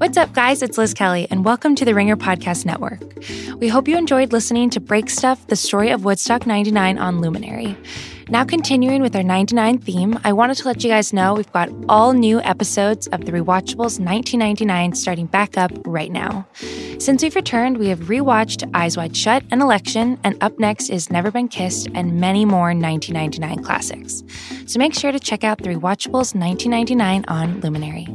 What's 0.00 0.16
up, 0.16 0.32
guys? 0.32 0.62
It's 0.62 0.78
Liz 0.78 0.94
Kelly, 0.94 1.26
and 1.30 1.44
welcome 1.44 1.74
to 1.74 1.84
the 1.84 1.94
Ringer 1.94 2.16
Podcast 2.16 2.64
Network. 2.64 3.02
We 3.58 3.68
hope 3.68 3.86
you 3.86 3.98
enjoyed 3.98 4.32
listening 4.32 4.70
to 4.70 4.80
Break 4.80 5.10
Stuff, 5.10 5.46
the 5.48 5.56
story 5.56 5.90
of 5.90 6.06
Woodstock 6.06 6.46
99 6.46 6.96
on 6.96 7.20
Luminary. 7.20 7.76
Now, 8.30 8.46
continuing 8.46 9.02
with 9.02 9.14
our 9.14 9.22
99 9.22 9.76
theme, 9.76 10.18
I 10.24 10.32
wanted 10.32 10.56
to 10.56 10.64
let 10.68 10.82
you 10.82 10.88
guys 10.88 11.12
know 11.12 11.34
we've 11.34 11.52
got 11.52 11.68
all 11.86 12.14
new 12.14 12.40
episodes 12.40 13.08
of 13.08 13.26
the 13.26 13.32
Rewatchables 13.32 14.00
1999 14.00 14.94
starting 14.94 15.26
back 15.26 15.58
up 15.58 15.70
right 15.84 16.10
now. 16.10 16.46
Since 16.98 17.22
we've 17.22 17.36
returned, 17.36 17.76
we 17.76 17.88
have 17.88 17.98
rewatched 18.04 18.70
Eyes 18.72 18.96
Wide 18.96 19.14
Shut 19.14 19.44
and 19.50 19.60
Election, 19.60 20.18
and 20.24 20.42
up 20.42 20.58
next 20.58 20.88
is 20.88 21.10
Never 21.10 21.30
Been 21.30 21.48
Kissed 21.48 21.88
and 21.94 22.18
many 22.18 22.46
more 22.46 22.72
1999 22.72 23.62
classics. 23.62 24.22
So 24.64 24.78
make 24.78 24.94
sure 24.94 25.12
to 25.12 25.20
check 25.20 25.44
out 25.44 25.58
the 25.58 25.68
Rewatchables 25.68 26.34
1999 26.34 27.26
on 27.28 27.60
Luminary. 27.60 28.08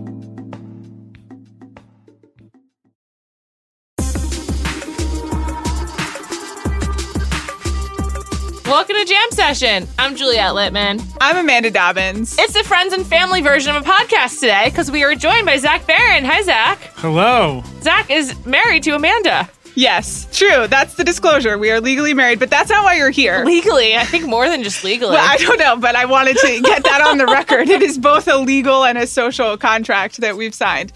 Welcome 8.65 8.95
to 8.95 9.05
Jam 9.05 9.29
Session. 9.29 9.87
I'm 9.99 10.15
Juliet 10.15 10.53
Litman. 10.53 10.99
I'm 11.21 11.37
Amanda 11.37 11.69
Dobbins. 11.69 12.35
It's 12.39 12.53
the 12.53 12.63
friends 12.63 12.93
and 12.93 13.05
family 13.05 13.43
version 13.43 13.75
of 13.75 13.85
a 13.85 13.87
podcast 13.87 14.39
today 14.39 14.69
because 14.69 14.89
we 14.89 15.03
are 15.03 15.13
joined 15.13 15.45
by 15.45 15.57
Zach 15.57 15.85
Baron. 15.85 16.25
Hi, 16.25 16.41
Zach. 16.41 16.79
Hello. 16.95 17.61
Zach 17.81 18.09
is 18.09 18.33
married 18.43 18.81
to 18.83 18.95
Amanda. 18.95 19.47
Yes, 19.75 20.27
true. 20.35 20.67
That's 20.67 20.95
the 20.95 21.03
disclosure. 21.03 21.57
We 21.59 21.69
are 21.69 21.79
legally 21.79 22.13
married, 22.15 22.39
but 22.39 22.49
that's 22.49 22.71
not 22.71 22.83
why 22.83 22.95
you're 22.95 23.09
here. 23.11 23.43
Legally, 23.45 23.95
I 23.97 24.05
think 24.05 24.25
more 24.25 24.49
than 24.49 24.63
just 24.63 24.83
legally. 24.83 25.11
Well, 25.15 25.31
I 25.31 25.37
don't 25.37 25.59
know, 25.59 25.75
but 25.77 25.95
I 25.95 26.05
wanted 26.05 26.37
to 26.37 26.61
get 26.61 26.83
that 26.85 27.01
on 27.01 27.17
the 27.17 27.25
record. 27.27 27.69
It 27.69 27.83
is 27.83 27.97
both 27.99 28.27
a 28.27 28.37
legal 28.37 28.83
and 28.85 28.97
a 28.97 29.05
social 29.05 29.57
contract 29.57 30.17
that 30.21 30.37
we've 30.37 30.55
signed. 30.55 30.93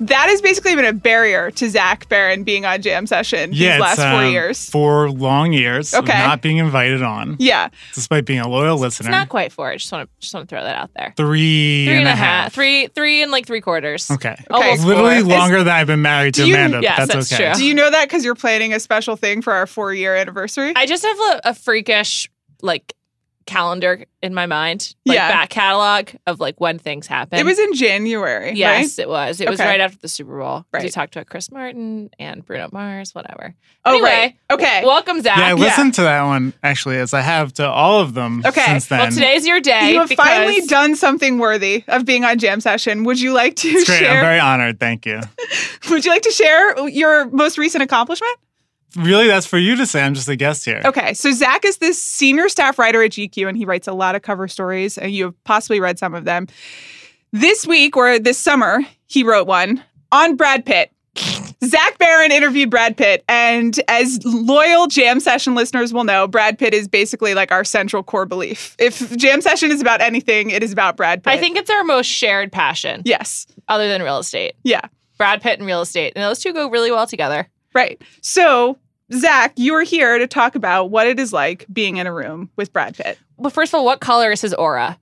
That 0.00 0.26
has 0.28 0.40
basically 0.40 0.74
been 0.76 0.84
a 0.84 0.92
barrier 0.92 1.50
to 1.52 1.68
Zach 1.70 2.08
Baron 2.08 2.44
being 2.44 2.64
on 2.64 2.80
Jam 2.82 3.06
Session 3.06 3.50
Yeah, 3.52 3.72
these 3.74 3.80
last 3.80 3.92
it's, 3.94 4.02
four 4.02 4.22
um, 4.24 4.30
years. 4.32 4.70
Four 4.70 5.10
long 5.10 5.52
years 5.52 5.92
Okay. 5.94 6.12
of 6.12 6.18
not 6.18 6.40
being 6.42 6.58
invited 6.58 7.02
on, 7.02 7.36
Yeah. 7.38 7.68
despite 7.94 8.24
being 8.24 8.40
a 8.40 8.48
loyal 8.48 8.74
it's 8.76 9.00
listener. 9.00 9.10
not 9.10 9.28
quite 9.28 9.52
four. 9.52 9.70
I 9.70 9.76
just 9.76 9.90
want 9.90 10.08
to 10.08 10.20
just 10.20 10.32
want 10.34 10.48
to 10.48 10.54
throw 10.54 10.62
that 10.62 10.76
out 10.76 10.90
there. 10.94 11.14
Three 11.16 11.86
Three 11.86 11.88
and 11.96 12.00
and 12.00 12.08
a 12.08 12.14
half. 12.14 12.52
Three, 12.52 12.86
three 12.88 13.22
and 13.22 13.32
like 13.32 13.46
three 13.46 13.60
quarters. 13.60 14.10
Okay. 14.10 14.36
Almost 14.50 14.84
Literally 14.84 15.20
four. 15.20 15.30
longer 15.30 15.58
than 15.64 15.74
I've 15.74 15.86
been 15.86 16.02
married 16.02 16.34
to 16.34 16.42
Do 16.42 16.48
you- 16.48 16.54
Amanda. 16.54 16.80
Yes, 16.82 16.98
that's, 16.98 17.14
that's 17.14 17.32
okay. 17.32 17.44
true. 17.52 17.54
Do 17.60 17.64
you 17.66 17.74
know 17.74 17.90
that 17.90 18.06
because 18.08 18.24
you're 18.24 18.34
planning 18.34 18.72
a 18.74 18.80
special 18.80 19.16
thing 19.16 19.42
for 19.42 19.52
our 19.52 19.66
four 19.66 19.92
year 19.94 20.14
anniversary? 20.14 20.72
I 20.76 20.86
just 20.86 21.04
have 21.04 21.18
a, 21.18 21.40
a 21.50 21.54
freakish 21.54 22.28
like 22.62 22.92
calendar 23.48 24.04
in 24.22 24.34
my 24.34 24.46
mind, 24.46 24.94
like 25.06 25.16
Yeah. 25.16 25.28
back 25.28 25.48
catalog 25.48 26.10
of 26.26 26.38
like 26.38 26.60
when 26.60 26.78
things 26.78 27.06
happen. 27.06 27.38
it 27.38 27.44
was 27.44 27.58
in 27.58 27.72
January. 27.74 28.52
Yes, 28.54 28.98
it 28.98 29.08
was. 29.08 29.40
It 29.40 29.48
was 29.48 29.58
right 29.58 29.80
after 29.80 29.98
the 29.98 30.08
Super 30.08 30.38
Bowl. 30.38 30.64
We 30.72 30.78
Right. 30.80 30.92
talked 30.92 31.16
about 31.16 31.26
Chris 31.28 31.50
Martin 31.50 32.10
and 32.18 32.44
Bruno 32.44 32.68
Mars, 32.72 33.14
whatever. 33.14 33.54
Oh, 33.84 33.92
anyway, 33.92 34.08
right. 34.08 34.34
Okay. 34.52 34.82
welcome, 34.84 35.20
Zach. 35.22 35.38
Yeah, 35.38 35.44
I 35.46 35.48
Yeah. 35.48 35.54
listened 35.54 35.94
to 35.94 36.02
that 36.02 36.22
one 36.24 36.52
actually, 36.62 36.98
as 36.98 37.14
I 37.14 37.22
have 37.22 37.52
to 37.54 37.66
all 37.68 38.00
of 38.00 38.14
them 38.14 38.42
Okay. 38.44 38.64
since 38.66 38.86
then. 38.86 38.98
well, 39.00 39.10
today's 39.10 39.46
your 39.46 39.60
day. 39.60 39.92
you 39.92 40.00
have 40.00 40.08
because 40.10 40.26
finally 40.26 40.60
done 40.66 40.94
something 40.94 41.38
worthy 41.38 41.84
of 41.88 42.04
being 42.04 42.24
on 42.24 42.38
Jam 42.38 42.60
Session. 42.60 43.04
Would 43.04 43.18
you 43.20 43.32
like 43.32 43.56
to 43.56 43.68
it's 43.68 43.86
great. 43.88 44.00
share? 44.00 44.10
I'm 44.18 44.20
very 44.24 44.38
honored. 44.40 44.78
Thank 44.78 45.06
you. 45.06 45.20
Would 45.90 46.04
you 46.04 46.10
like 46.10 46.22
to 46.22 46.30
share 46.32 46.86
your 46.88 47.26
most 47.30 47.56
recent 47.56 47.82
accomplishment? 47.82 48.36
Really, 48.96 49.26
that's 49.26 49.46
for 49.46 49.58
you 49.58 49.76
to 49.76 49.86
say. 49.86 50.02
I'm 50.02 50.14
just 50.14 50.28
a 50.28 50.36
guest 50.36 50.64
here. 50.64 50.80
Okay, 50.84 51.12
so 51.14 51.30
Zach 51.32 51.64
is 51.64 51.78
this 51.78 52.02
senior 52.02 52.48
staff 52.48 52.78
writer 52.78 53.02
at 53.02 53.12
GQ, 53.12 53.48
and 53.48 53.56
he 53.56 53.64
writes 53.64 53.86
a 53.86 53.92
lot 53.92 54.14
of 54.14 54.22
cover 54.22 54.48
stories, 54.48 54.96
and 54.98 55.12
you 55.12 55.24
have 55.26 55.44
possibly 55.44 55.78
read 55.80 55.98
some 55.98 56.14
of 56.14 56.24
them. 56.24 56.46
This 57.32 57.66
week 57.66 57.96
or 57.96 58.18
this 58.18 58.38
summer, 58.38 58.80
he 59.06 59.22
wrote 59.22 59.46
one 59.46 59.84
on 60.10 60.36
Brad 60.36 60.64
Pitt. 60.64 60.90
Zach 61.64 61.98
Baron 61.98 62.30
interviewed 62.30 62.70
Brad 62.70 62.96
Pitt, 62.96 63.24
and 63.28 63.78
as 63.88 64.20
loyal 64.24 64.86
Jam 64.86 65.18
Session 65.20 65.54
listeners 65.56 65.92
will 65.92 66.04
know, 66.04 66.28
Brad 66.28 66.56
Pitt 66.58 66.72
is 66.72 66.86
basically 66.86 67.34
like 67.34 67.50
our 67.50 67.64
central 67.64 68.02
core 68.02 68.24
belief. 68.26 68.76
If 68.78 69.16
Jam 69.16 69.40
Session 69.40 69.70
is 69.72 69.80
about 69.80 70.00
anything, 70.00 70.50
it 70.50 70.62
is 70.62 70.72
about 70.72 70.96
Brad 70.96 71.24
Pitt. 71.24 71.32
I 71.32 71.36
think 71.36 71.56
it's 71.58 71.68
our 71.70 71.82
most 71.82 72.06
shared 72.06 72.52
passion, 72.52 73.02
yes, 73.04 73.46
other 73.66 73.88
than 73.88 74.02
real 74.02 74.18
estate. 74.18 74.54
yeah, 74.62 74.82
Brad 75.18 75.42
Pitt 75.42 75.58
and 75.58 75.66
real 75.66 75.82
estate, 75.82 76.12
and 76.14 76.22
those 76.22 76.38
two 76.38 76.52
go 76.52 76.70
really 76.70 76.92
well 76.92 77.06
together. 77.06 77.48
right. 77.74 78.00
So, 78.22 78.78
Zach, 79.12 79.52
you're 79.56 79.82
here 79.82 80.18
to 80.18 80.26
talk 80.26 80.54
about 80.54 80.86
what 80.86 81.06
it 81.06 81.18
is 81.18 81.32
like 81.32 81.64
being 81.72 81.96
in 81.96 82.06
a 82.06 82.12
room 82.12 82.50
with 82.56 82.72
Brad 82.72 82.94
Pitt. 82.96 83.18
But 83.38 83.50
first 83.52 83.70
of 83.70 83.78
all, 83.78 83.84
what 83.84 84.00
color 84.00 84.30
is 84.30 84.40
his 84.40 84.52
aura? 84.54 84.98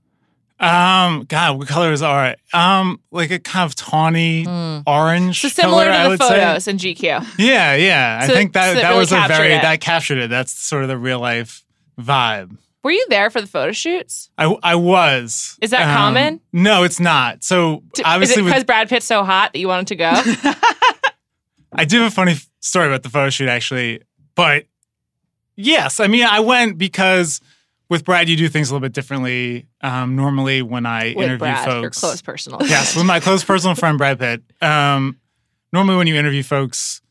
Um, 0.59 1.25
God, 1.29 1.59
what 1.59 1.69
color 1.69 1.93
is 1.93 2.01
all 2.03 2.15
right? 2.15 2.39
Um, 2.55 3.01
like 3.11 3.31
a 3.31 3.39
kind 3.39 3.69
of 3.69 3.75
tawny 3.75 4.47
orange. 4.87 5.41
Hmm. 5.43 5.49
So 5.49 5.63
similar 5.63 5.85
color, 5.87 5.97
to 5.97 6.03
the 6.05 6.09
would 6.11 6.23
say. 6.23 6.29
photos 6.29 6.69
in 6.69 6.77
GQ. 6.79 7.03
Yeah, 7.39 7.75
yeah. 7.75 8.27
So- 8.27 8.33
I 8.33 8.37
think 8.37 8.53
that 8.55 8.73
so 8.73 8.79
it 8.79 8.83
that 8.83 8.89
really 8.89 9.01
was 9.01 9.13
a 9.13 9.25
very 9.29 9.53
it. 9.53 9.63
that 9.63 9.81
captured 9.81 10.19
it. 10.19 10.31
That's 10.31 10.53
sort 10.53 10.83
of 10.83 10.89
the 10.89 10.97
real 10.97 11.21
life 11.21 11.63
vibe. 12.01 12.57
Were 12.83 12.93
you 12.93 13.05
there 13.11 13.29
for 13.31 13.41
the 13.41 13.49
photo 13.49 13.73
shoots? 13.73 14.31
I 14.39 14.45
I 14.63 14.77
was. 14.77 15.59
Is 15.61 15.71
that 15.73 15.89
Um, 15.89 15.95
common? 15.97 16.41
No, 16.53 16.85
it's 16.85 17.01
not. 17.01 17.43
So 17.43 17.83
D- 17.95 18.03
obviously, 18.05 18.35
is 18.35 18.39
it 18.39 18.43
with, 18.45 18.53
because 18.53 18.65
Brad 18.65 18.89
Pitt's 18.89 19.07
so 19.07 19.25
hot 19.25 19.53
that 19.53 19.59
you 19.59 19.67
wanted 19.69 19.89
to 19.89 19.97
go? 19.97 20.13
I 21.77 21.85
do 21.85 22.01
have 22.01 22.13
a 22.13 22.15
funny 22.15 22.35
story 22.61 22.87
about 22.87 23.03
the 23.03 23.09
photo 23.09 23.31
shoot 23.31 23.49
actually, 23.49 24.01
but 24.35 24.67
yes, 25.57 26.01
I 26.01 26.07
mean 26.07 26.25
I 26.25 26.41
went 26.41 26.79
because 26.79 27.41
with 27.89 28.05
Brad 28.05 28.29
you 28.29 28.37
do 28.37 28.49
things 28.49 28.71
a 28.71 28.75
little 28.75 28.85
bit 28.85 28.93
differently. 28.93 29.67
Um, 29.81 30.17
normally 30.17 30.63
when 30.63 30.87
I 30.87 31.15
With 31.17 31.25
interview 31.25 31.39
Brad, 31.39 31.65
folks, 31.65 31.83
your 31.83 31.91
close 31.91 32.23
personal. 32.23 32.61
yes, 32.65 32.97
with 32.97 33.07
my 33.07 33.21
close 33.21 33.45
personal 33.45 33.75
friend 33.77 33.99
Brad 33.99 34.19
Pitt. 34.19 34.43
Um, 34.61 35.19
normally 35.73 35.97
when 35.97 36.07
you 36.07 36.17
interview 36.17 36.43
folks, 36.43 37.03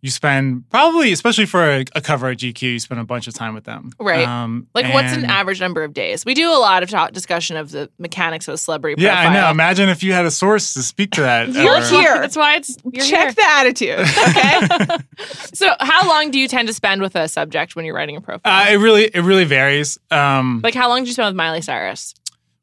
you 0.00 0.10
spend 0.10 0.68
probably, 0.70 1.10
especially 1.12 1.46
for 1.46 1.64
a, 1.68 1.84
a 1.94 2.00
cover 2.00 2.28
at 2.28 2.38
GQ, 2.38 2.62
you 2.62 2.78
spend 2.78 3.00
a 3.00 3.04
bunch 3.04 3.26
of 3.26 3.34
time 3.34 3.54
with 3.54 3.64
them. 3.64 3.90
Right. 3.98 4.26
Um, 4.26 4.68
Like, 4.74 4.92
what's 4.94 5.12
an 5.12 5.24
average 5.24 5.60
number 5.60 5.82
of 5.82 5.92
days? 5.92 6.24
We 6.24 6.34
do 6.34 6.48
a 6.50 6.54
lot 6.60 6.82
of 6.84 6.88
talk, 6.90 7.12
discussion 7.12 7.56
of 7.56 7.72
the 7.72 7.90
mechanics 7.98 8.46
of 8.46 8.54
a 8.54 8.58
celebrity 8.58 8.94
profile. 8.94 9.12
Yeah, 9.14 9.22
profile. 9.24 9.42
I 9.44 9.46
know. 9.46 9.50
Imagine 9.50 9.88
if 9.88 10.02
you 10.04 10.12
had 10.12 10.24
a 10.24 10.30
source 10.30 10.74
to 10.74 10.82
speak 10.82 11.10
to 11.12 11.22
that. 11.22 11.48
You're 11.52 11.78
or- 11.78 11.82
here. 11.82 12.20
That's 12.20 12.36
why 12.36 12.56
it's 12.56 12.76
you're 12.92 13.04
Check 13.04 13.24
here. 13.24 13.32
the 13.32 13.50
attitude. 13.50 13.98
Okay. 14.28 14.98
So, 15.52 15.74
how 15.80 16.08
long 16.08 16.30
do 16.30 16.38
you 16.38 16.46
tend 16.46 16.68
to 16.68 16.74
spend 16.74 17.02
with 17.02 17.16
a 17.16 17.26
subject 17.26 17.74
when 17.74 17.84
you're 17.84 17.94
writing 17.94 18.16
a 18.16 18.20
profile? 18.20 18.52
Uh, 18.68 18.70
it 18.70 18.76
really, 18.76 19.06
it 19.06 19.20
really 19.22 19.44
varies. 19.44 19.98
Um, 20.12 20.60
like, 20.62 20.74
how 20.74 20.88
long 20.88 21.00
did 21.00 21.08
you 21.08 21.14
spend 21.14 21.26
with 21.26 21.34
Miley 21.36 21.60
Cyrus? 21.60 22.14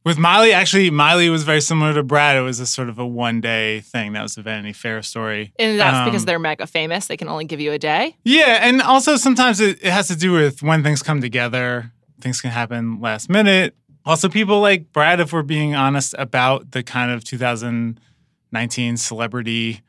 With 0.05 0.17
Miley, 0.19 0.53
actually, 0.53 0.91
Miley 0.91 1.29
was 1.29 1.43
very 1.43 1.59
similar 1.61 1.93
to 1.95 2.03
Brad. 2.03 2.37
It 2.37 2.41
was 2.41 2.59
a 2.59 2.65
sort 2.67 2.89
of 2.89 2.99
a 2.99 3.05
one 3.05 3.41
day 3.41 3.81
thing. 3.81 4.13
That 4.13 4.21
was 4.21 4.37
a 4.37 4.43
Vanity 4.43 4.71
Fair 4.71 5.01
story. 5.01 5.51
And 5.57 5.79
that's 5.79 6.05
because 6.07 6.21
Um, 6.21 6.25
they're 6.27 6.39
mega 6.39 6.67
famous. 6.67 7.07
They 7.07 7.17
can 7.17 7.27
only 7.27 7.45
give 7.45 7.59
you 7.59 7.71
a 7.71 7.79
day. 7.79 8.15
Yeah, 8.23 8.59
and 8.61 8.81
also 8.81 9.17
sometimes 9.17 9.59
it, 9.59 9.79
it 9.83 9.91
has 9.91 10.07
to 10.09 10.15
do 10.15 10.31
with 10.31 10.61
when 10.61 10.83
things 10.83 11.01
come 11.01 11.21
together. 11.21 11.91
Things 12.21 12.39
can 12.39 12.51
happen 12.51 13.01
last 13.01 13.29
minute. 13.29 13.75
Also, 14.05 14.29
people 14.29 14.61
like 14.61 14.93
Brad, 14.93 15.19
if 15.19 15.33
we're 15.33 15.41
being 15.41 15.73
honest 15.73 16.13
about 16.19 16.71
the 16.71 16.83
kind 16.83 17.09
of 17.11 17.23
2019 17.23 18.97
celebrity 18.97 19.81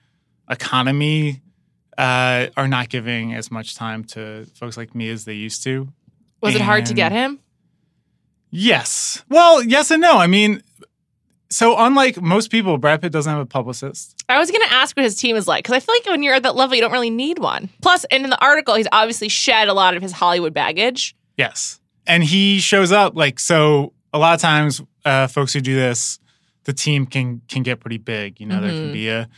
economy, 0.49 1.43
uh, 1.99 2.47
are 2.57 2.69
not 2.69 2.89
giving 2.89 3.35
as 3.35 3.51
much 3.51 3.75
time 3.75 4.05
to 4.05 4.47
folks 4.55 4.77
like 4.77 4.95
me 4.95 5.09
as 5.11 5.25
they 5.25 5.35
used 5.35 5.63
to. 5.65 5.89
Was 6.43 6.55
it 6.55 6.61
hard 6.61 6.87
to 6.87 6.95
get 6.95 7.13
him? 7.13 7.41
Yes. 8.51 9.25
Well, 9.29 9.63
yes 9.63 9.91
and 9.91 10.01
no. 10.01 10.19
I 10.19 10.27
mean, 10.27 10.63
so 11.51 11.77
unlike 11.79 12.21
most 12.21 12.51
people, 12.51 12.79
Brad 12.79 13.03
Pitt 13.03 13.13
doesn't 13.13 13.31
have 13.31 13.41
a 13.41 13.47
publicist. 13.47 14.15
I 14.29 14.39
was 14.39 14.51
going 14.51 14.67
to 14.67 14.73
ask 14.75 14.97
what 14.97 15.05
his 15.05 15.17
team 15.17 15.37
is 15.37 15.47
like 15.47 15.65
because 15.65 15.77
I 15.77 15.81
feel 15.81 15.95
like 15.95 16.07
when 16.07 16.23
you're 16.23 16.35
at 16.35 16.43
that 16.43 16.57
level, 16.57 16.75
you 16.75 16.81
don't 16.81 16.93
really 16.93 17.11
need 17.11 17.39
one. 17.39 17.69
Plus, 17.83 18.05
and 18.05 18.25
in 18.25 18.31
the 18.31 18.41
article, 18.45 18.75
he's 18.75 18.89
obviously 18.93 19.29
shed 19.29 19.69
a 19.69 19.73
lot 19.75 19.97
of 19.97 20.03
his 20.03 20.13
Hollywood 20.13 20.55
baggage. 20.55 21.15
Yes. 21.37 21.81
And 22.07 22.25
he 22.25 22.59
shows 22.61 22.93
up 22.93 23.15
like 23.17 23.39
so 23.41 23.93
a 24.13 24.19
lot 24.19 24.35
of 24.35 24.41
times 24.41 24.81
uh, 25.05 25.27
folks 25.27 25.53
who 25.53 25.61
do 25.61 25.75
this, 25.75 26.19
the 26.65 26.73
team 26.73 27.07
can 27.07 27.43
can 27.49 27.63
get 27.63 27.81
pretty 27.81 27.99
big. 27.99 28.41
You 28.41 28.47
know, 28.47 28.61
there 28.61 28.71
Mhm. 28.71 28.79
can 28.85 28.93
be 28.93 29.09
a 29.09 29.29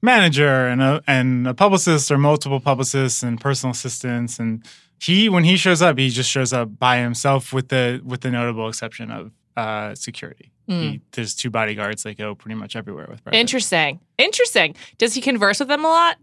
manager 0.00 0.68
and 0.68 0.80
a 0.80 1.02
and 1.06 1.46
a 1.48 1.54
publicist 1.54 2.10
or 2.10 2.16
multiple 2.18 2.60
publicists 2.60 3.22
and 3.22 3.40
personal 3.40 3.72
assistants 3.72 4.38
and 4.38 4.64
he 5.00 5.28
when 5.28 5.44
he 5.44 5.56
shows 5.56 5.82
up, 5.82 5.98
he 5.98 6.10
just 6.10 6.30
shows 6.30 6.52
up 6.52 6.78
by 6.78 6.98
himself 6.98 7.52
with 7.52 7.68
the 7.68 8.00
with 8.04 8.20
the 8.22 8.30
notable 8.30 8.68
exception 8.68 9.10
of 9.10 9.32
uh, 9.56 9.94
security. 9.94 10.52
He, 10.68 11.00
there's 11.12 11.34
two 11.34 11.48
bodyguards 11.48 12.02
that 12.02 12.18
go 12.18 12.34
pretty 12.34 12.54
much 12.54 12.76
everywhere 12.76 13.06
with 13.08 13.24
Brad. 13.24 13.34
Interesting. 13.34 14.00
Interesting. 14.18 14.74
Does 14.98 15.14
he 15.14 15.22
converse 15.22 15.60
with 15.60 15.68
them 15.68 15.82
a 15.82 15.88
lot? 15.88 16.18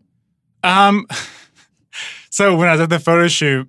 Um, 0.64 1.08
so 2.30 2.56
when 2.56 2.68
I 2.68 2.74
was 2.74 2.82
at 2.82 2.90
the 2.92 3.00
photo 3.00 3.28
shoot, 3.28 3.68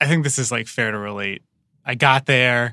I 0.00 0.06
think 0.06 0.24
this 0.24 0.38
is 0.38 0.50
like 0.50 0.68
fair 0.68 0.90
to 0.90 0.98
relate. 0.98 1.42
I 1.84 1.96
got 1.96 2.24
there, 2.24 2.72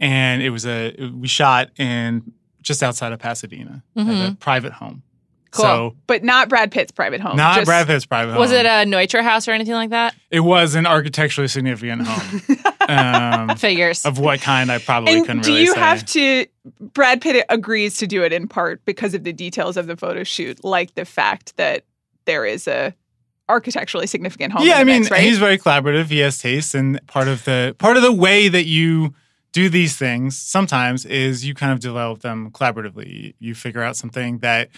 and 0.00 0.40
it 0.42 0.48
was 0.48 0.64
a 0.64 0.96
we 1.14 1.28
shot 1.28 1.78
in 1.78 2.32
just 2.62 2.82
outside 2.82 3.12
of 3.12 3.18
Pasadena, 3.18 3.82
at 3.94 4.06
a 4.06 4.36
private 4.40 4.72
home. 4.72 5.02
Cool. 5.50 5.64
So 5.64 5.96
but 6.06 6.22
not 6.24 6.48
Brad 6.48 6.70
Pitt's 6.72 6.92
private 6.92 7.20
home. 7.20 7.36
not 7.36 7.56
just- 7.56 7.66
Brad 7.66 7.86
Pitt's 7.86 8.04
private 8.06 8.32
home. 8.32 8.40
Was 8.40 8.52
it 8.52 8.66
a 8.66 8.84
Neutra 8.84 9.22
house 9.22 9.48
or 9.48 9.52
anything 9.52 9.74
like 9.74 9.90
that? 9.90 10.14
It 10.30 10.40
was 10.40 10.74
an 10.74 10.86
architecturally 10.86 11.48
significant 11.48 12.02
home. 12.06 12.56
um, 12.88 13.56
Figures. 13.56 14.04
of 14.04 14.18
what 14.18 14.40
kind 14.40 14.70
I 14.70 14.78
probably 14.78 15.14
and 15.14 15.26
couldn't 15.26 15.42
do 15.44 15.50
really 15.52 15.62
you 15.64 15.72
say. 15.74 15.80
have 15.80 16.04
to? 16.06 16.46
Brad 16.80 17.20
Pitt 17.20 17.44
agrees 17.48 17.96
to 17.98 18.06
do 18.06 18.22
it 18.24 18.32
in 18.32 18.48
part 18.48 18.84
because 18.84 19.14
of 19.14 19.24
the 19.24 19.32
details 19.32 19.76
of 19.76 19.86
the 19.86 19.96
photo 19.96 20.24
shoot, 20.24 20.64
like 20.64 20.94
the 20.94 21.04
fact 21.04 21.56
that 21.56 21.84
there 22.24 22.44
is 22.44 22.66
a 22.68 22.94
architecturally 23.48 24.06
significant 24.06 24.52
home. 24.52 24.66
yeah, 24.66 24.74
in 24.76 24.80
I 24.80 24.84
mean, 24.84 25.00
mix, 25.02 25.10
right? 25.10 25.20
he's 25.22 25.38
very 25.38 25.58
collaborative. 25.58 26.06
He 26.06 26.18
has 26.18 26.38
taste, 26.38 26.74
and 26.74 27.00
part 27.06 27.28
of 27.28 27.44
the 27.44 27.74
part 27.78 27.96
of 27.96 28.02
the 28.02 28.12
way 28.12 28.48
that 28.48 28.64
you 28.66 29.14
do 29.52 29.68
these 29.68 29.96
things 29.96 30.36
sometimes 30.36 31.04
is 31.06 31.44
you 31.46 31.54
kind 31.54 31.72
of 31.72 31.80
develop 31.80 32.20
them 32.20 32.50
collaboratively. 32.50 33.34
You 33.38 33.54
figure 33.54 33.82
out 33.82 33.96
something 33.96 34.38
that 34.38 34.68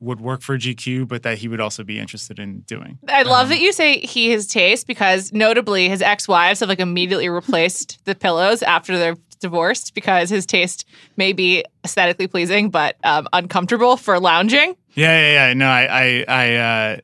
would 0.00 0.20
work 0.20 0.42
for 0.42 0.58
GQ, 0.58 1.08
but 1.08 1.22
that 1.22 1.38
he 1.38 1.48
would 1.48 1.60
also 1.60 1.82
be 1.84 1.98
interested 1.98 2.38
in 2.38 2.60
doing. 2.60 2.98
I 3.08 3.22
love 3.22 3.44
Um, 3.44 3.48
that 3.50 3.60
you 3.60 3.72
say 3.72 3.98
he 4.00 4.30
his 4.30 4.46
taste 4.46 4.86
because 4.86 5.32
notably 5.32 5.88
his 5.88 6.02
ex-wives 6.02 6.60
have 6.60 6.68
like 6.68 6.80
immediately 6.80 7.28
replaced 7.28 7.98
the 8.04 8.14
pillows 8.14 8.62
after 8.62 8.98
they're 8.98 9.16
divorced 9.40 9.94
because 9.94 10.30
his 10.30 10.46
taste 10.46 10.84
may 11.16 11.32
be 11.32 11.64
aesthetically 11.84 12.26
pleasing 12.26 12.70
but 12.70 12.96
um, 13.04 13.26
uncomfortable 13.32 13.96
for 13.96 14.18
lounging. 14.20 14.74
Yeah, 14.94 15.18
yeah, 15.18 15.48
yeah. 15.48 15.54
No, 15.54 15.66
I, 15.68 15.86
I, 15.90 16.24
I, 16.28 16.54
uh, 16.56 16.96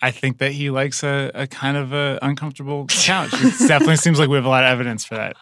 I 0.00 0.10
think 0.10 0.38
that 0.38 0.52
he 0.52 0.70
likes 0.70 1.02
a, 1.02 1.30
a 1.34 1.46
kind 1.46 1.76
of 1.76 1.92
a 1.92 2.18
uncomfortable 2.22 2.86
couch. 2.88 3.30
It 3.34 3.58
definitely 3.68 3.96
seems 3.96 4.18
like 4.18 4.28
we 4.28 4.36
have 4.36 4.44
a 4.44 4.48
lot 4.48 4.64
of 4.64 4.70
evidence 4.70 5.04
for 5.04 5.16
that. 5.16 5.36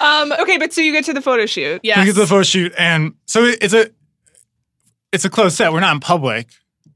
um, 0.00 0.32
okay, 0.40 0.58
but 0.58 0.72
so 0.72 0.80
you 0.80 0.92
get 0.92 1.04
to 1.04 1.12
the 1.12 1.22
photo 1.22 1.46
shoot. 1.46 1.80
Yeah. 1.82 2.00
We 2.00 2.06
get 2.06 2.14
to 2.14 2.20
the 2.20 2.26
photo 2.26 2.42
shoot, 2.42 2.72
and 2.78 3.14
so 3.26 3.44
it- 3.44 3.58
it's 3.62 3.74
a 3.74 3.90
it's 5.14 5.24
a 5.24 5.30
closed 5.30 5.56
set. 5.56 5.72
We're 5.72 5.80
not 5.80 5.94
in 5.94 6.00
public. 6.00 6.48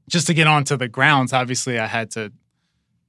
Just 0.09 0.27
to 0.27 0.33
get 0.33 0.47
onto 0.47 0.75
the 0.75 0.87
grounds, 0.87 1.33
obviously, 1.33 1.79
I 1.79 1.85
had 1.87 2.11
to 2.11 2.31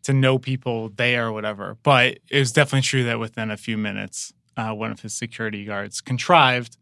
to 0.04 0.12
know 0.14 0.38
people 0.38 0.88
there 0.96 1.26
or 1.26 1.32
whatever. 1.32 1.76
But 1.82 2.18
it 2.30 2.38
was 2.38 2.52
definitely 2.52 2.82
true 2.82 3.04
that 3.04 3.18
within 3.18 3.50
a 3.50 3.56
few 3.56 3.76
minutes, 3.76 4.32
uh, 4.56 4.70
one 4.72 4.90
of 4.90 5.00
his 5.00 5.14
security 5.14 5.64
guards 5.64 6.00
contrived 6.00 6.76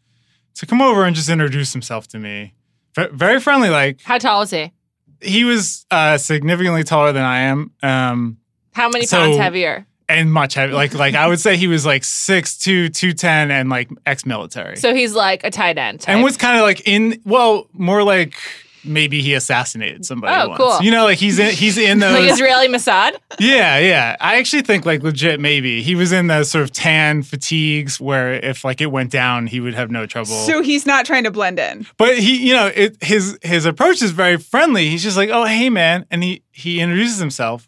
to 0.54 0.66
come 0.66 0.80
over 0.80 1.04
and 1.04 1.16
just 1.16 1.28
introduce 1.28 1.72
himself 1.72 2.06
to 2.08 2.18
me. 2.18 2.54
Ve- 2.94 3.08
Very 3.12 3.40
friendly, 3.40 3.70
like 3.70 4.02
How 4.02 4.18
tall 4.18 4.42
is 4.42 4.50
he? 4.50 4.72
he 5.20 5.44
was 5.44 5.84
uh, 5.90 6.16
significantly 6.18 6.84
taller 6.84 7.12
than 7.12 7.24
I 7.24 7.40
am. 7.40 7.72
Um, 7.82 8.38
How 8.74 8.88
many 8.88 9.06
So- 9.06 9.18
pounds 9.18 9.36
heavier? 9.36 9.86
And 10.08 10.32
much 10.32 10.54
heavy. 10.54 10.72
Like 10.72 10.94
like 10.94 11.14
I 11.14 11.26
would 11.26 11.40
say 11.40 11.56
he 11.56 11.66
was 11.66 11.84
like 11.86 12.02
6'2", 12.02 12.92
210 12.94 13.50
and 13.50 13.68
like 13.68 13.90
ex 14.06 14.24
military. 14.26 14.76
So 14.76 14.94
he's 14.94 15.14
like 15.14 15.44
a 15.44 15.50
tight 15.50 15.78
end. 15.78 16.00
Type. 16.00 16.14
and 16.14 16.24
was 16.24 16.36
kind 16.36 16.56
of 16.56 16.62
like 16.62 16.86
in 16.86 17.20
well, 17.24 17.66
more 17.72 18.02
like 18.02 18.34
maybe 18.84 19.20
he 19.20 19.34
assassinated 19.34 20.06
somebody 20.06 20.32
Oh, 20.34 20.48
once. 20.50 20.58
cool. 20.58 20.82
You 20.82 20.90
know, 20.92 21.04
like 21.04 21.18
he's 21.18 21.38
in 21.38 21.52
he's 21.54 21.76
in 21.76 21.98
like 22.00 22.30
Israeli 22.30 22.68
Mossad. 22.68 23.16
Yeah, 23.38 23.76
yeah. 23.78 24.16
I 24.20 24.36
actually 24.38 24.62
think 24.62 24.86
like 24.86 25.02
legit 25.02 25.40
maybe. 25.40 25.82
He 25.82 25.94
was 25.94 26.12
in 26.12 26.28
those 26.28 26.50
sort 26.50 26.62
of 26.64 26.72
tan 26.72 27.22
fatigues 27.22 28.00
where 28.00 28.32
if 28.34 28.64
like 28.64 28.80
it 28.80 28.86
went 28.86 29.10
down, 29.10 29.46
he 29.48 29.60
would 29.60 29.74
have 29.74 29.90
no 29.90 30.06
trouble. 30.06 30.30
So 30.30 30.62
he's 30.62 30.86
not 30.86 31.04
trying 31.04 31.24
to 31.24 31.30
blend 31.30 31.58
in. 31.58 31.86
but 31.98 32.18
he, 32.18 32.46
you 32.46 32.54
know, 32.54 32.68
it, 32.68 32.96
his 33.02 33.36
his 33.42 33.66
approach 33.66 34.00
is 34.00 34.12
very 34.12 34.38
friendly. 34.38 34.88
He's 34.88 35.02
just 35.02 35.16
like, 35.16 35.28
"Oh, 35.30 35.44
hey 35.44 35.68
man." 35.70 36.06
And 36.10 36.22
he 36.22 36.42
he 36.52 36.80
introduces 36.80 37.18
himself 37.18 37.67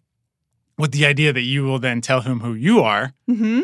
with 0.80 0.92
the 0.92 1.06
idea 1.06 1.32
that 1.32 1.42
you 1.42 1.64
will 1.64 1.78
then 1.78 2.00
tell 2.00 2.20
him 2.22 2.40
who 2.40 2.54
you 2.54 2.80
are. 2.80 3.12
Mm-hmm. 3.28 3.62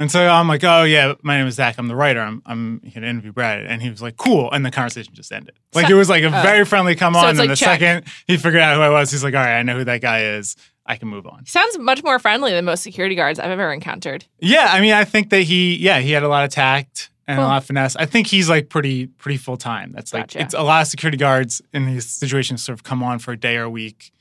And 0.00 0.12
so 0.12 0.28
I'm 0.28 0.46
like, 0.46 0.62
oh 0.62 0.84
yeah, 0.84 1.14
my 1.22 1.38
name 1.38 1.48
is 1.48 1.56
Zach. 1.56 1.76
I'm 1.76 1.88
the 1.88 1.96
writer. 1.96 2.20
I'm 2.20 2.40
I'm 2.46 2.80
here 2.84 3.02
to 3.02 3.08
interview 3.08 3.32
Brad. 3.32 3.64
And 3.66 3.82
he 3.82 3.90
was 3.90 4.00
like, 4.00 4.16
cool. 4.16 4.48
And 4.52 4.64
the 4.64 4.70
conversation 4.70 5.12
just 5.12 5.32
ended. 5.32 5.54
Like 5.74 5.90
it 5.90 5.94
was 5.94 6.08
like 6.08 6.22
a 6.22 6.26
oh. 6.38 6.42
very 6.42 6.64
friendly 6.64 6.94
come 6.94 7.14
So 7.14 7.20
on. 7.20 7.30
and 7.30 7.38
like, 7.38 7.48
the 7.48 7.56
check. 7.56 7.80
second 7.80 8.04
he 8.28 8.36
figured 8.36 8.62
out 8.62 8.76
who 8.76 8.80
I 8.82 8.90
was, 8.90 9.10
he's 9.10 9.24
like, 9.24 9.34
all 9.34 9.40
right, 9.40 9.58
I 9.58 9.62
know 9.64 9.76
who 9.76 9.84
that 9.84 10.00
guy 10.00 10.22
is. 10.36 10.54
I 10.86 10.96
can 10.96 11.08
move 11.08 11.26
on. 11.26 11.40
He 11.40 11.50
sounds 11.50 11.76
much 11.78 12.02
more 12.04 12.18
friendly 12.18 12.52
than 12.52 12.64
most 12.64 12.82
security 12.82 13.14
guards 13.16 13.38
I've 13.40 13.50
ever 13.50 13.72
encountered. 13.72 14.24
Yeah, 14.38 14.68
I 14.70 14.80
mean, 14.80 14.92
I 14.94 15.04
think 15.04 15.30
that 15.30 15.42
he, 15.42 15.76
yeah, 15.76 15.98
he 15.98 16.12
had 16.12 16.22
a 16.22 16.28
lot 16.28 16.44
of 16.44 16.50
tact 16.50 17.10
and 17.26 17.36
Cool. 17.36 17.44
a 17.44 17.48
lot 17.48 17.56
of 17.58 17.66
finesse. 17.66 17.94
I 17.96 18.06
think 18.06 18.26
he's 18.28 18.48
like 18.48 18.70
pretty 18.70 19.06
pretty 19.08 19.36
full 19.36 19.58
time. 19.58 19.92
That's 19.92 20.14
like 20.14 20.28
Gotcha. 20.28 20.40
it's 20.40 20.54
a 20.54 20.62
lot 20.62 20.80
of 20.82 20.88
security 20.88 21.18
guards 21.18 21.60
in 21.74 21.84
these 21.86 22.08
situations 22.08 22.62
sort 22.62 22.78
of 22.78 22.84
come 22.84 23.02
on 23.02 23.18
for 23.18 23.32
a 23.32 23.36
day 23.36 23.56
or 23.58 23.64
a 23.64 23.70
week. 23.70 24.12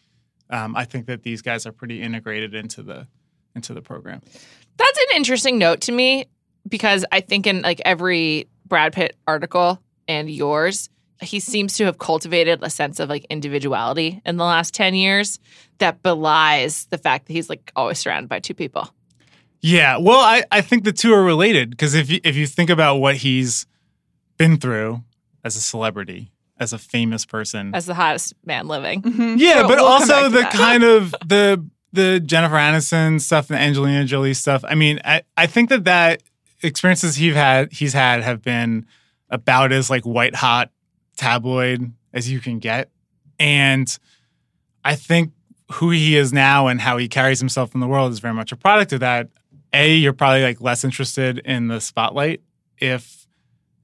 Um, 0.49 0.75
I 0.75 0.85
think 0.85 1.07
that 1.07 1.23
these 1.23 1.41
guys 1.41 1.65
are 1.65 1.71
pretty 1.71 2.01
integrated 2.01 2.53
into 2.55 2.83
the 2.83 3.07
into 3.55 3.73
the 3.73 3.81
program. 3.81 4.21
That's 4.77 4.99
an 4.99 5.15
interesting 5.15 5.57
note 5.57 5.81
to 5.81 5.91
me 5.91 6.27
because 6.67 7.05
I 7.11 7.21
think 7.21 7.47
in 7.47 7.61
like 7.61 7.81
every 7.83 8.47
Brad 8.65 8.93
Pitt 8.93 9.15
article 9.27 9.81
and 10.07 10.29
yours, 10.29 10.89
he 11.21 11.39
seems 11.39 11.75
to 11.77 11.85
have 11.85 11.97
cultivated 11.97 12.59
a 12.61 12.69
sense 12.69 12.99
of 12.99 13.09
like 13.09 13.25
individuality 13.29 14.21
in 14.25 14.37
the 14.37 14.43
last 14.43 14.73
10 14.73 14.93
years 14.93 15.39
that 15.79 16.03
belies 16.03 16.85
the 16.91 16.97
fact 16.97 17.27
that 17.27 17.33
he's 17.33 17.49
like 17.49 17.71
always 17.75 17.97
surrounded 17.97 18.29
by 18.29 18.39
two 18.39 18.53
people. 18.53 18.93
Yeah, 19.61 19.97
well, 19.97 20.19
I, 20.19 20.43
I 20.51 20.61
think 20.61 20.83
the 20.83 20.93
two 20.93 21.13
are 21.13 21.23
related 21.23 21.71
because 21.71 21.95
if 21.95 22.11
you, 22.11 22.19
if 22.23 22.35
you 22.35 22.45
think 22.45 22.69
about 22.69 22.97
what 22.97 23.15
he's 23.17 23.65
been 24.37 24.57
through 24.57 25.03
as 25.43 25.55
a 25.55 25.61
celebrity, 25.61 26.31
as 26.59 26.73
a 26.73 26.77
famous 26.77 27.25
person, 27.25 27.73
As 27.75 27.85
the 27.85 27.93
hottest 27.93 28.33
man 28.45 28.67
living. 28.67 29.01
Mm-hmm. 29.01 29.35
yeah, 29.37 29.57
We'll- 29.59 29.67
but 29.69 29.77
we'll 29.77 29.85
also 29.87 30.29
the 30.29 30.43
kind 30.43 30.83
of 30.83 31.11
the 31.25 31.63
the 31.93 32.19
Jennifer 32.19 32.55
Aniston 32.55 33.19
stuff, 33.21 33.47
the 33.47 33.55
Angelina 33.55 34.03
Jolie 34.05 34.33
stuff. 34.33 34.63
I 34.67 34.75
mean, 34.75 34.99
I, 35.05 35.21
I 35.37 35.47
think 35.47 35.69
that 35.69 35.85
that 35.85 36.21
experiences 36.61 37.15
he's 37.15 37.33
had 37.35 37.71
he's 37.71 37.93
had 37.93 38.23
have 38.23 38.41
been 38.41 38.85
about 39.29 39.71
as 39.71 39.89
like 39.89 40.03
white 40.03 40.35
hot 40.35 40.71
tabloid 41.17 41.91
as 42.13 42.29
you 42.29 42.39
can 42.39 42.59
get, 42.59 42.89
and 43.39 43.97
I 44.83 44.95
think 44.95 45.31
who 45.73 45.89
he 45.91 46.15
is 46.15 46.31
now 46.31 46.67
and 46.67 46.79
how 46.79 46.97
he 46.97 47.07
carries 47.07 47.39
himself 47.39 47.73
in 47.73 47.81
the 47.81 47.87
world 47.87 48.11
is 48.11 48.19
very 48.19 48.33
much 48.33 48.51
a 48.51 48.55
product 48.55 48.93
of 48.93 48.99
that. 49.01 49.29
A, 49.73 49.93
you're 49.95 50.13
probably 50.13 50.43
like 50.43 50.61
less 50.61 50.83
interested 50.85 51.39
in 51.39 51.67
the 51.67 51.81
spotlight 51.81 52.41
if 52.77 53.27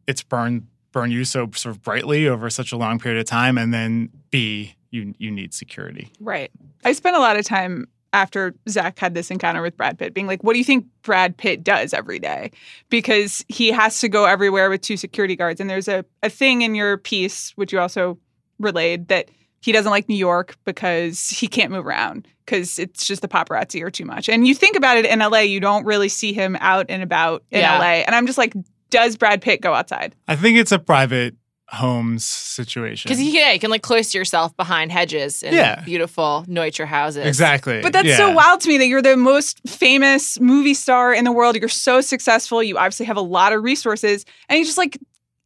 it's 0.08 0.24
burned 0.24 0.68
burn 0.94 1.12
you 1.12 1.26
so 1.26 1.50
sort 1.54 1.76
of 1.76 1.82
brightly 1.84 2.28
over 2.28 2.50
such 2.50 2.72
a 2.72 2.78
long 2.78 2.98
period 3.00 3.20
of 3.20 3.26
time, 3.26 3.58
and 3.58 3.74
then 3.74 4.10
B, 4.32 4.76
you 4.92 5.14
you 5.18 5.30
need 5.30 5.54
security. 5.54 6.12
Right. 6.22 6.50
I 6.86 6.94
spent 6.94 7.18
a 7.18 7.20
lot 7.20 7.38
of 7.38 7.44
time 7.46 7.88
after 8.14 8.54
Zach 8.70 9.00
had 9.00 9.16
this 9.16 9.32
encounter 9.32 9.62
with 9.62 9.76
Brad 9.76 9.98
Pitt 9.98 10.14
being 10.14 10.28
like, 10.28 10.44
what 10.44 10.54
do 10.54 10.60
you 10.60 10.66
think 10.66 10.86
Brad 11.02 11.36
Pitt 11.36 11.64
does 11.64 11.94
every 11.94 12.20
day? 12.20 12.52
Because 12.90 13.44
he 13.50 13.72
has 13.72 14.00
to 14.02 14.08
go 14.08 14.26
everywhere 14.26 14.70
with 14.70 14.82
two 14.82 14.98
security 14.98 15.36
guards. 15.36 15.60
And 15.60 15.68
there's 15.68 15.88
a, 15.88 16.06
a 16.22 16.30
thing 16.30 16.62
in 16.62 16.76
your 16.76 16.98
piece, 16.98 17.52
which 17.56 17.74
you 17.74 17.80
also 17.80 18.20
relayed, 18.60 19.08
that 19.08 19.30
he 19.62 19.72
doesn't 19.72 19.90
like 19.90 20.08
New 20.10 20.16
York 20.16 20.58
because 20.64 21.28
he 21.30 21.48
can't 21.48 21.72
move 21.72 21.88
around 21.88 22.28
because 22.46 22.78
it's 22.78 23.08
just 23.08 23.24
the 23.24 23.28
paparazzi 23.28 23.82
are 23.82 23.90
too 23.90 24.06
much. 24.06 24.30
And 24.30 24.46
you 24.46 24.54
think 24.54 24.76
about 24.76 24.98
it 24.98 25.06
in 25.06 25.18
LA, 25.18 25.40
you 25.40 25.60
don't 25.60 25.86
really 25.86 26.10
see 26.10 26.34
him 26.34 26.56
out 26.60 26.86
and 26.90 27.02
about 27.02 27.44
in 27.50 27.62
Yeah. 27.62 27.80
LA. 27.80 27.86
And 28.06 28.14
I'm 28.14 28.28
just 28.28 28.38
like, 28.38 28.54
does 28.94 29.18
Brad 29.18 29.42
Pitt 29.42 29.60
go 29.62 29.74
outside? 29.74 30.16
I 30.28 30.36
think 30.36 30.58
it's 30.58 30.72
a 30.72 30.78
private 30.80 31.36
homes 31.70 32.24
situation. 32.24 33.10
Because 33.10 33.22
yeah, 33.24 33.52
you 33.52 33.60
can 33.60 33.72
like 33.72 33.82
cloister 33.82 34.20
yourself 34.20 34.56
behind 34.56 34.92
hedges 34.92 35.42
in 35.42 35.56
Yeah. 35.56 35.82
beautiful 35.84 36.46
Neutra 36.48 36.86
houses. 36.86 37.26
exactly. 37.26 37.82
But 37.82 37.94
that's 37.94 38.08
Yeah. 38.08 38.18
so 38.18 38.32
wild 38.32 38.62
to 38.62 38.70
me 38.70 38.78
that 38.78 38.86
you're 38.86 39.02
the 39.02 39.18
most 39.18 39.60
famous 39.68 40.40
movie 40.40 40.76
star 40.76 41.12
in 41.12 41.26
the 41.26 41.32
world. 41.32 41.56
You're 41.56 41.70
so 41.70 42.00
successful. 42.02 42.62
You 42.62 42.78
obviously 42.78 43.08
have 43.08 43.18
a 43.18 43.22
lot 43.22 43.52
of 43.54 43.64
resources, 43.64 44.24
and 44.48 44.60
you 44.60 44.66
just 44.66 44.78
like 44.78 45.00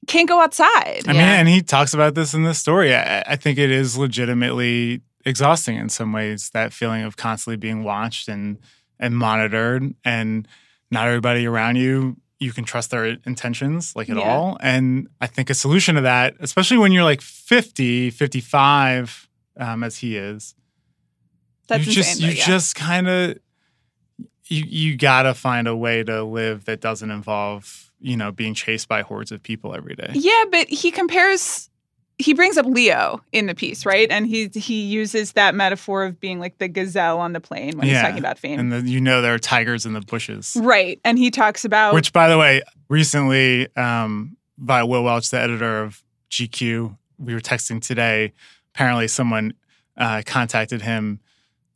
can't 0.07 0.27
go 0.27 0.41
outside. 0.41 1.03
I 1.07 1.13
mean, 1.13 1.21
and 1.21 1.47
he 1.47 1.61
talks 1.61 1.93
about 1.93 2.15
this 2.15 2.33
in 2.33 2.43
this 2.43 2.59
story. 2.59 2.93
I, 2.93 3.21
I 3.21 3.35
think 3.37 3.57
it 3.57 3.71
is 3.71 3.97
legitimately 3.97 5.01
exhausting 5.25 5.77
in 5.77 5.87
some 5.87 6.11
ways. 6.11 6.49
That 6.53 6.73
feeling 6.73 7.03
of 7.03 7.15
constantly 7.15 7.57
being 7.57 7.83
watched 7.83 8.27
and 8.27 8.57
and 8.99 9.15
monitored, 9.15 9.93
and 10.03 10.45
not 10.91 11.07
everybody 11.07 11.45
around 11.45 11.75
you 11.77 12.17
you 12.39 12.51
can 12.53 12.63
trust 12.63 12.91
their 12.91 13.05
intentions 13.25 13.95
like 13.95 14.09
at 14.09 14.17
Yeah. 14.17 14.23
all. 14.23 14.57
And 14.61 15.07
I 15.19 15.27
think 15.27 15.49
a 15.49 15.53
solution 15.55 15.95
to 15.95 16.01
that, 16.01 16.35
especially 16.39 16.77
when 16.77 16.91
you're 16.91 17.03
like 17.03 17.21
50, 17.21 18.11
55, 18.11 19.27
um, 19.59 19.83
as 19.83 19.97
he 19.97 20.15
is, 20.17 20.53
That's 21.67 21.85
you 21.87 21.93
just 21.93 22.19
but 22.21 22.27
you 22.29 22.35
yeah. 22.35 22.45
just 22.45 22.75
kind 22.75 23.07
of 23.09 23.37
you 24.45 24.63
you 24.67 24.97
gotta 24.97 25.33
find 25.33 25.67
a 25.67 25.75
way 25.75 26.03
to 26.03 26.23
live 26.23 26.65
that 26.65 26.79
doesn't 26.79 27.09
involve 27.11 27.91
you 27.99 28.15
know 28.15 28.31
being 28.31 28.53
chased 28.53 28.87
by 28.87 29.01
hordes 29.01 29.31
of 29.31 29.41
people 29.43 29.73
every 29.75 29.95
day. 29.95 30.11
yeah, 30.13 30.43
but 30.51 30.69
he 30.69 30.91
compares. 30.91 31.69
He 32.19 32.33
brings 32.33 32.57
up 32.57 32.65
Leo 32.65 33.21
in 33.31 33.45
the 33.45 33.53
piece, 33.53 33.85
right? 33.85 34.09
And 34.09 34.25
he 34.25 34.47
he 34.47 34.81
uses 34.81 35.33
that 35.33 35.53
metaphor 35.53 36.03
of 36.03 36.19
being 36.19 36.39
like 36.39 36.57
the 36.57 36.67
gazelle 36.67 37.19
on 37.19 37.33
the 37.33 37.39
plane 37.39 37.77
when 37.77 37.87
he's 37.87 38.01
talking 38.01 38.17
about 38.17 38.39
fame, 38.39 38.59
and 38.59 38.71
the, 38.73 38.81
you 38.81 38.99
know 38.99 39.21
there 39.21 39.35
are 39.35 39.39
tigers 39.39 39.85
in 39.85 39.93
the 39.93 40.01
bushes. 40.01 40.57
right? 40.59 40.99
And 41.05 41.19
he 41.19 41.29
talks 41.29 41.63
about 41.63 41.93
Which, 41.93 42.11
by 42.13 42.27
the 42.27 42.37
way, 42.37 42.61
recently, 42.89 43.67
um, 43.75 44.35
by 44.57 44.83
Will 44.83 45.03
Welch, 45.03 45.29
the 45.29 45.39
editor 45.39 45.83
of 45.83 46.03
GQ, 46.31 46.97
we 47.19 47.33
were 47.35 47.39
texting 47.39 47.81
today. 47.85 48.33
Apparently, 48.73 49.07
someone 49.07 49.53
uh, 49.95 50.23
contacted 50.25 50.81
him. 50.81 51.19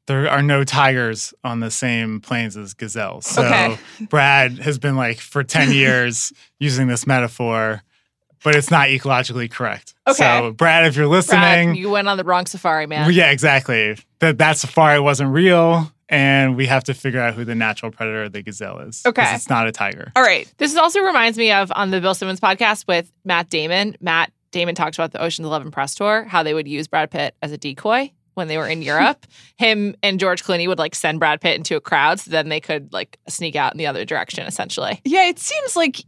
There 0.08 0.28
are 0.28 0.42
no 0.42 0.64
tigers 0.64 1.34
on 1.44 1.60
the 1.60 1.70
same 1.72 2.20
planes 2.20 2.58
as 2.58 2.74
gazelles. 2.74 3.26
So 3.28 3.44
Okay. 3.44 3.78
Brad 4.10 4.58
has 4.60 4.80
been 4.80 4.96
like 4.96 5.20
for 5.20 5.44
ten 5.44 5.72
years 5.84 6.34
using 6.60 6.88
this 6.88 7.06
metaphor, 7.06 7.84
but 8.44 8.56
it's 8.56 8.72
not 8.72 8.88
ecologically 8.90 9.50
correct. 9.50 9.94
Okay. 10.08 10.18
So 10.18 10.52
Brad, 10.52 10.86
if 10.86 10.96
you're 10.96 11.08
listening, 11.08 11.40
Brad, 11.40 11.78
you 11.78 11.90
went 11.90 12.08
on 12.08 12.18
the 12.18 12.24
wrong 12.24 12.46
safari, 12.46 12.88
man. 12.88 13.12
yeah, 13.14 13.32
exactly. 13.32 13.98
That 14.20 14.38
that 14.40 14.58
safari 14.58 15.00
wasn't 15.00 15.32
real, 15.32 15.92
and 16.10 16.56
we 16.56 16.68
have 16.68 16.84
to 16.86 16.94
figure 16.94 17.20
out 17.22 17.34
who 17.34 17.46
the 17.46 17.56
natural 17.56 17.92
predator 17.92 18.24
of 18.24 18.34
the 18.34 18.42
gazelle 18.42 18.80
is. 18.80 19.02
Okay. 19.06 19.34
it's 19.36 19.50
not 19.50 19.68
a 19.68 19.72
tiger. 19.72 20.12
All 20.16 20.24
right. 20.24 20.52
This 20.58 20.76
also 20.76 21.02
reminds 21.02 21.38
me 21.38 21.52
of 21.52 21.72
on 21.76 21.92
the 21.92 22.02
Bill 22.02 22.14
Simmons 22.14 22.40
podcast 22.40 22.88
with 22.88 23.12
Matt 23.26 23.50
Damon. 23.50 23.96
Matt 24.02 24.32
Damon 24.52 24.76
talks 24.76 24.98
about 24.98 25.12
the 25.12 25.22
Ocean's 25.22 25.46
Eleven 25.46 25.72
press 25.72 25.96
tour, 25.96 26.24
how 26.26 26.44
they 26.44 26.54
would 26.54 26.68
use 26.68 26.88
Brad 26.88 27.10
Pitt 27.10 27.36
as 27.42 27.52
a 27.52 27.58
decoy 27.58 28.12
when 28.34 28.48
they 28.48 28.58
were 28.58 28.68
in 28.68 28.82
Europe. 28.82 29.26
Him 29.58 29.96
and 30.04 30.20
George 30.20 30.44
Clooney 30.44 30.68
would 30.68 30.80
like 30.80 30.96
send 30.96 31.20
Brad 31.20 31.42
Pitt 31.42 31.56
into 31.56 31.76
a 31.76 31.82
crowd 31.82 32.20
so 32.20 32.32
then 32.32 32.50
they 32.50 32.60
could 32.60 32.92
like 32.94 33.18
sneak 33.28 33.56
out 33.56 33.74
in 33.74 33.78
the 33.78 33.88
other 33.88 34.06
direction, 34.06 34.46
essentially. 34.46 35.00
Yeah, 35.06 35.28
it 35.28 35.40
seems 35.40 35.76
like 35.76 36.04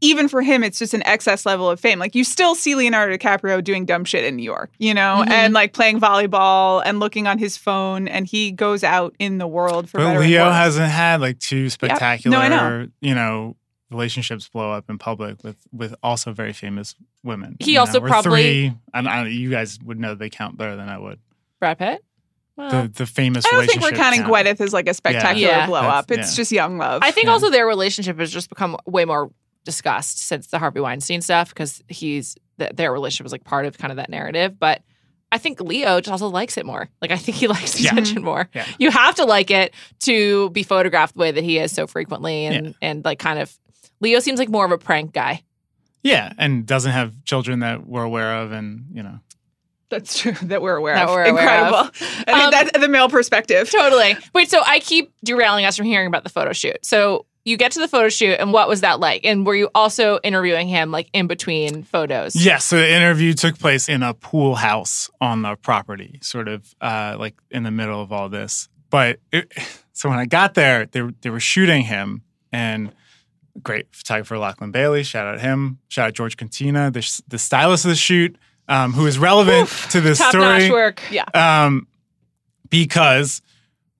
even 0.00 0.28
for 0.28 0.42
him, 0.42 0.62
it's 0.62 0.78
just 0.78 0.94
an 0.94 1.02
excess 1.06 1.44
level 1.46 1.68
of 1.68 1.80
fame. 1.80 1.98
Like 1.98 2.14
you 2.14 2.24
still 2.24 2.54
see 2.54 2.74
Leonardo 2.74 3.16
DiCaprio 3.16 3.62
doing 3.62 3.84
dumb 3.84 4.04
shit 4.04 4.24
in 4.24 4.36
New 4.36 4.42
York, 4.44 4.70
you 4.78 4.94
know, 4.94 5.24
Mhm. 5.26 5.30
and 5.30 5.54
like 5.54 5.72
playing 5.72 6.00
volleyball 6.00 6.82
and 6.84 7.00
looking 7.00 7.26
on 7.26 7.38
his 7.38 7.56
phone, 7.56 8.06
and 8.08 8.26
he 8.26 8.52
goes 8.52 8.84
out 8.84 9.14
in 9.18 9.38
the 9.38 9.46
world 9.48 9.88
for 9.90 9.98
But 9.98 10.20
Leo 10.20 10.44
worse. 10.46 10.54
hasn't 10.54 10.90
had 10.90 11.20
like 11.20 11.38
two 11.38 11.68
spectacular, 11.70 12.38
No, 12.38 12.48
know. 12.48 12.86
you 13.00 13.14
know, 13.14 13.56
relationships 13.90 14.48
blow 14.48 14.70
up 14.72 14.88
in 14.90 14.98
public 14.98 15.42
with 15.42 15.56
with 15.72 15.94
also 16.02 16.32
very 16.32 16.52
famous 16.52 16.94
women. 17.24 17.56
He 17.60 17.72
you 17.72 17.74
know, 17.76 17.80
also 17.80 18.00
or 18.00 18.06
probably- 18.08 18.42
three. 18.68 18.74
I 18.94 19.00
don't, 19.00 19.08
I 19.10 19.22
don't- 19.22 19.32
you 19.32 19.50
guys 19.50 19.78
would 19.84 19.98
know 19.98 20.14
they 20.14 20.30
count 20.30 20.56
better 20.58 20.76
than 20.76 20.88
I 20.88 20.98
would. 20.98 21.18
Brad 21.58 21.78
Pitt? 21.78 22.04
Well, 22.56 22.70
The 22.70 22.88
the 22.88 23.06
famous. 23.06 23.46
I 23.46 23.50
don't 23.50 23.66
think 23.66 23.80
we're 23.82 23.92
counting 23.92 24.22
count. 24.22 24.32
Gwyneth 24.32 24.60
as 24.60 24.72
like 24.72 24.88
a 24.88 24.94
spectacular 24.94 25.52
Yeah. 25.54 25.66
blow 25.66 25.80
up. 25.80 26.10
It's 26.10 26.32
yeah. 26.32 26.36
just 26.36 26.52
young 26.52 26.76
love. 26.76 27.02
I 27.04 27.12
think 27.12 27.26
Yeah. 27.26 27.32
also 27.32 27.50
their 27.50 27.66
relationship 27.66 28.18
has 28.18 28.32
just 28.32 28.48
become 28.48 28.76
way 28.84 29.04
more 29.04 29.30
discussed 29.64 30.18
since 30.20 30.46
the 30.48 30.58
Harvey 30.58 30.80
Weinstein 30.80 31.20
stuff 31.20 31.50
because 31.50 31.82
he's 31.88 32.36
th- 32.58 32.72
their 32.74 32.92
relationship 32.92 33.24
was 33.24 33.32
like 33.32 33.44
part 33.44 33.66
of 33.66 33.76
kind 33.78 33.90
of 33.90 33.96
that 33.96 34.08
narrative. 34.10 34.58
But 34.58 34.82
I 35.30 35.38
think 35.38 35.60
Leo 35.60 36.00
just 36.00 36.10
also 36.10 36.28
likes 36.28 36.56
it 36.56 36.64
more. 36.64 36.88
Like 37.02 37.10
I 37.10 37.16
think 37.16 37.36
he 37.36 37.46
likes 37.48 37.74
the 37.74 37.82
Yeah. 37.82 37.90
attention 37.92 38.22
more. 38.22 38.48
Yeah. 38.54 38.66
You 38.78 38.90
have 38.90 39.16
to 39.16 39.24
like 39.24 39.50
it 39.50 39.74
to 40.00 40.50
be 40.50 40.62
photographed 40.62 41.14
the 41.14 41.20
way 41.20 41.30
that 41.30 41.44
he 41.44 41.58
is 41.58 41.72
so 41.72 41.86
frequently 41.86 42.46
and 42.46 42.74
and 42.80 43.04
like 43.04 43.18
kind 43.18 43.38
of 43.38 43.56
Leo 44.00 44.20
seems 44.20 44.38
like 44.38 44.48
more 44.48 44.64
of 44.64 44.70
a 44.72 44.78
prank 44.78 45.12
guy. 45.12 45.42
Yeah, 46.04 46.32
and 46.38 46.64
doesn't 46.64 46.92
have 46.92 47.24
children 47.24 47.58
that 47.58 47.84
we're 47.86 48.04
aware 48.04 48.36
of, 48.36 48.52
and 48.52 48.84
you 48.92 49.02
know. 49.02 49.18
that's 49.90 50.16
true 50.20 50.30
that 50.42 50.62
we're 50.62 50.76
aware 50.76 50.94
That 50.94 51.08
of. 51.08 51.10
we're 51.10 51.24
aware 51.24 51.42
Incredible. 51.42 51.78
of. 51.78 52.24
I 52.28 52.34
mean, 52.34 52.44
Um, 52.44 52.50
that's 52.52 52.78
the 52.78 52.88
male 52.88 53.08
perspective. 53.08 53.68
Totally. 53.68 54.16
Wait, 54.32 54.48
so 54.48 54.60
I 54.64 54.78
keep 54.78 55.12
derailing 55.24 55.64
us 55.64 55.76
from 55.76 55.86
hearing 55.86 56.06
about 56.06 56.22
the 56.22 56.30
photo 56.30 56.52
shoot. 56.52 56.78
So 56.86 57.26
you 57.48 57.56
get 57.56 57.72
to 57.72 57.80
the 57.80 57.88
photo 57.88 58.08
shoot 58.08 58.36
and 58.38 58.52
what 58.52 58.68
was 58.68 58.82
that 58.82 59.00
like? 59.00 59.24
And 59.24 59.46
were 59.46 59.54
you 59.54 59.70
also 59.74 60.18
interviewing 60.22 60.68
him 60.68 60.90
like 60.90 61.08
in 61.12 61.26
between 61.26 61.82
photos? 61.82 62.36
Yes, 62.36 62.64
so 62.64 62.76
the 62.76 62.90
interview 62.92 63.32
took 63.32 63.58
place 63.58 63.88
in 63.88 64.02
a 64.02 64.14
pool 64.14 64.54
house 64.54 65.10
on 65.20 65.42
the 65.42 65.56
property, 65.56 66.18
sort 66.22 66.48
of 66.48 66.74
uh, 66.80 67.16
like 67.18 67.34
in 67.50 67.62
the 67.62 67.70
middle 67.70 68.00
of 68.02 68.12
all 68.12 68.28
this. 68.28 68.68
But 68.90 69.20
it, 69.32 69.52
so 69.92 70.08
when 70.08 70.18
I 70.18 70.26
got 70.26 70.54
there, 70.54 70.86
they 70.86 71.02
were- 71.02 71.14
they 71.22 71.30
were 71.30 71.40
shooting 71.40 71.82
him, 71.82 72.22
and 72.52 72.92
great 73.62 73.86
photographer 73.90 74.38
Lachlan 74.38 74.70
Bailey, 74.70 75.02
shout 75.02 75.26
out 75.26 75.40
him, 75.40 75.78
shout 75.88 76.08
out 76.08 76.12
George 76.14 76.36
Cortina, 76.36 76.90
the, 76.90 77.22
the 77.28 77.38
stylist 77.38 77.84
of 77.84 77.88
the 77.90 77.96
shoot, 77.96 78.36
um, 78.68 78.92
who 78.92 79.06
is 79.06 79.18
relevant 79.18 79.68
to 79.90 80.00
this 80.00 80.18
story. 80.18 80.70
work. 80.70 81.02
Yeah. 81.10 81.24
Um, 81.34 81.88
because 82.70 83.42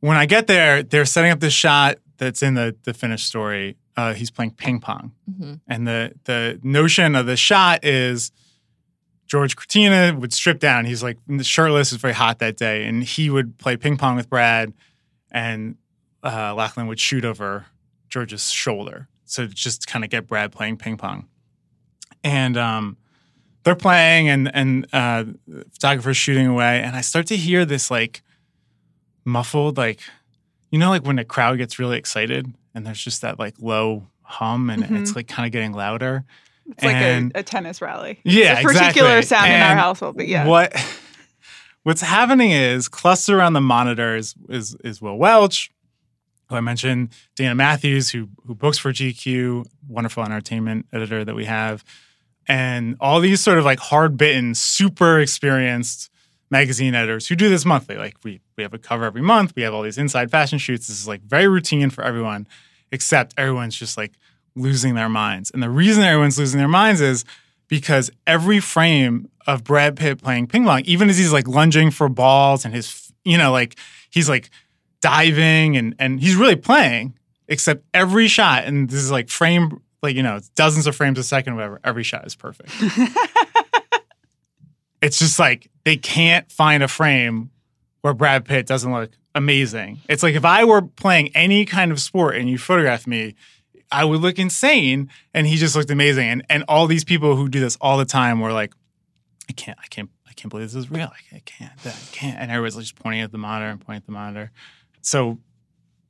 when 0.00 0.16
I 0.16 0.26
get 0.26 0.46
there, 0.46 0.82
they're 0.82 1.04
setting 1.06 1.30
up 1.30 1.40
this 1.40 1.52
shot 1.52 1.98
that's 2.18 2.42
in 2.42 2.54
the 2.54 2.76
the 2.84 2.92
finished 2.94 3.26
story. 3.26 3.76
Uh, 3.96 4.14
he's 4.14 4.30
playing 4.30 4.52
ping 4.52 4.78
pong, 4.80 5.12
Mhm. 5.30 5.60
and 5.66 5.86
the 5.86 6.12
the 6.24 6.60
notion 6.62 7.14
of 7.16 7.26
the 7.26 7.36
shot 7.36 7.84
is 7.84 8.30
George 9.26 9.56
Cortina 9.56 10.14
would 10.18 10.32
strip 10.32 10.58
down. 10.60 10.84
He's 10.84 11.02
like 11.02 11.18
shirtless. 11.42 11.92
It's 11.92 12.00
very 12.00 12.14
hot 12.14 12.38
that 12.38 12.56
day, 12.56 12.84
and 12.86 13.02
he 13.02 13.28
would 13.30 13.58
play 13.58 13.76
ping 13.76 13.96
pong 13.96 14.16
with 14.16 14.28
Brad, 14.30 14.72
and 15.30 15.76
uh, 16.22 16.54
Lachlan 16.54 16.86
would 16.86 17.00
shoot 17.00 17.24
over 17.24 17.66
George's 18.08 18.50
shoulder. 18.50 19.08
So 19.24 19.46
just 19.46 19.86
kind 19.86 20.04
of 20.04 20.10
get 20.10 20.26
Brad 20.26 20.52
playing 20.52 20.78
ping 20.78 20.96
pong, 20.96 21.26
and 22.24 22.56
um, 22.56 22.96
they're 23.64 23.74
playing, 23.74 24.28
and 24.28 24.50
and 24.54 24.86
uh, 24.92 25.24
photographer's 25.72 26.16
shooting 26.16 26.46
away, 26.46 26.80
and 26.82 26.96
I 26.96 27.00
start 27.02 27.26
to 27.26 27.36
hear 27.36 27.64
this 27.66 27.90
like 27.90 28.22
muffled, 29.24 29.76
like 29.76 30.00
you 30.70 30.78
know, 30.78 30.90
like 30.90 31.04
when 31.04 31.18
a 31.18 31.24
crowd 31.24 31.58
gets 31.58 31.78
really 31.78 31.98
excited, 31.98 32.52
and 32.74 32.86
there's 32.86 33.02
just 33.02 33.22
that 33.22 33.38
like 33.38 33.54
low 33.60 34.06
hum, 34.22 34.70
and 34.70 34.84
mm-hmm. 34.84 34.96
it's 34.96 35.16
like 35.16 35.28
kind 35.28 35.46
of 35.46 35.52
getting 35.52 35.72
louder. 35.72 36.24
It's 36.66 36.84
like 36.84 36.96
a, 36.96 37.30
a 37.34 37.42
tennis 37.42 37.80
rally. 37.80 38.20
Yeah, 38.24 38.52
it's 38.52 38.60
a 38.60 38.64
particular 38.64 39.18
exactly. 39.18 39.48
sound 39.48 39.52
in 39.52 39.60
our 39.60 39.70
And 39.70 39.80
household, 39.80 40.16
but 40.16 40.28
yeah. 40.28 40.46
What 40.46 40.76
what's 41.82 42.02
happening 42.02 42.50
is 42.50 42.88
clustered 42.88 43.36
around 43.36 43.54
the 43.54 43.60
monitors 43.60 44.34
is 44.48 44.76
is 44.84 45.00
Will 45.00 45.16
Welch, 45.16 45.70
who 46.48 46.56
I 46.56 46.60
mentioned, 46.60 47.10
Dana 47.36 47.54
Matthews, 47.54 48.10
who 48.10 48.28
who 48.46 48.54
books 48.54 48.76
for 48.76 48.92
GQ, 48.92 49.64
wonderful 49.88 50.22
entertainment 50.22 50.86
editor 50.92 51.24
that 51.24 51.34
we 51.34 51.46
have, 51.46 51.84
and 52.46 52.96
all 53.00 53.20
these 53.20 53.40
sort 53.40 53.58
of 53.58 53.64
like 53.64 53.78
hard 53.78 54.18
bitten, 54.18 54.54
super 54.54 55.20
experienced 55.20 56.10
magazine 56.50 56.94
editors 56.94 57.28
who 57.28 57.36
do 57.36 57.48
this 57.48 57.64
monthly. 57.64 57.96
Like 57.96 58.16
we 58.24 58.40
we 58.56 58.62
have 58.62 58.74
a 58.74 58.78
cover 58.78 59.04
every 59.04 59.22
month. 59.22 59.54
We 59.56 59.62
have 59.62 59.74
all 59.74 59.82
these 59.82 59.98
inside 59.98 60.30
fashion 60.30 60.58
shoots. 60.58 60.88
This 60.88 61.00
is 61.00 61.08
like 61.08 61.22
very 61.22 61.48
routine 61.48 61.90
for 61.90 62.04
everyone, 62.04 62.46
except 62.90 63.34
everyone's 63.36 63.76
just 63.76 63.96
like 63.96 64.12
losing 64.54 64.94
their 64.94 65.08
minds. 65.08 65.50
And 65.52 65.62
the 65.62 65.70
reason 65.70 66.02
everyone's 66.02 66.38
losing 66.38 66.58
their 66.58 66.68
minds 66.68 67.00
is 67.00 67.24
because 67.68 68.10
every 68.26 68.60
frame 68.60 69.28
of 69.46 69.64
Brad 69.64 69.96
Pitt 69.96 70.22
playing 70.22 70.46
ping 70.46 70.64
pong, 70.64 70.82
even 70.84 71.08
as 71.08 71.18
he's 71.18 71.32
like 71.32 71.46
lunging 71.46 71.90
for 71.90 72.08
balls 72.08 72.64
and 72.64 72.74
his, 72.74 73.12
you 73.24 73.38
know, 73.38 73.52
like 73.52 73.78
he's 74.10 74.28
like 74.28 74.50
diving 75.00 75.76
and 75.76 75.94
and 75.98 76.20
he's 76.20 76.34
really 76.34 76.56
playing, 76.56 77.14
except 77.46 77.84
every 77.94 78.28
shot, 78.28 78.64
and 78.64 78.88
this 78.88 79.00
is 79.00 79.10
like 79.10 79.28
frame, 79.28 79.80
like 80.02 80.16
you 80.16 80.22
know, 80.22 80.40
dozens 80.54 80.86
of 80.86 80.96
frames 80.96 81.18
a 81.18 81.22
second, 81.22 81.54
whatever. 81.54 81.80
Every 81.84 82.02
shot 82.02 82.26
is 82.26 82.34
perfect. 82.34 82.70
it's 85.02 85.18
just 85.18 85.38
like 85.38 85.70
they 85.84 85.96
can't 85.96 86.50
find 86.50 86.82
a 86.82 86.88
frame 86.88 87.50
where 88.02 88.14
Brad 88.14 88.44
Pitt 88.44 88.66
doesn't 88.66 88.92
look 88.92 89.10
amazing. 89.34 90.00
It's 90.08 90.22
like 90.22 90.34
if 90.34 90.44
I 90.44 90.64
were 90.64 90.82
playing 90.82 91.30
any 91.34 91.64
kind 91.64 91.92
of 91.92 92.00
sport 92.00 92.36
and 92.36 92.48
you 92.48 92.58
photographed 92.58 93.06
me, 93.06 93.34
I 93.90 94.04
would 94.04 94.20
look 94.20 94.38
insane. 94.38 95.10
And 95.32 95.46
he 95.46 95.56
just 95.56 95.74
looked 95.76 95.90
amazing. 95.90 96.28
And 96.28 96.44
and 96.48 96.64
all 96.68 96.86
these 96.86 97.04
people 97.04 97.36
who 97.36 97.48
do 97.48 97.60
this 97.60 97.76
all 97.80 97.98
the 97.98 98.04
time 98.04 98.40
were 98.40 98.52
like, 98.52 98.74
I 99.48 99.52
can't, 99.52 99.78
I 99.82 99.86
can't, 99.88 100.10
I 100.28 100.32
can't 100.34 100.50
believe 100.50 100.66
this 100.66 100.74
is 100.74 100.90
real. 100.90 101.10
I, 101.32 101.36
I 101.36 101.42
can't, 101.44 101.72
I 101.84 101.90
can't. 102.12 102.38
And 102.38 102.50
everybody's 102.50 102.76
just 102.76 102.96
pointing 102.96 103.22
at 103.22 103.32
the 103.32 103.38
monitor 103.38 103.70
and 103.70 103.80
pointing 103.80 103.98
at 103.98 104.06
the 104.06 104.12
monitor. 104.12 104.50
So 105.00 105.38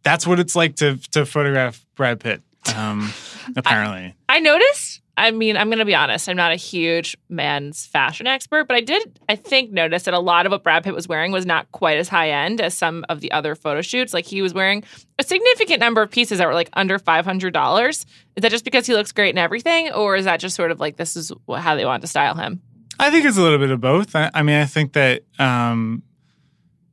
that's 0.02 0.26
what 0.26 0.40
it's 0.40 0.56
like 0.56 0.76
to 0.76 0.96
to 1.12 1.24
photograph 1.24 1.84
Brad 1.94 2.20
Pitt. 2.20 2.42
Um, 2.76 3.12
apparently. 3.56 4.14
I 4.28 4.40
noticed. 4.40 5.02
I 5.18 5.32
mean, 5.32 5.56
I'm 5.56 5.68
going 5.68 5.80
to 5.80 5.84
be 5.84 5.94
honest. 5.94 6.28
I'm 6.28 6.36
not 6.36 6.52
a 6.52 6.56
huge 6.56 7.16
men's 7.28 7.84
fashion 7.84 8.26
expert, 8.26 8.68
but 8.68 8.76
I 8.76 8.80
did, 8.80 9.18
I 9.28 9.34
think, 9.36 9.72
notice 9.72 10.04
that 10.04 10.14
a 10.14 10.20
lot 10.20 10.46
of 10.46 10.52
what 10.52 10.62
Brad 10.62 10.84
Pitt 10.84 10.94
was 10.94 11.08
wearing 11.08 11.32
was 11.32 11.44
not 11.44 11.70
quite 11.72 11.98
as 11.98 12.08
high 12.08 12.30
end 12.30 12.60
as 12.60 12.72
some 12.74 13.04
of 13.08 13.20
the 13.20 13.32
other 13.32 13.54
photo 13.54 13.82
shoots. 13.82 14.14
Like 14.14 14.24
he 14.24 14.40
was 14.40 14.54
wearing 14.54 14.84
a 15.18 15.24
significant 15.24 15.80
number 15.80 16.00
of 16.00 16.10
pieces 16.10 16.38
that 16.38 16.46
were 16.46 16.54
like 16.54 16.70
under 16.74 16.98
$500. 16.98 17.86
Is 17.88 18.06
that 18.36 18.50
just 18.50 18.64
because 18.64 18.86
he 18.86 18.94
looks 18.94 19.12
great 19.12 19.30
and 19.30 19.38
everything, 19.38 19.90
or 19.92 20.16
is 20.16 20.24
that 20.24 20.38
just 20.38 20.54
sort 20.54 20.70
of 20.70 20.78
like 20.78 20.96
this 20.96 21.16
is 21.16 21.32
how 21.56 21.74
they 21.74 21.84
wanted 21.84 22.02
to 22.02 22.08
style 22.08 22.36
him? 22.36 22.62
I 23.00 23.10
think 23.10 23.24
it's 23.24 23.36
a 23.36 23.42
little 23.42 23.58
bit 23.58 23.70
of 23.70 23.80
both. 23.80 24.14
I, 24.14 24.30
I 24.32 24.42
mean, 24.42 24.56
I 24.56 24.66
think 24.66 24.92
that 24.92 25.22
um, 25.38 26.02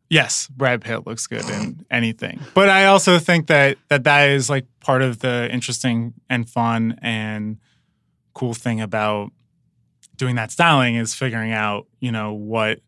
yes, 0.10 0.48
Brad 0.48 0.82
Pitt 0.82 1.06
looks 1.06 1.28
good 1.28 1.48
in 1.50 1.86
anything, 1.90 2.40
but 2.54 2.70
I 2.70 2.86
also 2.86 3.20
think 3.20 3.48
that 3.48 3.78
that 3.90 4.04
that 4.04 4.30
is 4.30 4.50
like 4.50 4.66
part 4.80 5.02
of 5.02 5.20
the 5.20 5.50
interesting 5.52 6.14
and 6.30 6.50
fun 6.50 6.98
and 7.02 7.58
cool 8.36 8.54
thing 8.54 8.80
about 8.82 9.32
doing 10.16 10.36
that 10.36 10.52
styling 10.52 10.96
is 10.96 11.16
figuring 11.16 11.52
out, 11.52 11.88
you 12.00 12.12
know, 12.12 12.34
what 12.34 12.82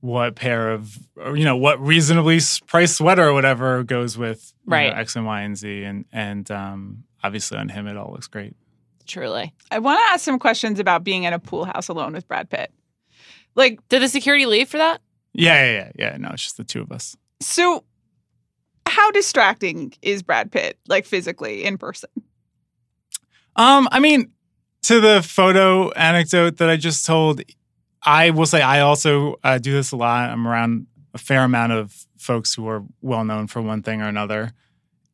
what 0.00 0.34
pair 0.34 0.70
of 0.72 0.96
or, 1.16 1.36
you 1.36 1.44
know 1.44 1.56
what 1.56 1.80
reasonably 1.80 2.38
priced 2.66 2.96
sweater 2.96 3.28
or 3.28 3.32
whatever 3.32 3.84
goes 3.84 4.16
with 4.18 4.52
you 4.64 4.70
know, 4.70 4.76
Right. 4.76 4.92
X 4.92 5.14
and 5.16 5.24
Y 5.26 5.40
and 5.42 5.56
Z 5.56 5.84
and 5.84 6.04
and 6.12 6.50
um, 6.50 7.04
obviously 7.22 7.58
on 7.58 7.68
him 7.68 7.86
it 7.86 7.96
all 7.96 8.10
looks 8.12 8.26
great. 8.28 8.54
Truly. 9.06 9.52
I 9.70 9.78
want 9.80 9.98
to 9.98 10.12
ask 10.12 10.24
some 10.24 10.38
questions 10.38 10.78
about 10.80 11.02
being 11.04 11.24
in 11.24 11.32
a 11.32 11.38
pool 11.38 11.64
house 11.64 11.88
alone 11.88 12.12
with 12.12 12.26
Brad 12.28 12.48
Pitt. 12.50 12.70
Like, 13.56 13.86
Did 13.88 14.00
the 14.00 14.08
security 14.08 14.46
leave 14.46 14.68
for 14.68 14.78
that? 14.78 15.00
Yeah, 15.34 15.64
yeah, 15.64 15.72
yeah, 15.72 15.90
yeah. 16.10 16.16
No, 16.18 16.30
it's 16.32 16.42
just 16.44 16.56
the 16.56 16.64
two 16.64 16.80
of 16.82 16.90
us. 16.92 17.16
so 17.40 17.84
how 18.86 19.10
distracting 19.12 19.92
is 20.02 20.22
Brad 20.22 20.50
Pitt, 20.52 20.78
like 20.88 21.06
physically 21.06 21.64
in 21.64 21.78
person? 21.78 22.10
Um, 23.56 23.88
I 23.90 24.00
mean, 24.00 24.30
to 24.82 25.00
the 25.00 25.22
photo 25.22 25.90
anecdote 25.92 26.58
that 26.58 26.68
I 26.68 26.76
just 26.76 27.06
told, 27.06 27.40
I 28.02 28.30
will 28.30 28.46
say 28.46 28.62
I 28.62 28.80
also 28.80 29.36
uh, 29.44 29.58
do 29.58 29.72
this 29.72 29.92
a 29.92 29.96
lot. 29.96 30.30
I'm 30.30 30.46
around 30.46 30.86
a 31.14 31.18
fair 31.18 31.44
amount 31.44 31.72
of 31.72 32.06
folks 32.18 32.54
who 32.54 32.66
are 32.68 32.82
well 33.00 33.24
known 33.24 33.46
for 33.46 33.62
one 33.62 33.82
thing 33.82 34.02
or 34.02 34.08
another, 34.08 34.52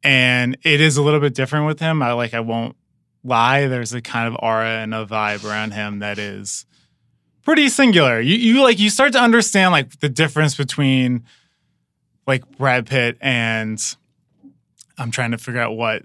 and 0.03 0.57
it 0.63 0.81
is 0.81 0.97
a 0.97 1.03
little 1.03 1.21
bit 1.21 1.35
different 1.35 1.67
with 1.67 1.81
him. 1.81 2.03
I 2.03 2.13
like 2.13 2.35
I 2.35 2.41
won't 2.41 2.77
lie. 3.25 3.67
There's 3.67 3.93
a 3.93 4.01
kind 4.01 4.29
of 4.29 4.37
aura 4.43 4.79
and 4.83 4.95
a 4.95 5.05
vibe 5.05 5.45
around 5.45 5.73
him 5.73 5.99
that 5.99 6.19
is 6.19 6.67
pretty 7.43 7.69
singular. 7.69 8.21
You 8.21 8.37
you 8.37 8.63
like 8.63 8.79
you 8.79 8.91
start 8.91 9.13
to 9.13 9.21
understand 9.21 9.73
like 9.73 10.01
the 10.01 10.09
difference 10.09 10.55
between 10.55 11.25
like 12.27 12.49
Brad 12.59 12.87
Pitt 12.87 13.17
and 13.21 13.83
I'm 14.99 15.11
trying 15.11 15.31
to 15.31 15.39
figure 15.39 15.61
out 15.61 15.73
what 15.77 16.03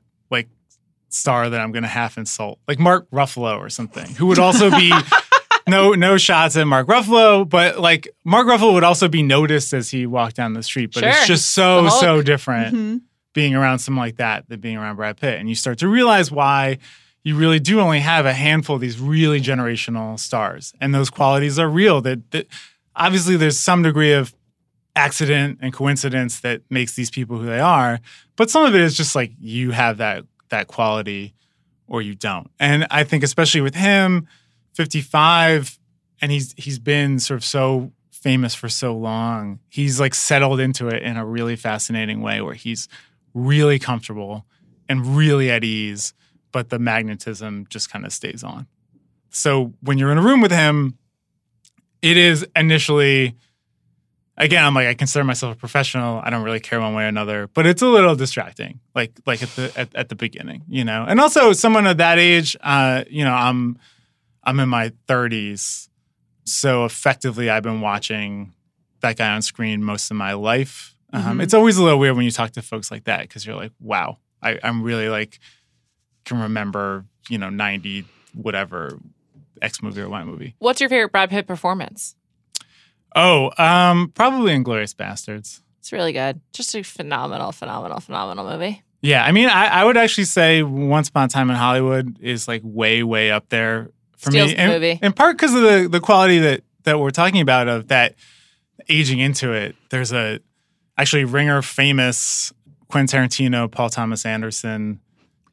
star 1.14 1.50
that 1.50 1.60
I'm 1.62 1.72
going 1.72 1.84
to 1.84 1.90
half 1.90 2.18
insult, 2.18 2.60
like 2.68 2.80
Mark 2.80 3.10
Ruffalo 3.12 3.58
or 3.58 3.70
something, 3.70 4.08
who 4.16 4.26
would 4.28 4.40
also 4.40 4.70
be 4.72 4.92
no 5.68 5.92
no 5.94 6.18
shots 6.18 6.56
at 6.58 6.66
Mark 6.68 6.88
Ruffalo, 6.88 7.48
but 7.48 7.80
like 7.80 8.08
Mark 8.24 8.48
Ruffalo 8.48 8.74
would 8.74 8.84
also 8.84 9.08
be 9.08 9.24
noticed 9.24 9.74
as 9.74 9.90
he 9.92 10.06
walked 10.06 10.36
down 10.36 10.54
the 10.54 10.64
street. 10.64 10.92
But 10.94 11.02
Sure. 11.02 11.10
it's 11.10 11.28
just 11.28 11.52
so 11.52 11.88
so 11.90 12.22
different 12.22 12.76
Mhm. 12.76 13.02
being 13.34 13.56
around 13.56 13.80
someone 13.80 14.06
like 14.06 14.18
that 14.18 14.48
than 14.50 14.60
being 14.60 14.78
around 14.78 14.96
Brad 14.98 15.18
Pitt, 15.18 15.40
and 15.40 15.48
you 15.50 15.56
start 15.56 15.78
to 15.80 15.88
realize 15.88 16.32
why 16.32 16.78
you 17.24 17.36
really 17.38 17.60
do 17.60 17.80
only 17.80 18.02
have 18.02 18.26
a 18.26 18.34
handful 18.34 18.76
of 18.76 18.82
these 18.82 19.00
really 19.00 19.40
generational 19.40 20.20
stars, 20.20 20.74
and 20.82 20.94
those 20.94 21.10
qualities 21.10 21.58
are 21.58 21.70
real. 21.70 22.02
That, 22.02 22.30
that 22.32 22.48
obviously 22.96 23.38
there's 23.38 23.58
some 23.60 23.82
degree 23.82 24.12
of 24.12 24.34
accident 24.96 25.58
and 25.62 25.74
coincidence 25.74 26.42
that 26.42 26.62
makes 26.70 26.96
these 26.96 27.10
people 27.10 27.38
who 27.38 27.46
they 27.46 27.60
are, 27.60 28.00
but 28.36 28.50
some 28.50 28.64
of 28.66 28.76
it 28.76 28.82
is 28.82 28.96
just 28.96 29.16
like 29.16 29.32
you 29.40 29.72
have 29.72 29.98
that 29.98 30.24
that 30.54 30.68
quality 30.68 31.34
or 31.88 32.02
you 32.02 32.16
don't. 32.16 32.50
And 32.60 32.86
I 32.92 33.04
think 33.04 33.24
especially 33.24 33.62
with 33.62 33.76
him, 33.76 34.28
55, 34.76 35.80
and 36.22 36.32
he's 36.32 36.54
he's 36.58 36.80
been 36.80 37.20
sort 37.20 37.38
of 37.38 37.44
so 37.44 37.92
famous 38.12 38.56
for 38.56 38.70
so 38.70 38.96
long. 38.96 39.60
He's 39.68 40.00
like 40.00 40.14
settled 40.14 40.60
into 40.60 40.88
it 40.88 41.04
in 41.04 41.18
a 41.18 41.26
really 41.26 41.56
fascinating 41.56 42.22
way 42.22 42.40
where 42.40 42.54
he's 42.54 42.88
really 43.34 43.80
comfortable 43.80 44.46
and 44.88 45.18
really 45.18 45.52
at 45.52 45.64
ease, 45.64 46.14
but 46.52 46.70
the 46.70 46.80
magnetism 46.80 47.66
just 47.70 47.92
kind 47.92 48.06
of 48.06 48.14
stays 48.14 48.44
on. 48.44 48.68
So 49.30 49.74
when 49.82 49.98
you're 49.98 50.12
in 50.12 50.18
a 50.18 50.22
room 50.22 50.40
with 50.40 50.52
him, 50.52 50.98
it 52.02 52.16
is 52.16 52.46
initially 52.56 53.36
again, 54.38 54.64
I'm 54.64 54.74
like, 54.74 54.88
I 54.88 54.94
consider 54.94 55.24
myself 55.24 55.56
a 55.56 55.58
professional. 55.58 56.20
I 56.24 56.30
don't 56.30 56.44
really 56.44 56.60
care 56.60 56.80
one 56.82 56.94
way 56.94 57.04
or 57.04 57.08
another, 57.08 57.48
but 57.54 57.66
it's 57.66 57.82
a 57.82 57.88
little 57.88 58.16
distracting, 58.16 58.80
like 58.96 59.12
like 59.26 59.42
at 59.44 59.50
the 59.50 59.72
at, 59.76 59.96
at 59.96 60.10
the 60.10 60.16
beginning, 60.16 60.64
you 60.68 60.84
know. 60.84 61.06
And 61.08 61.20
also, 61.20 61.54
someone 61.54 61.86
of 61.88 61.98
that 61.98 62.20
age, 62.20 62.56
uh, 62.62 63.04
you 63.10 63.24
know, 63.24 63.34
I'm 63.34 63.78
I'm 64.44 64.60
in 64.60 64.70
my 64.70 64.92
30s, 65.08 65.88
so 66.46 66.86
effectively, 66.86 67.50
I've 67.50 67.64
been 67.64 67.82
watching 67.82 68.54
that 69.02 69.18
guy 69.18 69.34
on 69.34 69.42
screen 69.42 69.84
most 69.84 70.12
of 70.12 70.18
my 70.18 70.34
life. 70.34 70.96
Um, 71.12 71.38
Mhm. 71.40 71.44
It's 71.44 71.54
always 71.54 71.78
a 71.78 71.84
little 71.84 72.00
weird 72.00 72.16
when 72.16 72.26
you 72.26 72.32
talk 72.32 72.52
to 72.52 72.62
folks 72.62 72.90
like 72.90 73.04
that 73.04 73.22
because 73.22 73.46
you're 73.46 73.56
like, 73.56 73.72
wow, 73.80 74.18
I, 74.42 74.58
I'm 74.64 74.82
really 74.84 75.10
like 75.10 75.40
can 76.26 76.40
remember, 76.40 77.06
you 77.30 77.38
know, 77.38 77.50
90 77.50 78.06
whatever 78.34 78.98
X 79.62 79.82
movie 79.84 80.02
or 80.02 80.10
Y 80.10 80.24
movie. 80.24 80.56
What's 80.60 80.80
your 80.82 80.90
favorite 80.90 81.12
Brad 81.12 81.30
Pitt 81.30 81.46
performance? 81.48 82.16
Oh, 83.16 83.52
um, 83.58 84.12
probably 84.14 84.54
Inglourious 84.54 84.96
Basterds. 84.96 85.62
It's 85.80 85.92
really 85.92 86.14
good. 86.14 86.42
Just 86.54 86.74
a 86.76 86.84
phenomenal, 86.84 87.52
phenomenal, 87.52 88.00
phenomenal 88.00 88.50
movie. 88.50 88.84
Yeah, 89.02 89.24
I 89.24 89.34
mean, 89.34 89.50
I, 89.50 89.68
I 89.68 89.84
would 89.84 89.98
actually 89.98 90.24
say 90.24 90.64
Once 90.64 91.10
Upon 91.10 91.26
a 91.26 91.28
Time 91.28 91.50
in 91.50 91.58
Hollywood 91.58 92.18
is 92.22 92.48
like 92.48 92.62
way, 92.64 93.04
way 93.04 93.32
up 93.32 93.50
there 93.50 93.92
for 94.18 94.32
Steals 94.32 94.52
me. 94.52 94.58
in, 94.58 94.70
movie. 94.70 95.00
in 95.02 95.12
part 95.12 95.36
because 95.38 95.54
of 95.54 95.62
the 95.62 95.90
the 95.92 96.00
quality 96.00 96.40
that 96.40 96.64
that 96.84 97.00
we're 97.00 97.12
talking 97.12 97.42
about 97.42 97.68
of 97.68 97.90
that 97.90 98.16
aging 98.88 99.20
into 99.20 99.52
it. 99.52 99.76
There's 99.90 100.14
a 100.14 100.40
actually 100.98 101.26
ringer 101.26 101.62
famous 101.62 102.54
Quentin 102.88 103.20
Tarantino, 103.22 103.70
Paul 103.70 103.90
Thomas 103.90 104.26
Anderson, 104.26 105.02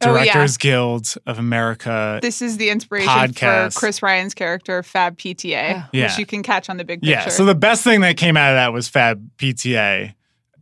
Oh, 0.03 0.15
yeah. 0.15 0.33
Directors 0.33 0.57
Guild 0.57 1.13
of 1.25 1.39
America. 1.39 2.19
This 2.21 2.41
is 2.41 2.57
the 2.57 2.69
inspiration 2.69 3.09
Podcast. 3.09 3.73
for 3.73 3.79
Chris 3.79 4.01
Ryan's 4.01 4.33
character, 4.33 4.83
Fab 4.83 5.17
PTA, 5.17 5.43
oh. 5.43 5.47
Yeah. 5.51 5.85
Yeah. 5.91 6.03
which 6.05 6.17
you 6.17 6.25
can 6.25 6.43
catch 6.43 6.69
on 6.69 6.77
the 6.77 6.83
big 6.83 7.01
picture. 7.01 7.11
Yeah. 7.11 7.29
So 7.29 7.45
the 7.45 7.55
best 7.55 7.83
thing 7.83 8.01
that 8.01 8.17
came 8.17 8.37
out 8.37 8.51
of 8.51 8.55
that 8.55 8.73
was 8.73 8.87
Fab 8.87 9.29
PTA. 9.37 10.13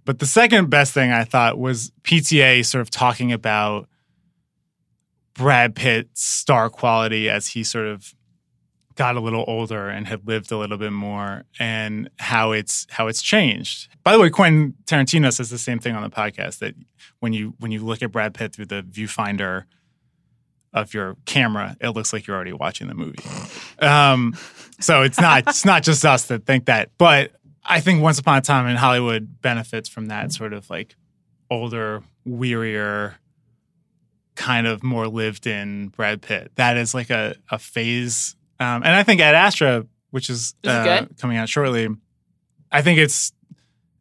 But 0.06 0.20
the 0.20 0.26
second 0.26 0.70
best 0.70 0.94
thing 0.94 1.12
I 1.12 1.24
thought 1.24 1.60
was 1.60 1.92
PTA 2.04 2.66
sort 2.66 2.82
of 2.82 2.90
talking 2.90 3.32
about 3.32 3.88
Brad 5.36 5.76
Pitt's 5.76 6.24
star 6.24 6.70
quality 6.70 7.30
as 7.30 7.48
he 7.48 7.64
sort 7.64 7.88
of 7.88 8.14
got 9.00 9.16
a 9.16 9.22
little 9.22 9.46
older 9.48 9.88
and 9.88 10.06
had 10.06 10.28
lived 10.28 10.52
a 10.52 10.58
little 10.58 10.78
bit 10.78 10.92
more 10.92 11.46
and 11.58 12.10
how 12.20 12.52
it's 12.52 12.86
how 12.90 13.08
it's 13.08 13.22
changed. 13.22 13.88
By 14.04 14.12
the 14.12 14.20
way, 14.20 14.30
Quentin 14.30 14.76
Tarantino 14.86 15.32
says 15.32 15.50
the 15.50 15.58
same 15.58 15.80
thing 15.80 15.96
on 15.96 16.04
the 16.04 16.10
podcast 16.10 16.60
that 16.60 16.76
when 17.22 17.32
you 17.32 17.56
when 17.60 17.72
you 17.72 17.80
look 17.80 18.04
at 18.04 18.12
Brad 18.12 18.34
Pitt 18.34 18.54
through 18.54 18.66
the 18.66 18.84
viewfinder 18.84 19.64
of 20.74 20.94
your 20.94 21.16
camera, 21.26 21.78
it 21.80 21.92
looks 21.92 22.12
like 22.12 22.28
you're 22.28 22.36
already 22.36 22.52
watching 22.52 22.88
the 22.90 22.94
movie. 22.94 23.24
Um, 23.80 24.36
so 24.82 25.04
it's 25.04 25.20
not 25.20 25.48
it's 25.48 25.64
not 25.64 25.82
just 25.82 26.06
us 26.06 26.26
that 26.26 26.46
think 26.46 26.66
that, 26.66 26.92
but 26.98 27.32
I 27.64 27.80
think 27.80 28.02
Once 28.02 28.20
Upon 28.20 28.38
a 28.38 28.42
Time 28.42 28.68
in 28.68 28.76
Hollywood 28.76 29.42
benefits 29.42 29.88
from 29.88 30.08
that 30.08 30.34
sort 30.34 30.52
of 30.52 30.70
like 30.70 30.98
older, 31.50 32.04
wearier, 32.28 33.14
kind 34.36 34.68
of 34.68 34.84
more 34.84 35.08
lived 35.08 35.48
in 35.48 35.88
Brad 35.88 36.22
Pitt. 36.22 36.52
That 36.56 36.76
is 36.76 36.94
like 36.94 37.10
a 37.10 37.36
a 37.50 37.58
phase, 37.58 38.36
um, 38.60 38.84
and 38.84 38.88
I 38.88 39.04
think 39.04 39.22
Ad 39.22 39.36
Astra, 39.36 39.86
which 40.12 40.30
is, 40.30 40.56
Is 40.64 40.70
uh, 40.70 41.06
coming 41.18 41.38
out 41.38 41.50
shortly, 41.50 41.88
I 42.72 42.82
think 42.82 43.00
it's 43.00 43.34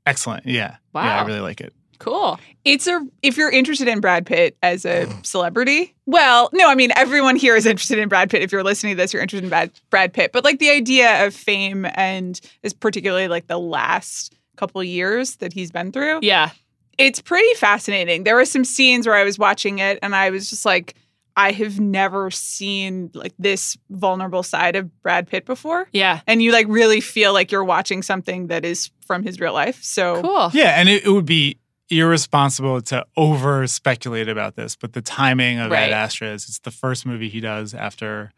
excellent. 0.06 0.46
Yeah, 0.46 0.76
yeah, 0.94 1.22
I 1.22 1.24
really 1.24 1.40
like 1.40 1.60
it. 1.60 1.72
Cool. 1.98 2.38
It's 2.64 2.86
a 2.86 3.04
if 3.22 3.36
you're 3.36 3.50
interested 3.50 3.88
in 3.88 4.00
Brad 4.00 4.24
Pitt 4.24 4.56
as 4.62 4.84
a 4.84 5.08
celebrity. 5.22 5.94
Well, 6.06 6.48
no, 6.52 6.68
I 6.68 6.74
mean 6.74 6.90
everyone 6.96 7.36
here 7.36 7.56
is 7.56 7.66
interested 7.66 7.98
in 7.98 8.08
Brad 8.08 8.30
Pitt. 8.30 8.42
If 8.42 8.52
you're 8.52 8.62
listening 8.62 8.92
to 8.92 8.96
this, 8.96 9.12
you're 9.12 9.22
interested 9.22 9.44
in 9.44 9.50
Brad, 9.50 9.70
Brad 9.90 10.12
Pitt. 10.12 10.32
But 10.32 10.44
like 10.44 10.58
the 10.58 10.70
idea 10.70 11.26
of 11.26 11.34
fame 11.34 11.86
and 11.94 12.40
is 12.62 12.72
particularly 12.72 13.28
like 13.28 13.46
the 13.48 13.58
last 13.58 14.34
couple 14.56 14.82
years 14.82 15.36
that 15.36 15.52
he's 15.52 15.70
been 15.70 15.92
through. 15.92 16.20
Yeah. 16.22 16.50
It's 16.98 17.20
pretty 17.20 17.52
fascinating. 17.54 18.24
There 18.24 18.34
were 18.34 18.44
some 18.44 18.64
scenes 18.64 19.06
where 19.06 19.16
I 19.16 19.24
was 19.24 19.38
watching 19.38 19.78
it 19.78 19.98
and 20.02 20.14
I 20.14 20.30
was 20.30 20.50
just 20.50 20.64
like 20.64 20.94
I 21.38 21.52
have 21.52 21.78
never 21.78 22.30
seen 22.32 23.10
like 23.14 23.32
this 23.38 23.78
vulnerable 23.90 24.42
side 24.42 24.74
of 24.74 25.02
Brad 25.02 25.28
Pitt 25.28 25.46
before. 25.46 25.88
Yeah. 25.92 26.20
And 26.26 26.42
you 26.42 26.50
like 26.52 26.66
really 26.68 27.00
feel 27.00 27.32
like 27.32 27.52
you're 27.52 27.62
watching 27.64 28.02
something 28.02 28.48
that 28.48 28.64
is 28.64 28.90
from 29.06 29.22
his 29.22 29.38
real 29.38 29.52
life. 29.52 29.78
So 29.82 30.20
Cool. 30.20 30.50
Yeah, 30.52 30.78
and 30.80 30.88
it, 30.88 31.04
it 31.06 31.10
would 31.10 31.26
be 31.26 31.56
irresponsible 31.90 32.80
to 32.82 33.06
over 33.16 33.66
speculate 33.68 34.28
about 34.28 34.56
this, 34.56 34.74
but 34.76 34.92
the 34.94 35.00
timing 35.00 35.58
of 35.60 35.70
Right. 35.70 35.84
Ad 35.84 35.92
Astra 35.92 36.28
is 36.28 36.48
it's 36.48 36.58
the 36.58 36.70
first 36.72 37.06
movie 37.06 37.28
he 37.28 37.40
does 37.40 37.72
after 37.72 38.32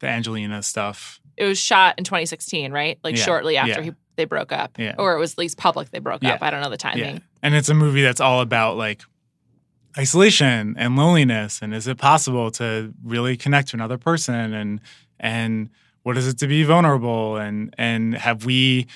the 0.00 0.08
Angelina 0.08 0.62
stuff. 0.62 1.20
It 1.38 1.46
was 1.46 1.58
shot 1.58 1.94
in 1.96 2.04
2016, 2.04 2.70
right? 2.70 2.98
Like 3.02 3.16
Yeah. 3.16 3.24
shortly 3.24 3.56
after 3.56 3.80
Yeah. 3.80 3.82
he 3.82 3.92
they 4.16 4.26
broke 4.26 4.52
up. 4.52 4.78
Yeah. 4.78 4.94
Or 4.98 5.16
it 5.16 5.18
was 5.18 5.32
at 5.32 5.38
least 5.38 5.56
public 5.56 5.90
they 5.90 5.98
broke 5.98 6.22
Yeah. 6.22 6.34
up. 6.34 6.42
I 6.42 6.50
don't 6.50 6.60
know 6.60 6.68
the 6.68 6.76
timing. 6.76 7.14
Yeah. 7.14 7.18
And 7.42 7.54
it's 7.54 7.70
a 7.70 7.74
movie 7.74 8.02
that's 8.02 8.20
all 8.20 8.42
about 8.42 8.76
like 8.76 9.02
isolation 9.98 10.74
and 10.78 10.96
loneliness 10.96 11.60
and 11.62 11.74
is 11.74 11.86
it 11.86 11.98
possible 11.98 12.50
to 12.52 12.92
really 13.04 13.36
connect 13.36 13.68
to 13.68 13.76
another 13.76 13.98
person 13.98 14.52
and 14.54 14.80
and 15.20 15.68
what 16.02 16.16
is 16.16 16.26
it 16.26 16.38
to 16.38 16.46
be 16.46 16.64
vulnerable 16.64 17.36
and 17.36 17.74
and 17.78 18.14
have 18.14 18.44
we 18.44 18.86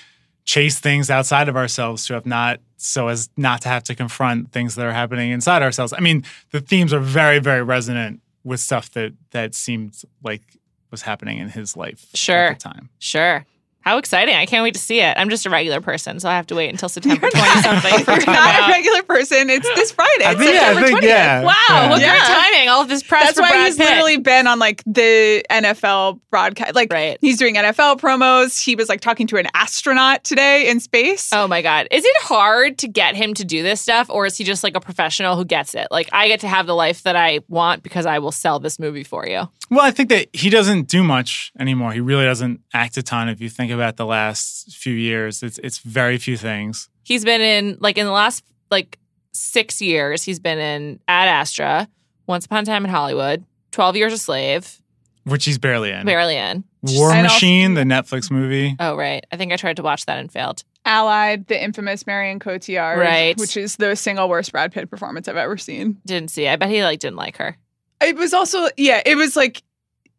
chased 0.43 0.81
things 0.81 1.09
outside 1.09 1.49
of 1.49 1.55
ourselves 1.55 2.05
to 2.07 2.13
have 2.13 2.25
not 2.25 2.59
so 2.77 3.07
as 3.09 3.29
not 3.37 3.61
to 3.61 3.69
have 3.69 3.83
to 3.83 3.95
confront 3.95 4.51
things 4.51 4.75
that 4.75 4.85
are 4.85 4.93
happening 4.93 5.31
inside 5.31 5.61
ourselves. 5.61 5.93
I 5.93 5.99
mean, 5.99 6.23
the 6.51 6.61
themes 6.61 6.93
are 6.93 6.99
very 6.99 7.39
very 7.39 7.63
resonant 7.63 8.21
with 8.43 8.59
stuff 8.59 8.91
that 8.91 9.13
that 9.31 9.53
seemed 9.55 10.01
like 10.23 10.41
was 10.89 11.01
happening 11.01 11.37
in 11.37 11.49
his 11.49 11.75
life 11.75 12.05
Sure. 12.13 12.47
at 12.47 12.59
the 12.59 12.69
time. 12.69 12.89
Sure. 12.99 13.45
How 13.87 13.99
exciting. 13.99 14.35
I 14.35 14.45
can't 14.45 14.63
wait 14.63 14.73
to 14.73 14.81
see 14.81 14.99
it. 14.99 15.15
I'm 15.17 15.29
just 15.29 15.45
a 15.45 15.49
regular 15.49 15.79
person, 15.79 16.19
so 16.19 16.27
I 16.27 16.35
have 16.35 16.45
to 16.47 16.55
wait 16.55 16.69
until 16.69 16.89
September 16.89 17.29
20 17.29 17.61
something 17.61 17.99
for 18.03 18.11
you're 18.11 18.19
to 18.19 18.25
come 18.25 18.33
not 18.33 18.67
a 18.69 18.73
regular 18.73 19.01
person. 19.03 19.49
It's 19.49 19.65
this 19.75 19.93
Friday. 19.93 20.25
I 20.25 20.31
It's 20.31 20.39
think- 20.41 20.53
yeah, 20.55 20.59
I 20.59 20.65
September 20.73 20.87
think- 20.87 20.99
20th. 20.99 21.07
yeah. 21.07 21.41
Wow, 21.43 21.53
Yeah. 21.69 21.89
what 21.89 22.01
Yeah. 22.01 22.09
great 22.17 22.35
timing. 22.35 22.67
All 22.67 22.81
of 22.81 22.89
this 22.89 23.01
press 23.01 23.23
That's 23.27 23.37
for 23.37 23.43
why 23.43 23.51
Brad 23.51 23.65
he's 23.67 23.77
Pitt. 23.77 23.87
literally 23.87 24.17
been 24.17 24.45
on 24.45 24.59
like 24.59 24.83
the 24.85 25.41
NFL 25.49 26.19
broadcast. 26.29 26.75
Like 26.75 26.91
Right. 26.91 27.17
he's 27.21 27.37
doing 27.37 27.55
NFL 27.55 27.95
promos. 27.97 28.61
He 28.61 28.75
was 28.75 28.89
like 28.89 28.99
talking 28.99 29.25
to 29.27 29.37
an 29.37 29.47
astronaut 29.53 30.25
today 30.25 30.67
in 30.69 30.81
space. 30.81 31.29
Oh 31.31 31.47
my 31.47 31.61
God. 31.61 31.87
Is 31.89 32.03
it 32.03 32.17
hard 32.17 32.77
to 32.79 32.89
get 32.89 33.15
him 33.15 33.33
to 33.35 33.45
do 33.45 33.63
this 33.63 33.79
stuff, 33.79 34.07
or 34.09 34.25
is 34.25 34.35
he 34.37 34.43
just 34.43 34.65
like 34.65 34.75
a 34.75 34.81
professional 34.81 35.37
who 35.37 35.45
gets 35.45 35.73
it? 35.75 35.87
Like, 35.91 36.09
I 36.11 36.27
get 36.27 36.41
to 36.41 36.49
have 36.49 36.67
the 36.67 36.75
life 36.75 37.03
that 37.03 37.15
I 37.15 37.39
want 37.47 37.83
because 37.83 38.05
I 38.05 38.19
will 38.19 38.33
sell 38.33 38.59
this 38.59 38.79
movie 38.79 39.05
for 39.05 39.25
you. 39.25 39.47
Well, 39.69 39.81
I 39.81 39.91
think 39.91 40.09
that 40.09 40.27
he 40.33 40.49
doesn't 40.49 40.87
do 40.87 41.03
much 41.03 41.51
anymore. 41.59 41.91
He 41.91 41.99
really 41.99 42.23
doesn't 42.25 42.61
act 42.73 42.95
a 42.97 43.03
ton. 43.03 43.27
If 43.29 43.41
you 43.41 43.49
think 43.49 43.71
about 43.71 43.97
the 43.97 44.05
last 44.05 44.75
few 44.75 44.93
years, 44.93 45.43
it's 45.43 45.57
it's 45.59 45.79
very 45.79 46.17
few 46.17 46.37
things. 46.37 46.89
He's 47.03 47.25
been 47.25 47.41
in, 47.41 47.77
like, 47.79 47.97
in 47.97 48.05
the 48.05 48.11
last, 48.11 48.43
like, 48.71 48.97
six 49.33 49.81
years, 49.81 50.23
he's 50.23 50.39
been 50.39 50.59
in 50.59 50.99
Ad 51.07 51.27
Astra, 51.27 51.87
Once 52.27 52.45
Upon 52.45 52.63
a 52.63 52.65
Time 52.65 52.83
in 52.85 52.91
Hollywood, 52.91 53.45
12 53.71 53.95
Years 53.97 54.13
a 54.13 54.17
Slave, 54.17 54.81
which 55.23 55.45
he's 55.45 55.57
barely 55.57 55.91
in. 55.91 56.05
barely 56.05 56.35
in. 56.37 56.63
War 56.83 57.11
And 57.11 57.27
also- 57.27 57.35
Machine, 57.35 57.73
the 57.73 57.83
Netflix 57.83 58.31
movie. 58.31 58.75
Oh, 58.79 58.95
right. 58.95 59.25
I 59.31 59.37
think 59.37 59.51
I 59.51 59.57
tried 59.57 59.75
to 59.77 59.83
watch 59.83 60.05
that 60.05 60.17
and 60.19 60.31
failed. 60.31 60.63
Allied, 60.85 61.47
the 61.47 61.61
infamous 61.61 62.07
Marion 62.07 62.39
Cotillard, 62.39 62.97
Right. 62.97 63.37
which 63.37 63.57
is 63.57 63.75
the 63.75 63.95
single 63.95 64.29
worst 64.29 64.51
Brad 64.53 64.71
Pitt 64.71 64.89
performance 64.89 65.27
I've 65.27 65.35
ever 65.35 65.57
seen. 65.57 65.97
Didn't 66.05 66.29
see. 66.31 66.47
I 66.47 66.55
bet 66.55 66.69
he, 66.69 66.81
like, 66.83 66.99
didn't 66.99 67.17
like 67.17 67.37
her. 67.37 67.57
It 68.01 68.15
was 68.15 68.33
also 68.33 68.69
yeah, 68.77 69.01
it 69.05 69.15
was 69.15 69.35
like 69.35 69.63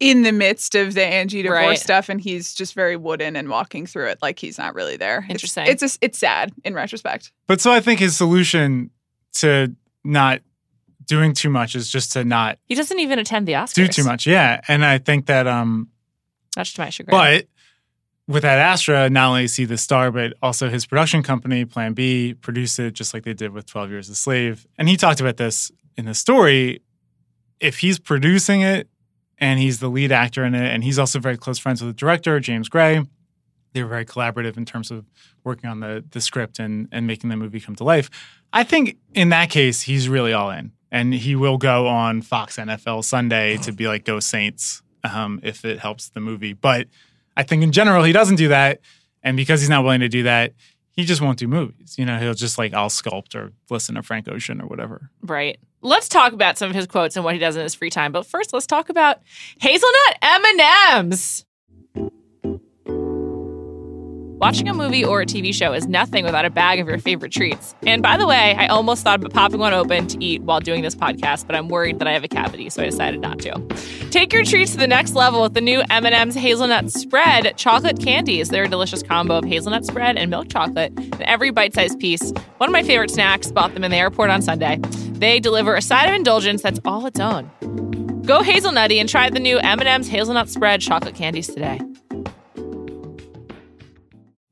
in 0.00 0.22
the 0.22 0.32
midst 0.32 0.74
of 0.76 0.94
the 0.94 1.04
Angie 1.04 1.42
divorce 1.42 1.60
Right. 1.60 1.78
stuff, 1.78 2.08
and 2.08 2.20
he's 2.20 2.54
just 2.54 2.74
very 2.74 2.96
wooden 2.96 3.34
and 3.36 3.48
walking 3.48 3.84
through 3.86 4.06
it 4.08 4.18
like 4.22 4.38
he's 4.38 4.56
not 4.58 4.74
really 4.74 4.96
there. 4.96 5.18
It's- 5.18 5.30
Interesting. 5.30 5.66
It's 5.66 5.82
it's, 5.82 5.98
it's 6.00 6.18
sad 6.18 6.52
in 6.64 6.74
retrospect. 6.74 7.32
But 7.46 7.60
so 7.60 7.72
I 7.72 7.80
think 7.80 8.00
his 8.00 8.16
solution 8.16 8.90
to 9.34 9.74
not 10.04 10.40
doing 11.04 11.32
too 11.32 11.48
much 11.50 11.74
is 11.74 11.90
just 11.90 12.12
to 12.12 12.24
not 12.24 12.58
He 12.66 12.74
doesn't 12.74 12.98
even 12.98 13.18
attend 13.18 13.48
the 13.48 13.52
Oscars. 13.54 13.74
do 13.74 13.88
too 13.88 14.04
much. 14.04 14.26
Yeah. 14.26 14.60
And 14.68 14.84
I 14.84 14.98
think 14.98 15.26
that 15.26 15.46
um 15.46 15.88
Much 16.56 16.74
to 16.74 16.80
my 16.82 16.90
chagrin. 16.90 17.10
but 17.16 17.46
with 18.26 18.44
Ad 18.44 18.58
Astra, 18.58 19.08
not 19.08 19.28
only 19.28 19.48
see 19.48 19.64
the 19.64 19.78
star, 19.78 20.10
but 20.10 20.34
also 20.42 20.68
his 20.68 20.84
production 20.84 21.22
company, 21.22 21.64
Plan 21.64 21.94
B, 21.94 22.34
produced 22.34 22.78
it 22.78 22.92
just 22.92 23.14
like 23.14 23.22
they 23.24 23.32
did 23.32 23.52
with 23.52 23.64
12 23.64 23.90
Years 23.90 24.08
a 24.10 24.14
Slave. 24.14 24.66
And 24.76 24.86
he 24.86 24.98
talked 24.98 25.18
about 25.20 25.38
this 25.38 25.70
in 25.96 26.04
the 26.04 26.14
story. 26.14 26.82
If 27.60 27.78
he's 27.78 27.98
producing 27.98 28.60
it 28.60 28.88
and 29.38 29.58
he's 29.60 29.80
the 29.80 29.88
lead 29.88 30.12
actor 30.12 30.44
in 30.44 30.54
it, 30.54 30.72
and 30.72 30.84
he's 30.84 30.98
also 30.98 31.18
very 31.18 31.36
close 31.36 31.58
friends 31.58 31.82
with 31.82 31.94
the 31.94 31.98
director, 31.98 32.38
James 32.40 32.68
Gray, 32.68 33.04
they 33.72 33.82
were 33.82 33.88
very 33.88 34.04
collaborative 34.04 34.56
in 34.56 34.64
terms 34.64 34.90
of 34.90 35.04
working 35.44 35.68
on 35.68 35.80
the, 35.80 36.04
the 36.10 36.20
script 36.20 36.58
and, 36.58 36.88
and 36.90 37.06
making 37.06 37.30
the 37.30 37.36
movie 37.36 37.60
come 37.60 37.76
to 37.76 37.84
life. 37.84 38.10
I 38.52 38.64
think 38.64 38.96
in 39.14 39.28
that 39.28 39.50
case, 39.50 39.82
he's 39.82 40.08
really 40.08 40.32
all 40.32 40.50
in. 40.50 40.72
And 40.90 41.12
he 41.12 41.36
will 41.36 41.58
go 41.58 41.86
on 41.86 42.22
Fox 42.22 42.56
NFL 42.56 43.04
Sunday 43.04 43.58
to 43.58 43.72
be 43.72 43.86
like, 43.86 44.04
Go 44.04 44.20
Saints, 44.20 44.82
um, 45.04 45.38
if 45.42 45.64
it 45.64 45.78
helps 45.78 46.08
the 46.08 46.20
movie. 46.20 46.54
But 46.54 46.88
I 47.36 47.42
think 47.42 47.62
in 47.62 47.72
general, 47.72 48.04
he 48.04 48.12
doesn't 48.12 48.36
do 48.36 48.48
that. 48.48 48.80
And 49.22 49.36
because 49.36 49.60
he's 49.60 49.68
not 49.68 49.84
willing 49.84 50.00
to 50.00 50.08
do 50.08 50.22
that, 50.22 50.54
he 50.92 51.04
just 51.04 51.20
won't 51.20 51.38
do 51.38 51.46
movies. 51.46 51.96
You 51.98 52.06
know, 52.06 52.18
he'll 52.18 52.34
just 52.34 52.56
like, 52.56 52.72
I'll 52.72 52.88
sculpt 52.88 53.34
or 53.34 53.52
listen 53.70 53.96
to 53.96 54.02
Frank 54.02 54.28
Ocean 54.28 54.60
or 54.60 54.66
whatever. 54.66 55.10
Right. 55.22 55.60
Let's 55.80 56.08
talk 56.08 56.32
about 56.32 56.58
some 56.58 56.70
of 56.70 56.74
his 56.74 56.86
quotes 56.86 57.14
and 57.14 57.24
what 57.24 57.34
he 57.34 57.38
does 57.38 57.56
in 57.56 57.62
his 57.62 57.74
free 57.74 57.90
time. 57.90 58.10
But 58.10 58.26
first, 58.26 58.52
let's 58.52 58.66
talk 58.66 58.88
about 58.88 59.18
hazelnut 59.60 60.18
M&Ms. 60.22 61.44
Watching 64.40 64.68
a 64.68 64.74
movie 64.74 65.04
or 65.04 65.20
a 65.20 65.26
TV 65.26 65.52
show 65.52 65.72
is 65.72 65.88
nothing 65.88 66.24
without 66.24 66.44
a 66.44 66.50
bag 66.50 66.78
of 66.78 66.86
your 66.86 66.98
favorite 66.98 67.32
treats. 67.32 67.74
And 67.84 68.02
by 68.02 68.16
the 68.16 68.24
way, 68.24 68.54
I 68.56 68.68
almost 68.68 69.02
thought 69.02 69.18
about 69.18 69.32
popping 69.32 69.58
one 69.58 69.74
open 69.74 70.06
to 70.06 70.24
eat 70.24 70.42
while 70.42 70.60
doing 70.60 70.82
this 70.82 70.94
podcast, 70.94 71.48
but 71.48 71.56
I'm 71.56 71.68
worried 71.68 71.98
that 71.98 72.06
I 72.06 72.12
have 72.12 72.22
a 72.22 72.28
cavity, 72.28 72.70
so 72.70 72.82
I 72.82 72.86
decided 72.86 73.20
not 73.20 73.40
to. 73.40 73.60
Take 74.10 74.32
your 74.32 74.44
treats 74.44 74.72
to 74.72 74.78
the 74.78 74.86
next 74.86 75.14
level 75.14 75.42
with 75.42 75.54
the 75.54 75.60
new 75.60 75.82
M&M's 75.90 76.36
hazelnut 76.36 76.92
spread 76.92 77.56
chocolate 77.56 77.98
candies. 78.00 78.48
They're 78.48 78.64
a 78.64 78.68
delicious 78.68 79.02
combo 79.02 79.38
of 79.38 79.44
hazelnut 79.44 79.84
spread 79.84 80.16
and 80.16 80.30
milk 80.30 80.48
chocolate 80.48 80.92
in 80.96 81.22
every 81.22 81.50
bite-sized 81.50 81.98
piece. 81.98 82.32
One 82.58 82.68
of 82.68 82.72
my 82.72 82.84
favorite 82.84 83.10
snacks. 83.10 83.50
Bought 83.50 83.74
them 83.74 83.82
in 83.82 83.90
the 83.90 83.96
airport 83.96 84.30
on 84.30 84.40
Sunday. 84.40 84.80
They 85.18 85.40
deliver 85.40 85.74
a 85.74 85.82
side 85.82 86.08
of 86.08 86.14
indulgence 86.14 86.62
that's 86.62 86.78
all 86.84 87.04
its 87.06 87.18
own. 87.18 87.50
Go 88.22 88.40
hazelnutty 88.40 89.00
and 89.00 89.08
try 89.08 89.30
the 89.30 89.40
new 89.40 89.58
M&M's 89.58 90.06
hazelnut 90.06 90.48
spread 90.48 90.80
chocolate 90.80 91.16
candies 91.16 91.48
today. 91.48 91.80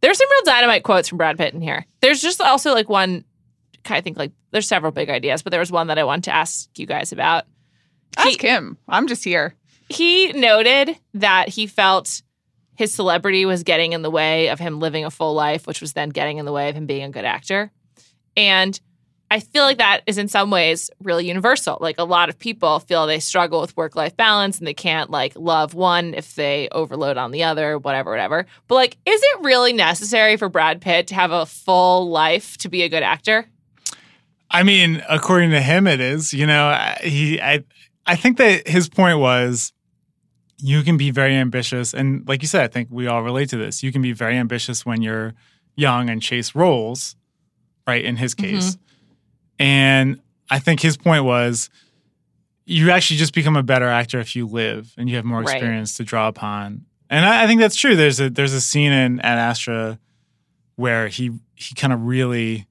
There's 0.00 0.18
some 0.18 0.28
real 0.30 0.42
dynamite 0.44 0.82
quotes 0.82 1.08
from 1.08 1.18
Brad 1.18 1.38
Pitt 1.38 1.54
in 1.54 1.60
here. 1.60 1.86
There's 2.00 2.20
just 2.20 2.40
also 2.40 2.72
like 2.72 2.88
one, 2.88 3.24
I 3.84 4.00
think 4.00 4.16
like 4.16 4.32
there's 4.50 4.66
several 4.66 4.92
big 4.92 5.08
ideas, 5.08 5.42
but 5.42 5.52
there 5.52 5.60
was 5.60 5.70
one 5.70 5.86
that 5.86 5.98
I 5.98 6.04
wanted 6.04 6.24
to 6.24 6.34
ask 6.34 6.68
you 6.78 6.86
guys 6.86 7.12
about. 7.12 7.44
Ask 8.16 8.40
him. 8.40 8.78
I'm 8.88 9.06
just 9.06 9.22
here. 9.24 9.54
He 9.88 10.32
noted 10.32 10.98
that 11.14 11.48
he 11.48 11.66
felt 11.66 12.22
his 12.76 12.92
celebrity 12.92 13.44
was 13.44 13.62
getting 13.62 13.92
in 13.92 14.02
the 14.02 14.10
way 14.10 14.48
of 14.48 14.58
him 14.58 14.80
living 14.80 15.04
a 15.04 15.10
full 15.10 15.34
life, 15.34 15.66
which 15.66 15.80
was 15.80 15.92
then 15.92 16.08
getting 16.08 16.38
in 16.38 16.44
the 16.44 16.52
way 16.52 16.68
of 16.68 16.74
him 16.74 16.86
being 16.86 17.04
a 17.04 17.10
good 17.10 17.24
actor. 17.24 17.70
And 18.36 18.78
I 19.30 19.40
feel 19.40 19.64
like 19.64 19.78
that 19.78 20.02
is 20.06 20.18
in 20.18 20.28
some 20.28 20.50
ways 20.50 20.88
really 21.02 21.26
universal. 21.26 21.78
Like 21.80 21.98
a 21.98 22.04
lot 22.04 22.28
of 22.28 22.38
people 22.38 22.78
feel 22.78 23.06
they 23.06 23.18
struggle 23.18 23.60
with 23.60 23.76
work 23.76 23.96
life 23.96 24.16
balance 24.16 24.58
and 24.58 24.66
they 24.66 24.74
can't 24.74 25.10
like 25.10 25.32
love 25.34 25.74
one 25.74 26.14
if 26.14 26.36
they 26.36 26.68
overload 26.70 27.16
on 27.16 27.32
the 27.32 27.42
other, 27.42 27.76
whatever, 27.78 28.10
whatever. 28.10 28.46
But 28.68 28.74
like, 28.76 28.96
is 29.04 29.20
it 29.22 29.40
really 29.42 29.72
necessary 29.72 30.36
for 30.36 30.48
Brad 30.48 30.80
Pitt 30.80 31.08
to 31.08 31.14
have 31.16 31.32
a 31.32 31.44
full 31.44 32.08
life 32.08 32.56
to 32.58 32.68
be 32.68 32.82
a 32.82 32.88
good 32.88 33.02
actor? 33.02 33.46
I 34.50 34.62
mean, 34.62 35.02
according 35.08 35.50
to 35.50 35.60
him, 35.60 35.86
it 35.86 36.00
is. 36.00 36.32
You 36.32 36.46
know, 36.46 36.66
I- 36.66 37.00
he. 37.02 37.40
I. 37.40 37.64
I 38.08 38.14
think 38.14 38.38
that 38.38 38.68
his 38.68 38.88
point 38.88 39.18
was, 39.18 39.72
you 40.58 40.84
can 40.84 40.96
be 40.96 41.10
very 41.10 41.34
ambitious, 41.34 41.92
and 41.92 42.22
like 42.28 42.40
you 42.40 42.46
said, 42.46 42.62
I 42.62 42.68
think 42.68 42.86
we 42.88 43.08
all 43.08 43.24
relate 43.24 43.48
to 43.48 43.56
this. 43.56 43.82
You 43.82 43.90
can 43.90 44.00
be 44.00 44.12
very 44.12 44.36
ambitious 44.36 44.86
when 44.86 45.02
you're 45.02 45.34
young 45.74 46.08
and 46.08 46.22
chase 46.22 46.54
roles, 46.54 47.16
right? 47.84 48.04
In 48.04 48.14
his 48.14 48.36
mm-hmm. 48.36 48.54
case, 48.54 48.78
and 49.58 50.20
I 50.50 50.58
think 50.58 50.80
his 50.80 50.96
point 50.96 51.24
was, 51.24 51.70
you 52.64 52.90
actually 52.90 53.16
just 53.18 53.34
become 53.34 53.56
a 53.56 53.62
better 53.62 53.88
actor 53.88 54.18
if 54.20 54.34
you 54.36 54.46
live 54.46 54.92
and 54.96 55.08
you 55.08 55.16
have 55.16 55.24
more 55.24 55.40
Right. 55.42 55.54
experience 55.56 55.94
to 55.98 56.04
draw 56.04 56.28
upon. 56.28 56.84
And 57.08 57.24
I, 57.24 57.44
I 57.44 57.46
think 57.46 57.60
that's 57.60 57.76
true. 57.76 57.94
There's 57.96 58.20
a 58.20 58.28
there's 58.30 58.52
a 58.52 58.60
scene 58.60 58.92
in 58.92 59.20
Ad 59.20 59.38
Astra 59.38 59.98
where 60.76 61.08
he 61.08 61.30
he 61.54 61.74
kind 61.74 61.92
of 61.92 62.02
really 62.02 62.66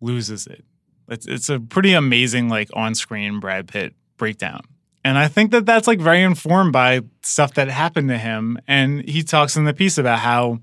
loses 0.00 0.46
it. 0.46 0.64
It's 1.08 1.26
it's 1.26 1.48
a 1.48 1.58
pretty 1.58 1.92
amazing 1.94 2.48
like 2.48 2.70
on 2.74 2.94
screen 2.94 3.40
Brad 3.40 3.66
Pitt 3.68 3.94
breakdown. 4.16 4.60
And 5.04 5.16
I 5.18 5.26
think 5.28 5.52
that 5.52 5.64
that's 5.66 5.86
like 5.86 6.00
very 6.00 6.22
informed 6.22 6.72
by 6.72 7.00
stuff 7.22 7.54
that 7.54 7.68
happened 7.68 8.08
to 8.10 8.18
him. 8.18 8.58
And 8.68 9.08
he 9.08 9.22
talks 9.22 9.56
in 9.56 9.64
the 9.64 9.72
piece 9.72 9.96
about 9.98 10.18
how 10.18 10.58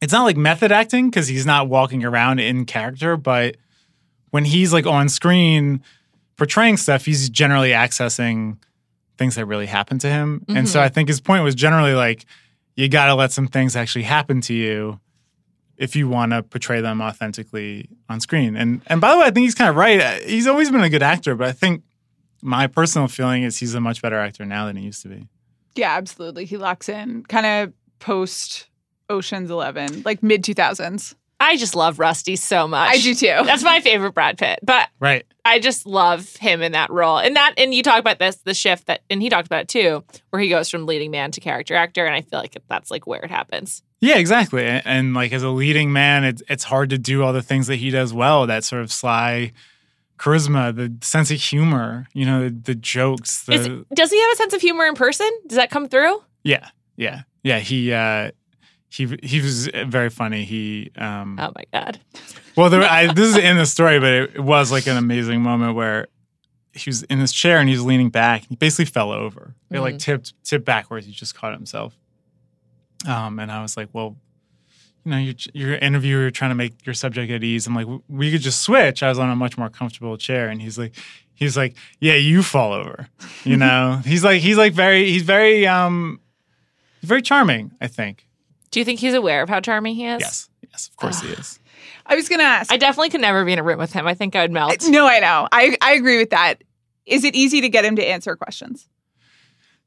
it's 0.00 0.12
not 0.12 0.24
like 0.24 0.36
method 0.36 0.70
acting 0.70 1.10
because 1.10 1.28
he's 1.28 1.46
not 1.46 1.68
walking 1.68 2.04
around 2.04 2.38
in 2.38 2.66
character, 2.66 3.16
but 3.16 3.56
when 4.34 4.44
he's 4.44 4.72
like 4.72 4.84
on 4.84 5.08
screen 5.08 5.80
portraying 6.36 6.76
stuff, 6.76 7.04
he's 7.04 7.30
generally 7.30 7.68
accessing 7.68 8.58
things 9.16 9.36
that 9.36 9.46
really 9.46 9.66
happened 9.66 10.00
to 10.00 10.08
him. 10.08 10.44
And 10.48 10.68
so 10.68 10.80
I 10.80 10.88
think 10.88 11.08
his 11.08 11.20
point 11.20 11.44
was 11.44 11.54
generally 11.54 11.94
like, 11.94 12.26
you 12.74 12.88
got 12.88 13.06
to 13.06 13.14
let 13.14 13.30
some 13.30 13.46
things 13.46 13.76
actually 13.76 14.02
happen 14.02 14.40
to 14.40 14.52
you 14.52 14.98
if 15.76 15.94
you 15.94 16.08
want 16.08 16.32
to 16.32 16.42
portray 16.42 16.80
them 16.80 17.00
authentically 17.00 17.88
on 18.08 18.18
screen. 18.18 18.56
And 18.56 18.82
and 18.88 19.00
by 19.00 19.12
the 19.12 19.18
way, 19.18 19.26
I 19.26 19.30
think 19.30 19.44
he's 19.44 19.54
kind 19.54 19.70
of 19.70 19.76
right. 19.76 20.00
Uh, 20.00 20.18
He's 20.26 20.48
always 20.48 20.68
been 20.68 20.82
a 20.82 20.90
good 20.90 21.04
actor, 21.04 21.36
but 21.36 21.46
I 21.46 21.52
think 21.52 21.84
my 22.42 22.66
personal 22.66 23.06
feeling 23.06 23.44
is 23.44 23.58
he's 23.58 23.76
a 23.76 23.80
much 23.80 24.02
better 24.02 24.18
actor 24.18 24.44
now 24.44 24.66
than 24.66 24.74
he 24.74 24.82
used 24.82 25.02
to 25.02 25.08
be. 25.10 25.28
Yeah, 25.76 25.94
absolutely. 25.94 26.44
He 26.44 26.56
locks 26.56 26.88
in 26.88 27.22
kind 27.28 27.46
of 27.46 27.72
post 28.00 28.66
Ocean's 29.08 29.48
Eleven, 29.48 30.02
like 30.04 30.24
mid 30.24 30.42
2000s. 30.42 31.14
I 31.44 31.56
just 31.56 31.76
love 31.76 31.98
Rusty 31.98 32.36
so 32.36 32.66
much. 32.66 32.90
I 32.90 32.96
do 32.98 33.14
too. 33.14 33.26
That's 33.44 33.62
my 33.62 33.80
favorite 33.80 34.12
Brad 34.12 34.38
Pitt. 34.38 34.60
But 34.62 34.88
Right. 34.98 35.26
I 35.44 35.58
just 35.58 35.84
love 35.86 36.34
him 36.36 36.62
in 36.62 36.72
that 36.72 36.90
role. 36.90 37.18
And 37.18 37.36
that 37.36 37.54
and 37.58 37.74
you 37.74 37.82
talk 37.82 37.98
about 38.00 38.18
this, 38.18 38.36
the 38.36 38.54
shift 38.54 38.86
that 38.86 39.02
and 39.10 39.20
he 39.20 39.28
talked 39.28 39.46
about 39.46 39.60
it 39.62 39.68
too, 39.68 40.02
where 40.30 40.40
he 40.40 40.48
goes 40.48 40.70
from 40.70 40.86
leading 40.86 41.10
man 41.10 41.30
to 41.32 41.40
character 41.40 41.74
actor. 41.74 42.06
And 42.06 42.14
I 42.14 42.22
feel 42.22 42.38
like 42.38 42.56
that's 42.68 42.90
like 42.90 43.06
where 43.06 43.20
it 43.20 43.30
happens. 43.30 43.82
Yeah, 44.00 44.16
exactly. 44.16 44.64
And, 44.64 44.82
and 44.86 45.14
like 45.14 45.32
as 45.32 45.42
a 45.42 45.50
leading 45.50 45.92
man, 45.92 46.24
it's 46.24 46.42
it's 46.48 46.64
hard 46.64 46.90
to 46.90 46.98
do 46.98 47.22
all 47.22 47.32
the 47.34 47.42
things 47.42 47.66
that 47.66 47.76
he 47.76 47.90
does 47.90 48.14
well. 48.14 48.46
That 48.46 48.64
sort 48.64 48.80
of 48.82 48.90
sly 48.90 49.52
charisma, 50.18 50.74
the 50.74 50.94
sense 51.04 51.30
of 51.30 51.40
humor, 51.40 52.06
you 52.14 52.24
know, 52.24 52.44
the, 52.44 52.50
the 52.50 52.74
jokes. 52.74 53.44
The 53.44 53.52
Is, 53.52 53.68
does 53.92 54.10
he 54.10 54.20
have 54.20 54.32
a 54.32 54.36
sense 54.36 54.54
of 54.54 54.60
humor 54.60 54.86
in 54.86 54.94
person? 54.94 55.28
Does 55.46 55.56
that 55.56 55.70
come 55.70 55.88
through? 55.88 56.22
yeah, 56.42 56.68
yeah, 56.96 57.22
yeah. 57.42 57.58
He 57.58 57.92
uh, 57.92 58.30
he 58.94 59.18
he 59.22 59.40
was 59.40 59.68
very 59.86 60.08
funny. 60.08 60.44
He 60.44 60.92
um, 60.96 61.36
Oh 61.40 61.50
my 61.54 61.64
God. 61.72 62.00
Well, 62.56 62.70
there, 62.70 62.82
I, 62.82 63.12
this 63.12 63.30
is 63.30 63.36
in 63.36 63.56
the 63.56 63.66
story, 63.66 63.98
but 63.98 64.08
it, 64.08 64.34
it 64.36 64.40
was 64.40 64.70
like 64.70 64.86
an 64.86 64.96
amazing 64.96 65.42
moment 65.42 65.74
where 65.74 66.06
he 66.72 66.90
was 66.90 67.02
in 67.04 67.18
his 67.18 67.32
chair 67.32 67.58
and 67.58 67.68
he 67.68 67.74
was 67.74 67.84
leaning 67.84 68.10
back. 68.10 68.44
He 68.48 68.54
basically 68.54 68.84
fell 68.84 69.10
over. 69.10 69.56
It 69.70 69.80
like 69.80 69.98
tipped 69.98 70.32
tipped 70.44 70.64
backwards. 70.64 71.06
He 71.06 71.12
just 71.12 71.34
caught 71.34 71.52
himself. 71.52 71.98
Um, 73.08 73.40
and 73.40 73.50
I 73.50 73.62
was 73.62 73.76
like, 73.76 73.88
well, 73.92 74.16
you 75.04 75.10
know, 75.10 75.18
you're, 75.18 75.34
you're 75.52 75.74
interviewer, 75.74 76.22
you're 76.22 76.30
trying 76.30 76.52
to 76.52 76.54
make 76.54 76.86
your 76.86 76.94
subject 76.94 77.32
at 77.32 77.42
ease. 77.42 77.66
I'm 77.66 77.74
like, 77.74 77.88
we 78.08 78.30
could 78.30 78.42
just 78.42 78.62
switch. 78.62 79.02
I 79.02 79.08
was 79.08 79.18
on 79.18 79.28
a 79.28 79.36
much 79.36 79.58
more 79.58 79.68
comfortable 79.68 80.16
chair, 80.16 80.48
and 80.48 80.62
he's 80.62 80.78
like, 80.78 80.94
he's 81.34 81.56
like, 81.56 81.74
yeah, 81.98 82.14
you 82.14 82.44
fall 82.44 82.72
over. 82.72 83.08
You 83.42 83.56
know, 83.64 84.00
he's 84.04 84.22
like, 84.22 84.40
he's 84.40 84.56
like 84.56 84.72
very, 84.72 85.10
he's 85.10 85.22
very, 85.22 85.66
um, 85.66 86.20
very 87.02 87.22
charming. 87.22 87.72
I 87.80 87.88
think. 87.88 88.26
Do 88.74 88.80
you 88.80 88.84
think 88.84 88.98
he's 88.98 89.14
aware 89.14 89.40
of 89.40 89.48
how 89.48 89.60
charming 89.60 89.94
he 89.94 90.04
is? 90.04 90.20
Yes, 90.20 90.48
yes, 90.68 90.88
of 90.88 90.96
course 90.96 91.20
he 91.20 91.28
is. 91.28 91.60
I 92.06 92.16
was 92.16 92.28
going 92.28 92.40
to 92.40 92.44
ask. 92.44 92.72
I 92.72 92.76
definitely 92.76 93.10
could 93.10 93.20
never 93.20 93.44
be 93.44 93.52
in 93.52 93.60
a 93.60 93.62
room 93.62 93.78
with 93.78 93.92
him. 93.92 94.04
I 94.04 94.14
think 94.14 94.34
I 94.34 94.42
would 94.42 94.50
melt. 94.50 94.82
no, 94.88 95.06
I 95.06 95.20
know. 95.20 95.46
I, 95.52 95.76
I 95.80 95.92
agree 95.92 96.18
with 96.18 96.30
that. 96.30 96.64
Is 97.06 97.22
it 97.22 97.36
easy 97.36 97.60
to 97.60 97.68
get 97.68 97.84
him 97.84 97.94
to 97.94 98.04
answer 98.04 98.34
questions? 98.34 98.88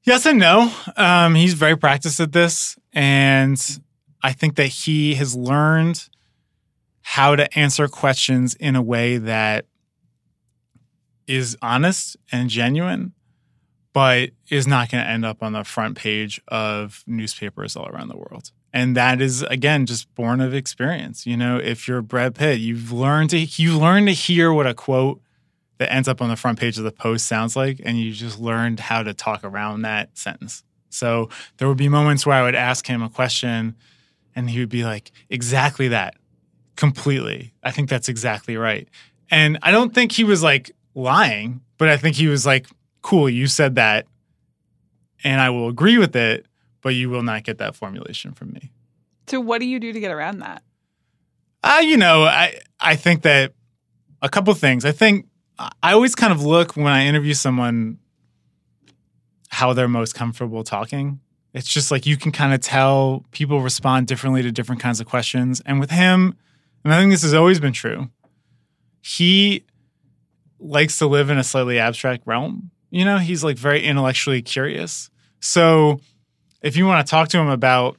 Yes 0.03 0.25
and 0.25 0.39
no. 0.39 0.71
Um, 0.95 1.35
he's 1.35 1.53
very 1.53 1.75
practiced 1.75 2.21
at 2.21 2.31
this, 2.31 2.79
and 2.93 3.61
I 4.23 4.31
think 4.31 4.55
that 4.55 4.67
he 4.67 5.15
has 5.15 5.35
learned 5.35 6.07
how 7.01 7.35
to 7.35 7.59
answer 7.59 7.89
questions 7.89 8.53
in 8.53 8.77
a 8.77 8.81
way 8.81 9.17
that 9.17 9.65
is 11.27 11.57
honest 11.61 12.15
and 12.31 12.49
genuine, 12.49 13.11
but 13.91 14.29
is 14.49 14.65
not 14.65 14.89
going 14.89 15.03
to 15.03 15.09
end 15.09 15.25
up 15.25 15.43
on 15.43 15.51
the 15.51 15.65
front 15.65 15.97
page 15.97 16.39
of 16.47 17.03
newspapers 17.05 17.75
all 17.75 17.89
around 17.89 18.07
the 18.07 18.17
world. 18.17 18.53
And 18.77 18.95
that 18.95 19.21
is 19.21 19.41
again 19.41 19.87
just 19.87 20.13
born 20.13 20.39
of 20.39 20.53
experience. 20.53 21.25
You 21.25 21.35
know, 21.35 21.57
if 21.57 21.87
you're 21.87 22.03
Brad 22.03 22.35
Pitt, 22.35 22.59
you've 22.59 22.91
learned 22.91 23.31
to 23.31 23.39
you 23.39 23.75
learn 23.75 24.05
to 24.05 24.11
hear 24.11 24.53
what 24.53 24.67
a 24.67 24.75
quote 24.75 25.19
that 25.79 25.91
ends 25.91 26.07
up 26.07 26.21
on 26.21 26.29
the 26.29 26.35
front 26.35 26.59
page 26.59 26.77
of 26.77 26.83
the 26.83 26.91
post 26.91 27.25
sounds 27.25 27.55
like, 27.55 27.81
and 27.83 27.97
you 27.97 28.11
just 28.11 28.39
learned 28.39 28.79
how 28.79 29.01
to 29.01 29.15
talk 29.15 29.43
around 29.43 29.81
that 29.81 30.15
sentence. 30.15 30.63
So 30.91 31.29
there 31.57 31.67
would 31.67 31.79
be 31.79 31.89
moments 31.89 32.23
where 32.23 32.35
I 32.35 32.43
would 32.43 32.53
ask 32.53 32.85
him 32.85 33.01
a 33.01 33.09
question 33.09 33.75
and 34.35 34.47
he 34.47 34.59
would 34.59 34.69
be 34.69 34.83
like, 34.83 35.11
exactly 35.27 35.87
that, 35.87 36.13
completely. 36.75 37.55
I 37.63 37.71
think 37.71 37.89
that's 37.89 38.09
exactly 38.09 38.57
right. 38.57 38.87
And 39.31 39.57
I 39.63 39.71
don't 39.71 39.91
think 39.91 40.11
he 40.11 40.23
was 40.23 40.43
like 40.43 40.69
lying, 40.93 41.61
but 41.79 41.89
I 41.89 41.97
think 41.97 42.15
he 42.15 42.27
was 42.27 42.45
like, 42.45 42.67
cool, 43.01 43.27
you 43.27 43.47
said 43.47 43.73
that 43.73 44.05
and 45.23 45.41
I 45.41 45.49
will 45.49 45.67
agree 45.67 45.97
with 45.97 46.15
it, 46.15 46.45
but 46.87 46.95
you 46.95 47.09
will 47.09 47.21
not 47.21 47.43
get 47.43 47.57
that 47.57 47.75
formulation 47.75 48.31
from 48.31 48.53
me. 48.53 48.71
So 49.27 49.41
what 49.41 49.59
do 49.59 49.67
you 49.67 49.77
do 49.77 49.91
to 49.91 49.99
get 49.99 50.09
around 50.09 50.39
that? 50.39 50.63
Uh, 51.61 51.81
you 51.83 51.97
know, 51.97 52.23
I 52.23 52.61
I 52.79 52.95
think 52.95 53.23
that 53.23 53.51
a 54.21 54.29
couple 54.29 54.53
things. 54.53 54.85
I 54.85 54.93
think 54.93 55.27
I 55.59 55.91
always 55.91 56.15
kind 56.15 56.31
of 56.31 56.41
look 56.45 56.77
when 56.77 56.87
I 56.87 57.05
interview 57.05 57.33
someone 57.33 57.97
how 59.49 59.73
they're 59.73 59.89
most 59.89 60.15
comfortable 60.15 60.63
talking. 60.63 61.19
It's 61.53 61.67
just 61.67 61.91
like 61.91 62.05
you 62.05 62.15
can 62.15 62.31
kind 62.31 62.53
of 62.53 62.61
tell 62.61 63.25
people 63.31 63.59
respond 63.59 64.07
differently 64.07 64.41
to 64.43 64.51
different 64.53 64.81
kinds 64.81 65.01
of 65.01 65.07
questions. 65.07 65.61
And 65.65 65.81
with 65.81 65.91
him, 65.91 66.37
and 66.85 66.93
I 66.93 66.97
think 66.97 67.11
this 67.11 67.23
has 67.23 67.33
always 67.33 67.59
been 67.59 67.73
true, 67.73 68.09
he 69.01 69.65
likes 70.57 70.97
to 70.99 71.05
live 71.05 71.29
in 71.29 71.37
a 71.37 71.43
slightly 71.43 71.79
abstract 71.79 72.25
realm. 72.25 72.71
You 72.91 73.03
know, 73.03 73.17
he's 73.17 73.43
like 73.43 73.57
very 73.57 73.83
intellectually 73.83 74.41
curious. 74.41 75.09
So 75.41 75.99
if 76.61 76.75
you 76.75 76.85
want 76.85 77.05
to 77.05 77.09
talk 77.09 77.29
to 77.29 77.37
him 77.37 77.47
about 77.47 77.97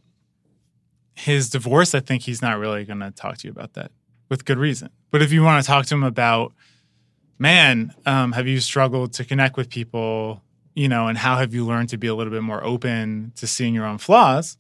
his 1.15 1.51
divorce, 1.51 1.95
I 1.95 2.01
think 2.01 2.23
he's 2.23 2.43
not 2.43 2.59
really 2.59 2.85
going 2.85 3.01
to 3.01 3.11
talk 3.11 3.39
to 3.39 3.49
you 3.49 3.51
about 3.51 3.75
that 3.75 3.91
with 4.29 4.45
good 4.45 4.59
reason. 4.59 4.91
But 5.11 5.23
if 5.23 5.33
you 5.33 5.43
want 5.43 5.63
to 5.63 5.67
talk 5.67 5.87
to 5.87 5.95
him 5.95 6.05
about, 6.05 6.53
man, 7.39 7.95
um, 8.07 8.33
have 8.33 8.47
you 8.47 8.61
struggled 8.61 9.13
to 9.15 9.25
connect 9.25 9.57
with 9.57 9.71
people, 9.71 10.43
you 10.75 10.89
know, 10.89 11.09
and 11.09 11.19
how 11.19 11.37
have 11.39 11.55
you 11.55 11.65
learned 11.67 11.89
to 11.91 11.99
be 11.99 12.07
a 12.07 12.15
little 12.15 12.33
bit 12.33 12.43
more 12.43 12.63
open 12.63 13.33
to 13.37 13.47
seeing 13.47 13.75
your 13.75 13.87
own 13.87 13.99
flaws, 13.99 14.57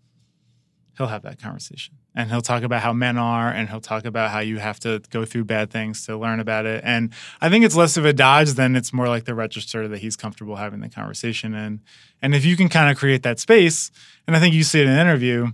he'll 0.98 1.06
have 1.06 1.22
that 1.22 1.40
conversation. 1.40 1.94
And 2.14 2.28
he'll 2.28 2.42
talk 2.42 2.64
about 2.64 2.82
how 2.82 2.92
men 2.92 3.16
are, 3.16 3.48
and 3.48 3.68
he'll 3.68 3.80
talk 3.80 4.04
about 4.04 4.30
how 4.30 4.40
you 4.40 4.58
have 4.58 4.80
to 4.80 5.00
go 5.10 5.24
through 5.24 5.44
bad 5.44 5.70
things 5.70 6.04
to 6.06 6.16
learn 6.18 6.40
about 6.40 6.66
it. 6.66 6.82
And 6.84 7.12
I 7.40 7.48
think 7.48 7.64
it's 7.64 7.76
less 7.76 7.96
of 7.96 8.04
a 8.04 8.12
dodge 8.12 8.50
than 8.54 8.74
it's 8.74 8.92
more 8.92 9.08
like 9.08 9.24
the 9.24 9.34
register 9.34 9.86
that 9.86 9.98
he's 9.98 10.16
comfortable 10.16 10.56
having 10.56 10.80
the 10.80 10.88
conversation 10.88 11.54
in. 11.54 11.80
And 12.20 12.34
if 12.34 12.44
you 12.44 12.56
can 12.56 12.68
kind 12.68 12.90
of 12.90 12.98
create 12.98 13.22
that 13.22 13.38
space, 13.38 13.92
and 14.26 14.36
I 14.36 14.40
think 14.40 14.54
you 14.54 14.64
see 14.64 14.80
it 14.80 14.86
in 14.86 14.90
an 14.90 14.98
interview, 14.98 15.52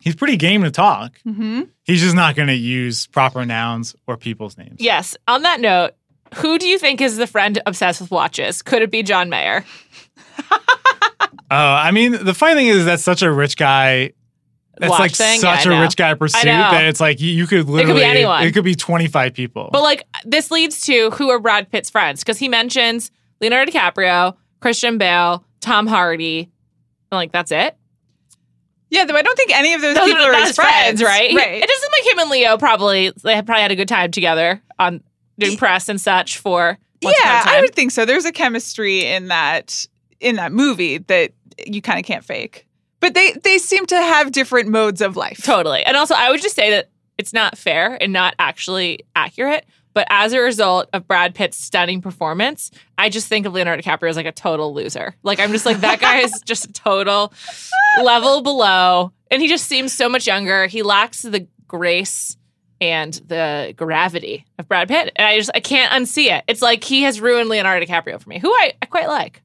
he's 0.00 0.16
pretty 0.16 0.38
game 0.38 0.62
to 0.62 0.70
talk. 0.70 1.20
Mm-hmm. 1.26 1.62
He's 1.84 2.00
just 2.00 2.16
not 2.16 2.34
going 2.34 2.48
to 2.48 2.54
use 2.54 3.06
proper 3.06 3.44
nouns 3.44 3.94
or 4.06 4.16
people's 4.16 4.56
names. 4.56 4.76
Yes. 4.80 5.16
On 5.28 5.42
that 5.42 5.60
note, 5.60 5.92
who 6.36 6.58
do 6.58 6.66
you 6.66 6.78
think 6.78 7.02
is 7.02 7.18
the 7.18 7.26
friend 7.26 7.60
obsessed 7.66 8.00
with 8.00 8.10
watches? 8.10 8.62
Could 8.62 8.80
it 8.80 8.90
be 8.90 9.02
John 9.02 9.28
Mayer? 9.28 9.64
Oh, 11.50 11.56
I 11.56 11.92
mean, 11.92 12.24
the 12.24 12.34
funny 12.34 12.54
thing 12.54 12.66
is 12.66 12.84
that's 12.84 13.04
such 13.04 13.22
a 13.22 13.30
rich 13.30 13.56
guy. 13.56 14.12
That's 14.78 14.90
Watch 14.90 15.00
like 15.00 15.12
thing? 15.14 15.40
such 15.40 15.64
Yeah, 15.64 15.70
I 15.70 15.74
a 15.74 15.76
know. 15.76 15.82
rich 15.82 15.96
guy 15.96 16.14
pursuit 16.14 16.44
that 16.44 16.84
it's 16.84 17.00
like 17.00 17.20
you, 17.20 17.30
you 17.30 17.46
could 17.46 17.68
literally 17.68 18.02
anyone. 18.04 18.42
It 18.44 18.52
could 18.52 18.64
be 18.64 18.74
twenty 18.74 19.06
five 19.06 19.34
people. 19.34 19.68
But 19.72 19.82
like 19.82 20.06
this 20.24 20.50
leads 20.50 20.80
to 20.86 21.10
who 21.10 21.30
are 21.30 21.38
Brad 21.38 21.70
Pitt's 21.70 21.90
friends 21.90 22.22
because 22.22 22.38
he 22.38 22.48
mentions 22.48 23.10
Leonardo 23.40 23.70
DiCaprio, 23.70 24.36
Christian 24.60 24.98
Bale, 24.98 25.44
Tom 25.60 25.86
Hardy, 25.86 26.40
and 27.10 27.16
like 27.16 27.30
that's 27.32 27.52
it. 27.52 27.76
Yeah, 28.90 29.04
though 29.06 29.16
I 29.16 29.22
don't 29.22 29.36
think 29.36 29.50
any 29.56 29.74
of 29.74 29.80
those, 29.80 29.94
Those 29.96 30.04
people 30.08 30.24
are 30.24 30.34
are 30.34 30.40
his 30.44 30.54
friends, 30.54 31.02
right? 31.02 31.34
Right. 31.34 31.62
It 31.62 31.68
doesn't 31.68 31.92
like 31.92 32.12
him 32.12 32.18
and 32.20 32.30
Leo 32.30 32.56
probably 32.58 33.12
they 33.24 33.34
had 33.34 33.44
probably 33.46 33.62
had 33.62 33.72
a 33.72 33.76
good 33.76 33.88
time 33.88 34.10
together 34.10 34.62
on 34.78 35.02
doing 35.38 35.56
press 35.56 35.88
and 35.88 36.00
such 36.00 36.38
for 36.38 36.78
Once 37.02 37.16
Upon 37.18 37.30
yeah, 37.32 37.42
I 37.46 37.60
would 37.60 37.74
think 37.74 37.90
so. 37.90 38.04
There's 38.04 38.24
a 38.24 38.30
chemistry 38.32 39.04
in 39.04 39.28
that 39.28 39.86
in 40.20 40.36
that 40.36 40.52
movie 40.52 40.98
that 40.98 41.32
you 41.66 41.82
kind 41.82 41.98
of 41.98 42.04
can't 42.04 42.24
fake. 42.24 42.66
But 43.04 43.12
they 43.12 43.32
they 43.32 43.58
seem 43.58 43.84
to 43.84 43.96
have 43.96 44.32
different 44.32 44.70
modes 44.70 45.02
of 45.02 45.14
life. 45.14 45.42
Totally. 45.44 45.82
And 45.82 45.94
also, 45.94 46.14
I 46.14 46.30
would 46.30 46.40
just 46.40 46.56
say 46.56 46.70
that 46.70 46.88
it's 47.18 47.34
not 47.34 47.58
fair 47.58 48.02
and 48.02 48.14
not 48.14 48.34
actually 48.38 49.00
accurate. 49.14 49.66
But 49.92 50.06
as 50.08 50.32
a 50.32 50.40
result 50.40 50.88
of 50.94 51.06
Brad 51.06 51.34
Pitt's 51.34 51.58
stunning 51.58 52.00
performance, 52.00 52.70
I 52.96 53.10
just 53.10 53.28
think 53.28 53.44
of 53.44 53.52
Leonardo 53.52 53.82
DiCaprio 53.82 54.08
as 54.08 54.16
like 54.16 54.24
a 54.24 54.32
total 54.32 54.72
loser. 54.72 55.14
Like, 55.22 55.38
I'm 55.38 55.52
just 55.52 55.66
like, 55.66 55.80
that 55.80 56.00
guy 56.00 56.20
is 56.20 56.40
just 56.46 56.64
a 56.64 56.72
total 56.72 57.34
level 58.02 58.40
below. 58.40 59.12
And 59.30 59.42
he 59.42 59.48
just 59.48 59.66
seems 59.66 59.92
so 59.92 60.08
much 60.08 60.26
younger. 60.26 60.64
He 60.66 60.82
lacks 60.82 61.20
the 61.20 61.46
grace 61.68 62.38
and 62.80 63.12
the 63.26 63.74
gravity 63.76 64.46
of 64.58 64.66
Brad 64.66 64.88
Pitt. 64.88 65.12
And 65.16 65.26
I 65.26 65.36
just, 65.36 65.50
I 65.54 65.60
can't 65.60 65.92
unsee 65.92 66.34
it. 66.34 66.42
It's 66.48 66.62
like 66.62 66.82
he 66.82 67.02
has 67.02 67.20
ruined 67.20 67.50
Leonardo 67.50 67.84
DiCaprio 67.84 68.18
for 68.18 68.30
me, 68.30 68.38
who 68.38 68.50
I, 68.50 68.72
I 68.80 68.86
quite 68.86 69.08
like. 69.08 69.42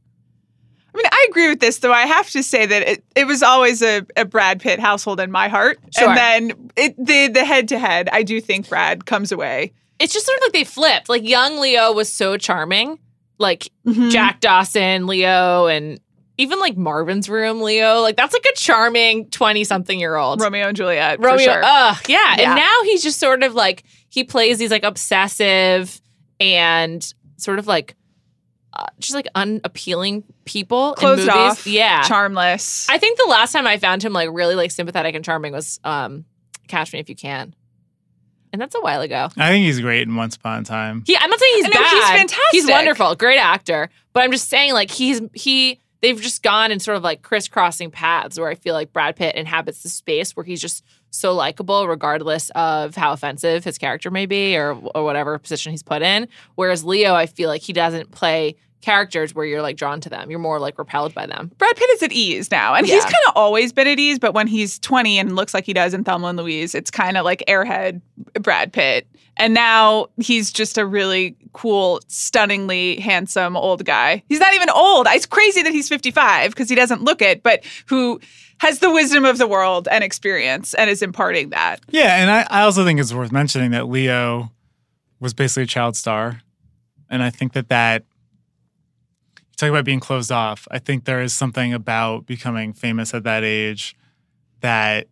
I 0.93 0.97
mean, 0.97 1.05
I 1.11 1.27
agree 1.29 1.49
with 1.49 1.59
this, 1.59 1.79
though. 1.79 1.93
I 1.93 2.01
have 2.07 2.29
to 2.31 2.41
say 2.43 2.65
that 2.65 2.81
it, 2.81 3.03
it 3.15 3.25
was 3.27 3.43
always 3.43 3.81
a, 3.81 4.05
a 4.17 4.25
Brad 4.25 4.59
Pitt 4.59 4.79
household 4.79 5.19
in 5.19 5.31
my 5.31 5.47
heart. 5.47 5.79
Sure. 5.97 6.09
And 6.09 6.17
then 6.17 6.71
it, 6.75 6.95
the 6.97 7.27
the 7.27 7.45
head 7.45 7.67
to 7.69 7.79
head, 7.79 8.09
I 8.11 8.23
do 8.23 8.41
think 8.41 8.67
Brad 8.69 9.05
comes 9.05 9.31
away. 9.31 9.73
It's 9.99 10.13
just 10.13 10.25
sort 10.25 10.37
of 10.39 10.43
like 10.45 10.53
they 10.53 10.63
flipped. 10.63 11.09
Like, 11.09 11.27
young 11.27 11.59
Leo 11.59 11.91
was 11.91 12.11
so 12.11 12.37
charming. 12.37 12.97
Like, 13.37 13.69
Mhm. 13.85 14.11
Jack 14.11 14.39
Dawson, 14.41 15.05
Leo, 15.07 15.67
and 15.67 15.99
even 16.37 16.59
like 16.59 16.75
Marvin's 16.77 17.29
Room, 17.29 17.61
Leo. 17.61 17.99
Like 18.01 18.15
that's 18.15 18.33
like 18.33 18.45
a 18.49 18.55
charming 18.55 19.29
twenty 19.29 19.63
something 19.65 19.99
year 19.99 20.15
old. 20.15 20.39
Romeo 20.41 20.67
and 20.69 20.75
Juliet. 20.77 21.17
for 21.19 21.27
Romeo. 21.27 21.43
sure. 21.45 21.61
Ugh, 21.63 21.97
yeah. 22.07 22.35
Yeah. 22.37 22.43
And 22.51 22.55
now 22.55 22.73
he's 22.83 23.03
just 23.03 23.19
sort 23.19 23.43
of 23.43 23.53
like 23.55 23.83
he 24.09 24.23
plays 24.23 24.57
these 24.57 24.71
like 24.71 24.83
obsessive 24.83 25.99
and 26.39 27.13
sort 27.37 27.59
of 27.59 27.67
like 27.67 27.95
uh, 28.73 28.85
just 28.99 29.13
like 29.15 29.27
unappealing 29.35 30.23
people 30.45 30.93
Closed 30.93 31.21
in 31.21 31.27
movies. 31.27 31.39
off. 31.39 31.67
Yeah. 31.67 32.03
Charmless. 32.03 32.87
I 32.89 32.97
think 32.97 33.17
the 33.17 33.25
last 33.27 33.51
time 33.51 33.65
I 33.67 33.77
found 33.77 34.03
him 34.03 34.13
like 34.13 34.29
really 34.31 34.55
like 34.55 34.71
sympathetic 34.71 35.15
and 35.15 35.23
charming 35.25 35.53
was 35.53 35.79
um 35.83 36.25
Catch 36.67 36.93
Me 36.93 36.99
If 36.99 37.09
You 37.09 37.15
Can. 37.15 37.55
And 38.51 38.59
that's 38.61 38.73
a 38.75 38.81
while 38.81 39.01
ago. 39.01 39.29
I 39.37 39.49
think 39.51 39.65
he's 39.65 39.79
great 39.79 40.07
in 40.07 40.15
Once 40.15 40.35
Upon 40.35 40.61
a 40.61 40.65
Time. 40.65 41.03
He, 41.05 41.15
I'm 41.15 41.29
not 41.29 41.39
saying 41.39 41.53
he's 41.55 41.63
No, 41.65 41.69
bad. 41.71 41.87
he's 41.89 42.03
fantastic. 42.03 42.39
He's 42.51 42.67
wonderful, 42.67 43.15
great 43.15 43.37
actor. 43.37 43.89
But 44.13 44.23
I'm 44.23 44.31
just 44.31 44.49
saying, 44.49 44.73
like 44.73 44.89
he's 44.89 45.21
he. 45.33 45.79
They've 46.01 46.19
just 46.19 46.43
gone 46.43 46.71
in 46.71 46.79
sort 46.79 46.97
of 46.97 47.03
like 47.03 47.21
crisscrossing 47.21 47.91
paths 47.91 48.39
where 48.39 48.49
I 48.49 48.55
feel 48.55 48.73
like 48.73 48.93
Brad 48.93 49.15
Pitt 49.15 49.35
inhabits 49.35 49.83
the 49.83 49.89
space 49.89 50.35
where 50.35 50.45
he's 50.45 50.61
just 50.61 50.83
so 51.11 51.33
likable, 51.33 51.87
regardless 51.87 52.51
of 52.51 52.95
how 52.95 53.11
offensive 53.11 53.63
his 53.63 53.77
character 53.77 54.11
may 54.11 54.25
be 54.25 54.55
or 54.55 54.71
or 54.95 55.03
whatever 55.03 55.37
position 55.37 55.71
he's 55.71 55.83
put 55.83 56.01
in. 56.01 56.27
Whereas 56.55 56.83
Leo, 56.83 57.15
I 57.15 57.25
feel 57.25 57.49
like 57.49 57.61
he 57.61 57.73
doesn't 57.73 58.11
play 58.11 58.55
characters 58.81 59.35
where 59.35 59.45
you're 59.45 59.61
like 59.61 59.75
drawn 59.75 59.99
to 60.01 60.09
them. 60.09 60.29
You're 60.29 60.39
more 60.39 60.59
like 60.59 60.77
repelled 60.77 61.13
by 61.13 61.25
them. 61.25 61.51
Brad 61.57 61.75
Pitt 61.75 61.89
is 61.91 62.03
at 62.03 62.11
ease 62.11 62.49
now, 62.51 62.75
and 62.75 62.85
he's 62.85 63.03
kind 63.03 63.15
of 63.27 63.33
always 63.35 63.73
been 63.73 63.87
at 63.87 63.99
ease. 63.99 64.19
But 64.19 64.33
when 64.33 64.47
he's 64.47 64.79
20 64.79 65.19
and 65.19 65.35
looks 65.35 65.53
like 65.53 65.65
he 65.65 65.73
does 65.73 65.93
in 65.93 66.03
Thelma 66.03 66.27
and 66.27 66.37
Louise, 66.37 66.73
it's 66.75 66.91
kind 66.91 67.17
of 67.17 67.25
like 67.25 67.43
airhead 67.47 68.01
Brad 68.41 68.71
Pitt. 68.71 69.07
And 69.39 69.53
now 69.53 70.07
he's 70.17 70.51
just 70.51 70.77
a 70.77 70.85
really 70.85 71.35
cool, 71.53 72.01
stunningly 72.07 72.99
handsome 72.99 73.55
old 73.55 73.85
guy. 73.85 74.21
He's 74.27 74.39
not 74.39 74.53
even 74.53 74.69
old. 74.69 75.07
It's 75.09 75.25
crazy 75.25 75.63
that 75.63 75.71
he's 75.71 75.89
55 75.89 76.51
because 76.51 76.69
he 76.69 76.75
doesn't 76.75 77.01
look 77.03 77.21
it, 77.21 77.41
but 77.41 77.63
who 77.87 78.19
has 78.59 78.79
the 78.79 78.91
wisdom 78.91 79.25
of 79.25 79.37
the 79.37 79.47
world 79.47 79.87
and 79.89 80.03
experience 80.03 80.73
and 80.73 80.89
is 80.89 81.01
imparting 81.01 81.49
that. 81.49 81.79
Yeah, 81.89 82.17
and 82.17 82.29
I, 82.29 82.45
I 82.49 82.61
also 82.63 82.83
think 82.83 82.99
it's 82.99 83.13
worth 83.13 83.31
mentioning 83.31 83.71
that 83.71 83.87
Leo 83.87 84.51
was 85.19 85.33
basically 85.33 85.63
a 85.63 85.67
child 85.67 85.95
star, 85.95 86.41
and 87.09 87.23
I 87.23 87.29
think 87.29 87.53
that 87.53 87.69
that 87.69 88.03
talk 89.59 89.69
about 89.69 89.85
being 89.85 89.99
closed 89.99 90.31
off. 90.31 90.67
I 90.71 90.79
think 90.79 91.05
there 91.05 91.21
is 91.21 91.33
something 91.33 91.73
about 91.73 92.25
becoming 92.25 92.73
famous 92.73 93.13
at 93.13 93.23
that 93.23 93.43
age 93.43 93.95
that 94.61 95.07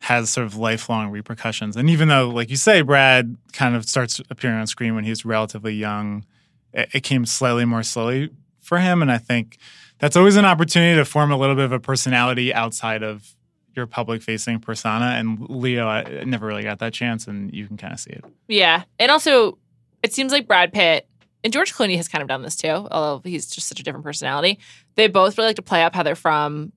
has 0.00 0.30
sort 0.30 0.46
of 0.46 0.56
lifelong 0.56 1.10
repercussions. 1.10 1.76
And 1.76 1.90
even 1.90 2.08
though, 2.08 2.28
like 2.28 2.50
you 2.50 2.56
say, 2.56 2.82
Brad 2.82 3.36
kind 3.52 3.74
of 3.74 3.88
starts 3.88 4.20
appearing 4.30 4.58
on 4.58 4.66
screen 4.66 4.94
when 4.94 5.04
he's 5.04 5.24
relatively 5.24 5.74
young, 5.74 6.24
it, 6.72 7.02
came 7.02 7.26
slightly 7.26 7.64
more 7.64 7.82
slowly 7.82 8.30
for 8.60 8.78
him, 8.78 9.02
and 9.02 9.10
I 9.10 9.18
think 9.18 9.58
that's 9.98 10.16
always 10.16 10.36
an 10.36 10.44
opportunity 10.44 10.96
to 10.96 11.04
form 11.04 11.32
a 11.32 11.36
little 11.36 11.56
bit 11.56 11.64
of 11.64 11.72
a 11.72 11.80
personality 11.80 12.52
outside 12.54 13.02
of 13.02 13.34
your 13.74 13.86
public 13.86 14.22
facing 14.22 14.60
persona. 14.60 15.16
And 15.18 15.40
Leo 15.48 15.86
I, 15.86 16.24
never 16.24 16.46
really 16.46 16.62
got 16.62 16.78
that 16.80 16.92
chance, 16.92 17.26
and 17.26 17.52
you 17.52 17.66
can 17.66 17.76
kind 17.76 17.92
of 17.92 17.98
see 17.98 18.10
it. 18.10 18.24
Yeah, 18.46 18.84
and 18.98 19.10
also 19.10 19.58
it 20.02 20.12
seems 20.12 20.32
like 20.32 20.46
Brad 20.46 20.72
Pitt 20.72 21.08
and 21.42 21.52
George 21.52 21.74
Clooney 21.74 21.96
has 21.96 22.08
kind 22.08 22.22
of 22.22 22.28
done 22.28 22.42
this 22.42 22.56
too, 22.56 22.68
although 22.68 23.20
he's 23.24 23.48
just 23.50 23.68
such 23.68 23.80
a 23.80 23.82
different 23.82 24.04
personality. 24.04 24.58
They 24.94 25.08
both 25.08 25.38
really 25.38 25.48
like 25.48 25.56
to 25.56 25.62
play 25.62 25.82
up 25.82 25.94
how 25.94 26.02
they're 26.02 26.14
from, 26.14 26.72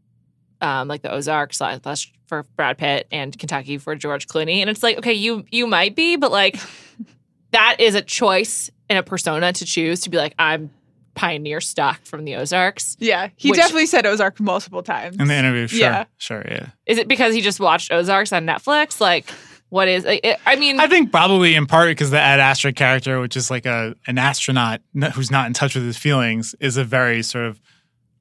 um, 0.61 0.87
like 0.87 1.01
the 1.01 1.11
Ozarks 1.11 1.57
that's 1.57 2.11
for 2.27 2.43
Brad 2.55 2.77
Pitt 2.77 3.07
and 3.11 3.37
Kentucky 3.37 3.77
for 3.77 3.95
George 3.95 4.27
Clooney, 4.27 4.57
and 4.57 4.69
it's 4.69 4.83
like, 4.83 4.97
okay, 4.99 5.13
you 5.13 5.45
you 5.51 5.67
might 5.67 5.95
be, 5.95 6.15
but 6.15 6.31
like 6.31 6.59
that 7.51 7.77
is 7.79 7.95
a 7.95 8.01
choice 8.01 8.69
and 8.89 8.97
a 8.99 9.03
persona 9.03 9.51
to 9.53 9.65
choose 9.65 10.01
to 10.01 10.09
be 10.09 10.17
like, 10.17 10.33
I'm 10.39 10.69
pioneer 11.13 11.59
stock 11.59 11.99
from 12.05 12.23
the 12.23 12.35
Ozarks. 12.35 12.95
Yeah, 12.99 13.29
he 13.35 13.49
Which- 13.51 13.59
definitely 13.59 13.85
said 13.87 14.05
Ozark 14.05 14.39
multiple 14.39 14.81
times. 14.83 15.17
In 15.19 15.27
the 15.27 15.35
interview, 15.35 15.67
sure, 15.67 15.79
Yeah. 15.79 16.05
sure, 16.17 16.43
yeah. 16.47 16.67
Is 16.85 16.97
it 16.97 17.07
because 17.07 17.33
he 17.33 17.41
just 17.41 17.59
watched 17.59 17.91
Ozarks 17.91 18.31
on 18.31 18.45
Netflix? 18.45 19.01
Like, 19.01 19.29
what 19.69 19.87
is? 19.87 20.05
It, 20.05 20.39
I 20.45 20.55
mean, 20.55 20.79
I 20.79 20.87
think 20.87 21.11
probably 21.11 21.55
in 21.55 21.65
part 21.65 21.89
because 21.89 22.11
the 22.11 22.19
Ad 22.19 22.39
Astra 22.39 22.73
character, 22.73 23.19
which 23.19 23.35
is 23.35 23.49
like 23.51 23.65
a 23.65 23.95
an 24.07 24.17
astronaut 24.17 24.81
who's 25.13 25.31
not 25.31 25.47
in 25.47 25.53
touch 25.53 25.75
with 25.75 25.83
his 25.85 25.97
feelings, 25.97 26.55
is 26.59 26.77
a 26.77 26.83
very 26.83 27.23
sort 27.23 27.45
of 27.45 27.61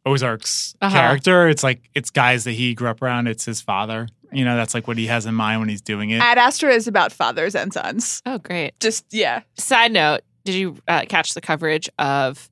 Ozark's 0.06 0.74
Uh-huh. 0.80 0.94
character. 0.96 1.48
It's 1.48 1.62
like 1.62 1.88
it's 1.94 2.10
guys 2.10 2.44
that 2.44 2.52
he 2.52 2.74
grew 2.74 2.88
up 2.88 3.02
around. 3.02 3.26
It's 3.26 3.44
his 3.44 3.60
father. 3.60 4.08
You 4.32 4.44
know, 4.44 4.56
that's 4.56 4.74
like 4.74 4.86
what 4.86 4.96
he 4.96 5.06
has 5.06 5.26
in 5.26 5.34
mind 5.34 5.60
when 5.60 5.68
he's 5.68 5.80
doing 5.82 6.10
it. 6.10 6.20
Ad 6.20 6.38
Astra 6.38 6.72
is 6.72 6.86
about 6.86 7.12
fathers 7.12 7.54
and 7.56 7.72
sons. 7.72 8.22
Oh, 8.26 8.38
great. 8.38 8.78
Just 8.80 9.04
yeah. 9.12 9.42
Side 9.56 9.92
note: 9.92 10.20
Did 10.44 10.54
you 10.54 10.76
uh, 10.88 11.02
catch 11.08 11.34
the 11.34 11.40
coverage 11.40 11.88
of? 11.98 12.48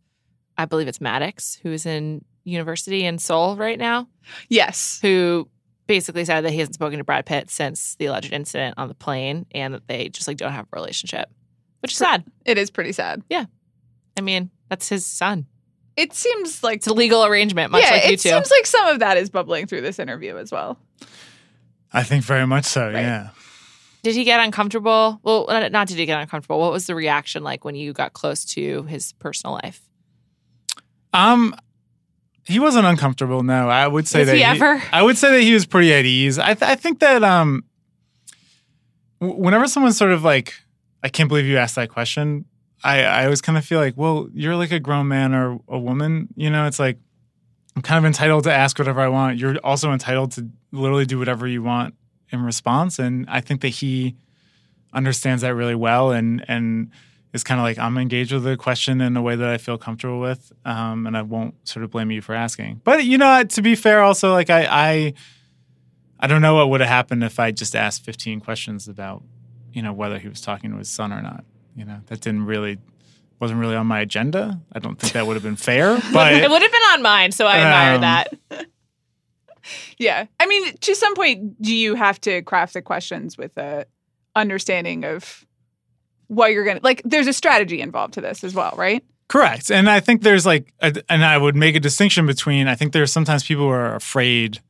I 0.57 0.65
believe 0.65 0.89
it's 0.89 1.01
Maddox, 1.01 1.55
who 1.63 1.71
is 1.73 1.87
in 1.87 2.25
university 2.45 3.05
in 3.05 3.19
Seoul 3.19 3.55
right 3.57 3.79
now, 3.79 4.09
Yes. 4.49 4.99
who 5.03 5.49
basically 5.87 6.25
said 6.25 6.41
that 6.45 6.51
he 6.51 6.59
hasn't 6.59 6.75
spoken 6.75 6.99
to 6.99 7.05
Brad 7.05 7.27
Pitt 7.27 7.49
since 7.49 7.95
the 7.95 8.07
alleged 8.07 8.33
incident 8.33 8.75
on 8.77 8.89
the 8.89 8.95
plane, 8.95 9.47
and 9.53 9.73
that 9.75 9.87
they 9.87 10.09
just 10.09 10.27
like 10.27 10.37
don't 10.37 10.51
have 10.53 10.67
a 10.73 10.77
relationship, 10.77 11.31
which 11.81 11.93
is 11.93 11.97
sad. 11.99 12.25
It 12.45 12.59
is 12.59 12.71
pretty 12.73 12.91
sad. 12.93 13.23
Yeah, 13.31 13.45
I 14.19 14.21
mean, 14.21 14.51
that's 14.69 14.89
his 14.89 15.07
son. 15.07 15.47
It 15.99 16.13
seems 16.15 16.63
like 16.63 16.77
It's 16.77 16.87
a 16.87 16.95
legal 16.95 17.25
arrangement, 17.25 17.73
much 17.73 17.83
yeah, 17.83 17.91
like 17.91 18.05
you 18.07 18.13
it 18.13 18.21
two. 18.21 18.29
seems 18.29 18.51
like 18.51 18.67
some 18.67 18.87
of 18.87 19.01
that 19.01 19.17
is 19.17 19.31
bubbling 19.31 19.67
through 19.67 19.81
this 19.81 19.99
interview 19.99 20.37
as 20.37 20.53
well. 20.53 20.79
I 21.93 22.05
think 22.05 22.23
very 22.25 22.47
much 22.47 22.67
so. 22.67 22.87
Right. 22.87 23.01
Yeah. 23.01 23.31
Did 24.05 24.15
he 24.15 24.23
get 24.23 24.39
uncomfortable? 24.39 25.19
Well, 25.25 25.47
uh, 25.51 25.69
not 25.71 25.89
did 25.89 25.99
he 25.99 26.07
get 26.07 26.21
uncomfortable. 26.21 26.61
What 26.61 26.71
was 26.71 26.87
the 26.87 26.95
reaction 26.95 27.43
like 27.43 27.65
when 27.65 27.75
you 27.75 27.93
got 27.93 28.13
close 28.13 28.45
to 28.55 28.85
his 28.85 29.13
personal 29.15 29.55
life? 29.55 29.81
Um, 31.13 31.55
he 32.45 32.61
wasn't 32.61 32.87
uncomfortable. 32.87 33.43
No, 33.43 33.69
I 33.69 33.89
would 33.89 34.07
say 34.07 34.21
Was 34.21 34.29
that 34.29 34.37
he 34.37 34.45
ever? 34.45 34.81
I 34.93 35.03
would 35.03 35.19
say 35.19 35.33
that 35.33 35.41
he 35.43 35.53
was 35.53 35.67
pretty 35.67 35.93
at 35.93 36.05
ease. 36.05 36.39
I, 36.39 36.55
th- 36.55 36.63
I 36.63 36.77
think 36.77 37.01
that 37.01 37.25
um, 37.25 37.65
w- 39.21 39.39
whenever 39.43 39.67
someone's 39.67 39.99
sort 39.99 40.13
of 40.13 40.23
like, 40.23 40.55
I 41.03 41.09
can't 41.09 41.29
believe 41.29 41.47
you 41.47 41.57
asked 41.59 41.75
that 41.75 41.89
question. 41.91 42.45
I 42.85 43.03
I 43.03 43.25
always 43.25 43.41
kind 43.41 43.59
of 43.59 43.65
feel 43.65 43.81
like, 43.81 43.95
well, 43.97 44.29
you're 44.33 44.57
like 44.57 44.73
a 44.73 44.81
grown 44.81 45.09
man 45.09 45.35
or 45.35 45.61
a 45.69 45.79
woman. 45.79 46.29
You 46.37 46.51
know, 46.51 46.67
it's 46.67 46.79
like 46.79 46.99
I'm 47.77 47.83
kind 47.83 47.99
of 47.99 48.05
entitled 48.05 48.45
to 48.45 48.53
ask 48.53 48.79
whatever 48.79 49.01
I 49.01 49.09
want. 49.09 49.39
You're 49.39 49.57
also 49.65 49.93
entitled 49.93 50.33
to 50.33 50.49
literally 50.73 51.07
do 51.07 51.19
whatever 51.19 51.47
you 51.47 51.63
want 51.63 51.95
in 52.31 52.43
response. 52.43 52.99
And 52.99 53.27
I 53.29 53.41
think 53.41 53.61
that 53.61 53.69
he 53.69 54.17
understands 54.93 55.43
that 55.43 55.55
really 55.55 55.75
well 55.75 56.13
and 56.13 56.45
and 56.49 56.91
is 57.33 57.45
kind 57.45 57.61
of 57.61 57.65
like 57.65 57.79
I'm 57.79 57.99
engaged 57.99 58.33
with 58.33 58.45
the 58.45 58.57
question 58.57 59.01
in 59.01 59.17
a 59.17 59.23
way 59.23 59.37
that 59.37 59.49
I 59.49 59.59
feel 59.59 59.77
comfortable 59.77 60.19
with, 60.19 60.51
um, 60.65 61.07
and 61.07 61.17
I 61.17 61.23
won't 61.23 61.55
sort 61.69 61.85
of 61.85 61.91
blame 61.91 62.11
you 62.11 62.23
for 62.23 62.35
asking. 62.35 62.81
But 62.85 63.05
you 63.05 63.19
know, 63.19 63.45
to 63.45 63.63
be 63.63 63.75
fair, 63.75 64.03
also 64.03 64.33
like 64.33 64.51
I 64.51 64.67
I, 64.71 65.15
I 66.21 66.27
don't 66.27 66.43
know 66.43 66.55
what 66.55 66.71
would 66.71 66.81
have 66.81 66.89
happened 66.89 67.23
if 67.23 67.39
I 67.39 67.51
just 67.51 67.77
asked 67.77 68.05
15 68.05 68.41
questions 68.41 68.89
about 68.89 69.23
you 69.73 69.83
know 69.83 69.93
whether 69.93 70.19
he 70.19 70.29
was 70.29 70.41
talking 70.41 70.71
to 70.71 70.79
his 70.79 70.89
son 70.89 71.13
or 71.13 71.21
not. 71.21 71.45
You 71.79 71.85
know, 71.85 72.01
that 72.07 72.21
didn't 72.21 72.45
really 72.47 72.79
wasn't 73.41 73.61
really 73.61 73.77
on 73.77 73.87
my 73.87 74.01
agenda. 74.01 74.61
I 74.73 74.81
don't 74.81 74.99
think 74.99 75.13
that 75.13 75.27
would 75.27 75.35
have 75.35 75.43
been 75.45 75.57
fair, 75.57 75.97
but 76.13 76.33
it 76.33 76.51
would 76.51 76.63
have 76.63 76.73
been 76.73 76.83
on 76.93 77.03
mine, 77.03 77.31
so 77.33 77.47
I 77.47 77.59
admire 77.59 77.95
Um, 77.95 78.01
that. 78.03 78.67
Yeah. 79.99 80.25
I 80.41 80.47
mean, 80.47 80.77
to 80.79 80.95
some 80.95 81.15
point, 81.15 81.61
do 81.61 81.75
you 81.75 81.95
have 81.95 82.19
to 82.23 82.41
craft 82.43 82.73
the 82.73 82.81
questions 82.81 83.37
with 83.37 83.55
a 83.59 83.85
understanding 84.35 85.05
of 85.05 85.45
what 86.29 86.53
you're 86.53 86.65
gonna 86.65 86.81
like? 86.83 87.03
There's 87.05 87.27
a 87.27 87.33
strategy 87.35 87.81
involved 87.83 88.15
to 88.15 88.23
this 88.23 88.45
as 88.45 88.55
well, 88.55 88.73
right? 88.79 89.05
Correct. 89.29 89.71
And 89.71 89.91
I 89.91 90.01
think 90.01 90.23
there's 90.23 90.47
like, 90.47 90.73
a, 90.81 90.95
and 91.11 91.23
I 91.23 91.37
would 91.37 91.55
make 91.55 91.77
a 91.77 91.81
distinction 91.81 92.25
between, 92.25 92.67
I 92.67 92.77
think 92.77 92.95
there's 92.95 93.13
sometimes 93.13 93.45
people 93.45 93.65
who 93.65 93.71
are 93.71 93.95
afraid 93.95 94.61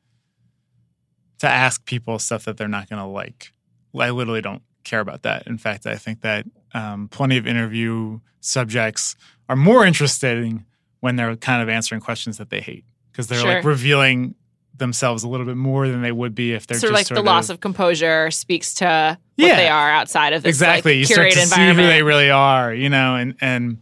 to 1.38 1.46
ask 1.48 1.84
people 1.84 2.18
stuff 2.18 2.44
that 2.46 2.56
they're 2.56 2.66
not 2.66 2.88
going 2.90 3.00
to 3.00 3.06
like. 3.06 3.52
I 3.96 4.10
literally 4.10 4.40
don't 4.42 4.62
care 4.88 5.00
about 5.00 5.22
that. 5.22 5.46
In 5.46 5.58
fact, 5.58 5.86
I 5.86 5.96
think 5.96 6.20
that 6.22 6.46
um, 6.74 7.08
plenty 7.08 7.36
of 7.36 7.46
interview 7.46 8.20
subjects 8.40 9.16
are 9.48 9.56
more 9.56 9.84
interesting 9.84 10.64
when 11.00 11.16
they're 11.16 11.36
kind 11.36 11.62
of 11.62 11.68
answering 11.68 12.00
questions 12.00 12.38
that 12.38 12.50
they 12.50 12.60
hate 12.60 12.84
because 13.12 13.26
they're 13.28 13.44
like 13.44 13.64
revealing 13.64 14.34
themselves 14.76 15.24
a 15.24 15.28
little 15.28 15.46
bit 15.46 15.56
more 15.56 15.88
than 15.88 16.02
they 16.02 16.12
would 16.12 16.34
be 16.34 16.52
if 16.52 16.66
they're 16.66 16.78
sort 16.78 16.90
of 16.90 16.94
like 16.94 17.06
just 17.08 17.14
the 17.14 17.22
loss 17.22 17.50
of 17.50 17.60
composure 17.60 18.30
speaks 18.30 18.74
to 18.74 19.18
what 19.36 19.46
Yeah. 19.46 19.56
they 19.56 19.68
are 19.68 19.90
outside 19.90 20.32
of 20.32 20.42
this 20.42 20.54
exactly. 20.56 20.92
Like, 20.92 20.98
you 21.08 21.14
start 21.14 21.32
to 21.32 21.46
see 21.46 21.66
who 21.68 21.74
they 21.74 22.02
really 22.02 22.30
are 22.30 22.72
you 22.72 22.88
know 22.88 23.16
and 23.16 23.34
and 23.40 23.78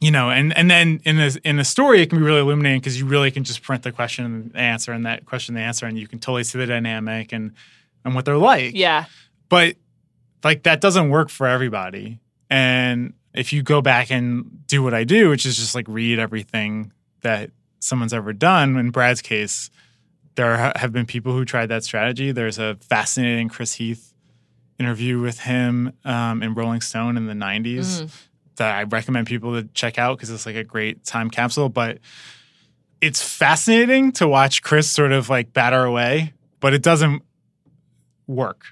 you 0.00 0.12
know 0.12 0.30
and 0.30 0.56
and 0.56 0.70
then 0.70 1.00
in 1.04 1.18
a 1.18 1.32
in 1.42 1.58
a 1.58 1.64
story 1.64 2.00
it 2.00 2.10
can 2.10 2.18
be 2.20 2.24
really 2.24 2.40
illuminating 2.40 2.78
because 2.80 2.96
you 2.98 3.06
really 3.06 3.32
can 3.32 3.42
just 3.42 3.60
print 3.62 3.82
the 3.82 3.90
question 3.90 4.24
and 4.24 4.56
answer 4.56 4.92
and 4.92 5.04
that 5.04 5.26
question 5.26 5.56
the 5.56 5.60
answer 5.60 5.84
and 5.86 5.98
you 5.98 6.06
can 6.06 6.20
totally 6.20 6.44
see 6.44 6.58
the 6.58 6.66
dynamic 6.66 7.32
and 7.32 7.52
and 8.04 8.14
what 8.14 8.24
they're 8.24 8.38
like. 8.38 8.74
Yeah, 8.74 9.06
but 9.48 9.74
like 10.44 10.62
that 10.64 10.80
doesn't 10.80 11.10
work 11.10 11.28
for 11.30 11.46
everybody. 11.46 12.18
And 12.48 13.14
if 13.34 13.52
you 13.52 13.62
go 13.62 13.80
back 13.80 14.10
and 14.10 14.66
do 14.66 14.82
what 14.82 14.92
i 14.92 15.04
do 15.04 15.28
which 15.30 15.46
is 15.46 15.56
just 15.56 15.72
like 15.74 15.86
read 15.88 16.18
everything 16.18 16.92
that 17.20 17.48
someone's 17.78 18.12
ever 18.12 18.32
done 18.32 18.76
in 18.76 18.90
brad's 18.90 19.22
case 19.22 19.70
there 20.34 20.72
have 20.76 20.92
been 20.92 21.06
people 21.06 21.32
who 21.32 21.44
tried 21.44 21.66
that 21.66 21.84
strategy. 21.84 22.32
There's 22.32 22.58
a 22.58 22.76
fascinating 22.80 23.48
chris 23.48 23.74
heath 23.74 24.12
interview 24.80 25.20
with 25.20 25.40
him 25.40 25.92
um, 26.04 26.42
in 26.42 26.54
rolling 26.54 26.80
stone 26.80 27.16
in 27.16 27.26
the 27.26 27.34
90s 27.34 28.02
Mhm. 28.02 28.10
that 28.56 28.74
i 28.74 28.82
recommend 28.82 29.26
people 29.28 29.54
to 29.60 29.68
check 29.74 29.96
out 29.98 30.16
because 30.16 30.30
it's 30.30 30.44
like 30.46 30.56
a 30.56 30.64
great 30.64 31.04
time 31.04 31.30
capsule. 31.30 31.68
But 31.68 31.98
it's 33.00 33.22
fascinating 33.22 34.10
to 34.12 34.26
watch 34.26 34.62
chris 34.62 34.90
sort 34.90 35.12
of 35.12 35.28
like 35.28 35.52
batter 35.52 35.84
away 35.84 36.32
but 36.60 36.74
it 36.74 36.82
doesn't 36.82 37.22
work 38.26 38.64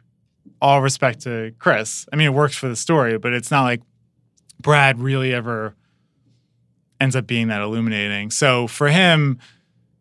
all 0.61 0.83
respect 0.83 1.21
to 1.23 1.53
Chris. 1.59 2.07
I 2.13 2.17
mean, 2.17 2.27
it 2.27 2.35
works 2.35 2.57
for 2.57 2.69
the 2.69 2.77
story, 2.77 3.19
but 3.19 3.33
it's 3.33 3.51
not 3.51 3.65
like 3.65 3.83
Brad 4.61 4.99
really 4.99 5.33
ever 5.33 5.75
ends 7.01 7.15
up 7.15 7.27
being 7.27 7.49
that 7.49 7.61
illuminating. 7.61 8.31
So 8.31 8.67
for 8.67 8.89
him, 8.89 9.39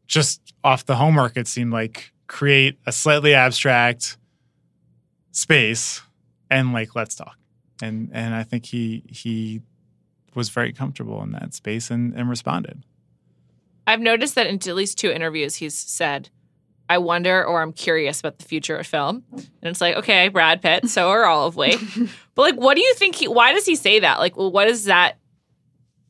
just 0.08 0.54
off 0.64 0.86
the 0.86 0.96
homework, 0.96 1.38
it 1.38 1.48
seemed 1.48 1.72
like 1.72 2.12
create 2.28 2.78
a 2.86 2.92
slightly 2.92 3.34
abstract 3.34 4.18
space 5.32 6.02
and 6.50 6.74
like 6.74 6.96
let's 6.96 7.16
talk. 7.16 7.38
And 7.82 8.10
and 8.12 8.34
I 8.34 8.44
think 8.44 8.66
he 8.66 9.04
he 9.08 9.62
was 10.34 10.50
very 10.50 10.74
comfortable 10.74 11.22
in 11.24 11.32
that 11.32 11.54
space 11.54 11.92
and, 11.92 12.14
and 12.14 12.30
responded. 12.30 12.84
I've 13.86 14.00
noticed 14.00 14.36
that 14.36 14.48
in 14.48 14.56
at 14.56 14.76
least 14.76 14.98
two 14.98 15.12
interviews 15.12 15.56
he's 15.56 15.76
said, 15.76 16.30
"I 16.90 16.98
wonder" 16.98 17.46
or 17.46 17.62
"I'm 17.62 17.74
curious 17.74 18.20
about 18.20 18.40
the 18.40 18.46
future 18.46 18.78
of 18.78 18.88
film," 18.88 19.24
and 19.32 19.48
it's 19.64 19.82
like, 19.82 19.96
okay, 19.98 20.28
Brad 20.30 20.62
Pitt, 20.62 20.90
so 20.90 21.10
are 21.10 21.26
all 21.26 21.48
of 21.48 21.56
we. 21.56 21.78
but 22.36 22.42
like, 22.42 22.56
what 22.56 22.76
do 22.76 22.82
you 22.82 22.94
think? 22.96 23.16
He 23.16 23.28
why 23.28 23.54
does 23.54 23.66
he 23.66 23.76
say 23.76 24.00
that? 24.00 24.20
Like, 24.20 24.38
well, 24.38 24.52
what 24.52 24.66
does 24.66 24.86
that 24.86 25.18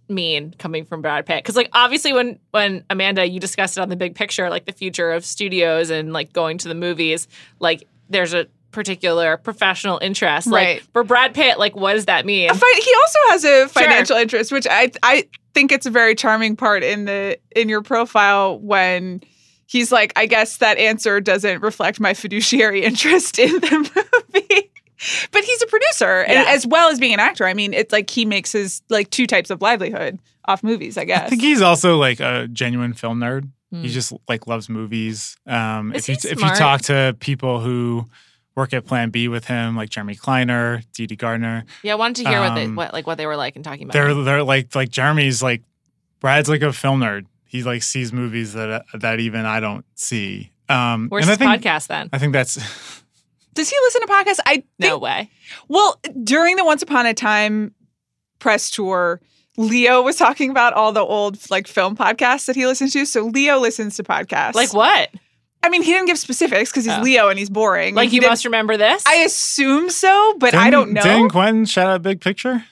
mean 0.10 0.54
coming 0.58 0.86
from 0.86 1.02
Brad 1.02 1.26
Pitt? 1.26 1.44
Because 1.44 1.56
like, 1.56 1.70
obviously, 1.74 2.14
when 2.14 2.40
when 2.52 2.84
Amanda 2.90 3.28
you 3.28 3.40
discussed 3.40 3.78
it 3.78 3.82
on 3.82 3.90
the 3.90 3.96
big 3.96 4.16
picture, 4.16 4.50
like 4.50 4.66
the 4.66 4.72
future 4.72 5.12
of 5.12 5.26
studios 5.26 5.90
and 5.90 6.14
like 6.14 6.34
going 6.34 6.58
to 6.60 6.68
the 6.68 6.76
movies, 6.76 7.28
like 7.60 7.88
there's 8.10 8.34
a 8.34 8.48
particular 8.72 9.38
professional 9.38 9.98
interest. 10.00 10.48
Right. 10.48 10.80
Like 10.80 10.92
for 10.92 11.04
Brad 11.04 11.34
Pitt, 11.34 11.58
like 11.58 11.76
what 11.76 11.94
does 11.94 12.06
that 12.06 12.26
mean? 12.26 12.54
Fi- 12.54 12.82
he 12.82 12.94
also 13.02 13.20
has 13.30 13.46
a 13.46 13.68
financial 13.70 14.18
interest, 14.18 14.52
which 14.52 14.68
I 14.70 14.92
I 15.04 15.28
think 15.54 15.72
it's 15.72 15.86
a 15.86 15.90
very 15.90 16.16
charming 16.16 16.56
part 16.56 16.84
in 16.84 17.06
the 17.06 17.40
in 17.56 17.70
your 17.70 17.82
profile 17.82 18.60
when 18.60 19.22
he's 19.68 19.92
like, 19.92 20.12
I 20.16 20.26
guess 20.26 20.58
that 20.58 20.78
answer 20.80 21.22
doesn't 21.22 21.62
reflect 21.62 22.00
my 22.00 22.14
fiduciary 22.16 22.84
interest 22.90 23.38
in 23.38 23.52
the 23.60 24.08
movie. 24.34 24.72
But 25.32 25.44
he's 25.44 25.62
a 25.62 25.68
producer, 25.68 26.22
and 26.22 26.34
Yeah. 26.34 26.46
as 26.48 26.66
well 26.66 26.90
as 26.90 27.00
being 27.00 27.14
an 27.14 27.20
actor. 27.20 27.46
I 27.46 27.54
mean, 27.54 27.72
it's 27.74 27.94
like 27.94 28.10
he 28.10 28.26
makes 28.26 28.52
his 28.52 28.82
like 28.90 29.12
two 29.12 29.28
types 29.28 29.52
of 29.52 29.62
livelihood 29.62 30.18
off 30.46 30.64
movies. 30.64 30.98
I 30.98 31.06
guess. 31.06 31.26
I 31.28 31.30
think 31.30 31.42
he's 31.44 31.62
also 31.62 31.98
like 31.98 32.20
a 32.20 32.48
genuine 32.52 32.94
film 32.94 33.20
nerd. 33.20 33.48
Hmm. 33.72 33.84
He 33.84 33.90
just 33.90 34.12
like 34.28 34.48
loves 34.48 34.70
movies. 34.70 35.38
Um, 35.46 35.94
Is 35.94 36.10
if 36.10 36.24
you 36.24 36.30
he 36.30 36.34
if 36.34 36.42
you 36.42 36.50
talk 36.56 36.82
to 36.84 37.16
people 37.20 37.60
who 37.60 38.06
work 38.56 38.74
at 38.74 38.86
Plan 38.88 39.12
B 39.12 39.28
with 39.28 39.46
him, 39.46 39.76
like 39.76 39.90
Jeremy 39.90 40.16
Kleiner, 40.16 40.82
Dede 40.96 41.16
Gardner, 41.20 41.66
yeah, 41.84 41.92
I 41.92 41.96
wanted 41.96 42.24
to 42.24 42.30
hear 42.30 42.40
what 42.40 42.56
they 42.56 42.64
Um, 42.66 42.76
what 42.76 42.92
like 42.92 43.06
what 43.06 43.20
they 43.20 43.28
were 43.28 43.36
like 43.36 43.56
and 43.56 43.64
talking 43.64 43.84
about. 43.84 43.94
they're 43.94 44.10
him. 44.10 44.24
they're 44.26 44.42
like 44.42 44.74
like 44.74 44.90
Jeremy's 44.90 45.44
like 45.44 45.62
Brad's 46.22 46.50
like 46.50 46.64
a 46.64 46.74
film 46.74 47.02
nerd. 47.02 47.28
He 47.48 47.64
like 47.64 47.84
sees 47.84 48.12
movies 48.14 48.54
that 48.54 48.86
that 48.94 49.20
even 49.20 49.46
I 49.46 49.60
don't 49.60 49.86
see. 49.96 50.52
Um, 50.70 51.08
Where's 51.10 51.24
and 51.24 51.30
his 51.30 51.38
think 51.38 51.64
podcast 51.64 51.88
then? 51.88 52.10
I 52.12 52.18
think 52.18 52.34
that's 52.34 52.56
Does 53.54 53.70
he 53.70 53.76
listen 53.84 54.02
to 54.02 54.08
podcasts? 54.08 54.40
I 54.46 54.54
think, 54.56 54.66
No 54.80 54.98
way. 54.98 55.32
Well, 55.68 56.00
during 56.24 56.58
the 56.58 56.66
Once 56.66 56.82
Upon 56.84 57.06
a 57.06 57.14
Time 57.14 57.74
press 58.40 58.70
tour, 58.70 59.20
Leo 59.58 60.02
was 60.04 60.16
talking 60.18 60.52
about 60.52 60.74
all 60.74 60.92
the 60.92 61.00
old 61.02 61.50
like 61.50 61.68
film 61.68 61.96
podcasts 61.96 62.46
that 62.46 62.56
he 62.56 62.68
listens 62.68 62.94
to. 62.94 63.06
So 63.06 63.24
Leo 63.26 63.58
listens 63.60 63.96
to 63.96 64.04
podcasts. 64.04 64.54
Like 64.56 64.74
what? 64.74 65.10
I 65.64 65.70
mean, 65.70 65.82
he 65.82 65.92
didn't 65.92 66.06
give 66.08 66.20
specifics 66.20 66.70
because 66.70 66.86
he's 66.86 66.94
Oh. 66.94 67.02
Leo 67.02 67.30
and 67.30 67.40
he's 67.40 67.50
boring. 67.50 67.96
Like 67.96 68.06
And 68.06 68.12
he 68.12 68.18
you 68.18 68.28
must 68.30 68.46
remember 68.46 68.78
this? 68.78 69.04
I 69.08 69.16
assume 69.24 69.90
so, 69.90 70.36
but 70.38 70.54
I 70.54 70.66
Didn't- 70.66 70.72
don't 70.72 70.92
know. 70.94 71.02
Didn't 71.02 71.30
Quentin 71.30 71.66
shout 71.66 71.88
out 71.88 72.04
Big 72.04 72.22
Picture? 72.22 72.64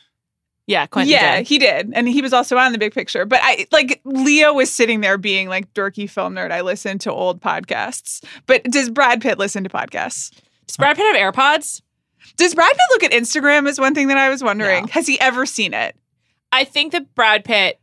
Yeah, 0.68 0.86
Quentin 0.88 1.12
yeah, 1.12 1.38
did. 1.38 1.48
he 1.48 1.58
did, 1.60 1.92
and 1.94 2.08
he 2.08 2.22
was 2.22 2.34
also 2.34 2.58
on 2.58 2.72
the 2.72 2.78
big 2.78 2.94
picture. 2.94 3.26
But 3.26 3.40
I 3.44 3.68
like 3.72 4.02
Leo 4.04 4.54
was 4.54 4.72
sitting 4.72 5.02
there 5.02 5.18
being 5.18 5.48
like 5.48 5.74
dorky 5.74 6.10
film 6.10 6.36
nerd. 6.36 6.52
I 6.52 6.62
listen 6.62 6.98
to 7.00 7.12
old 7.12 7.42
podcasts, 7.42 8.24
but 8.48 8.64
does 8.64 8.90
Brad 8.90 9.22
Pitt 9.22 9.38
listen 9.38 9.64
to 9.64 9.70
podcasts? 9.70 10.32
Does 10.68 10.78
Brad 10.78 10.96
Pitt 10.98 11.06
have 11.16 11.34
AirPods? 11.34 11.82
Does 12.38 12.56
Brad 12.56 12.72
Pitt 12.72 12.82
look 12.92 13.04
at 13.04 13.12
Instagram? 13.12 13.68
Is 13.68 13.80
one 13.80 13.94
thing 13.94 14.08
that 14.08 14.18
I 14.18 14.30
was 14.30 14.44
wondering. 14.44 14.86
No. 14.86 14.92
Has 14.92 15.06
he 15.06 15.20
ever 15.20 15.46
seen 15.46 15.74
it? 15.74 15.96
I 16.52 16.64
think 16.64 16.92
that 16.94 17.14
Brad 17.14 17.46
Pitt 17.46 17.80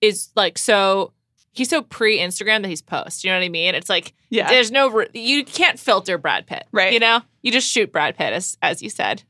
is 0.00 0.30
like 0.34 0.56
so 0.56 1.12
he's 1.52 1.68
so 1.68 1.82
pre 1.82 2.18
Instagram 2.18 2.62
that 2.62 2.68
he's 2.68 2.80
post. 2.80 3.24
You 3.24 3.30
know 3.30 3.36
what 3.38 3.44
I 3.44 3.48
mean? 3.50 3.74
It's 3.74 3.90
like 3.90 4.14
Yeah. 4.30 4.48
there's 4.48 4.70
no 4.70 5.04
you 5.12 5.44
can't 5.44 5.78
filter 5.78 6.16
Brad 6.16 6.46
Pitt, 6.46 6.64
Right. 6.72 6.94
You 6.94 7.00
know, 7.00 7.20
you 7.42 7.52
just 7.52 7.70
shoot 7.70 7.92
Brad 7.92 8.16
Pitt 8.16 8.32
as 8.32 8.56
as 8.62 8.80
you 8.82 8.88
said. 8.88 9.22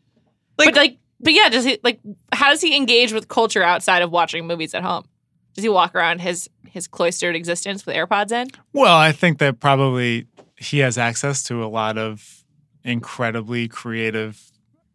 Like- 0.58 0.68
but 0.68 0.76
like, 0.76 0.98
but 1.22 1.32
yeah, 1.32 1.48
does 1.48 1.64
he 1.64 1.78
like? 1.82 2.00
How 2.32 2.50
does 2.50 2.60
he 2.60 2.76
engage 2.76 3.12
with 3.12 3.28
culture 3.28 3.62
outside 3.62 4.02
of 4.02 4.10
watching 4.10 4.46
movies 4.46 4.74
at 4.74 4.82
home? 4.82 5.04
Does 5.54 5.64
he 5.64 5.68
walk 5.68 5.94
around 5.94 6.20
his 6.20 6.50
his 6.68 6.86
cloistered 6.86 7.36
existence 7.36 7.86
with 7.86 7.94
AirPods 7.94 8.32
in? 8.32 8.48
Well, 8.72 8.96
I 8.96 9.12
think 9.12 9.38
that 9.38 9.60
probably 9.60 10.26
he 10.56 10.78
has 10.78 10.98
access 10.98 11.42
to 11.44 11.64
a 11.64 11.66
lot 11.66 11.98
of 11.98 12.44
incredibly 12.84 13.68
creative 13.68 14.40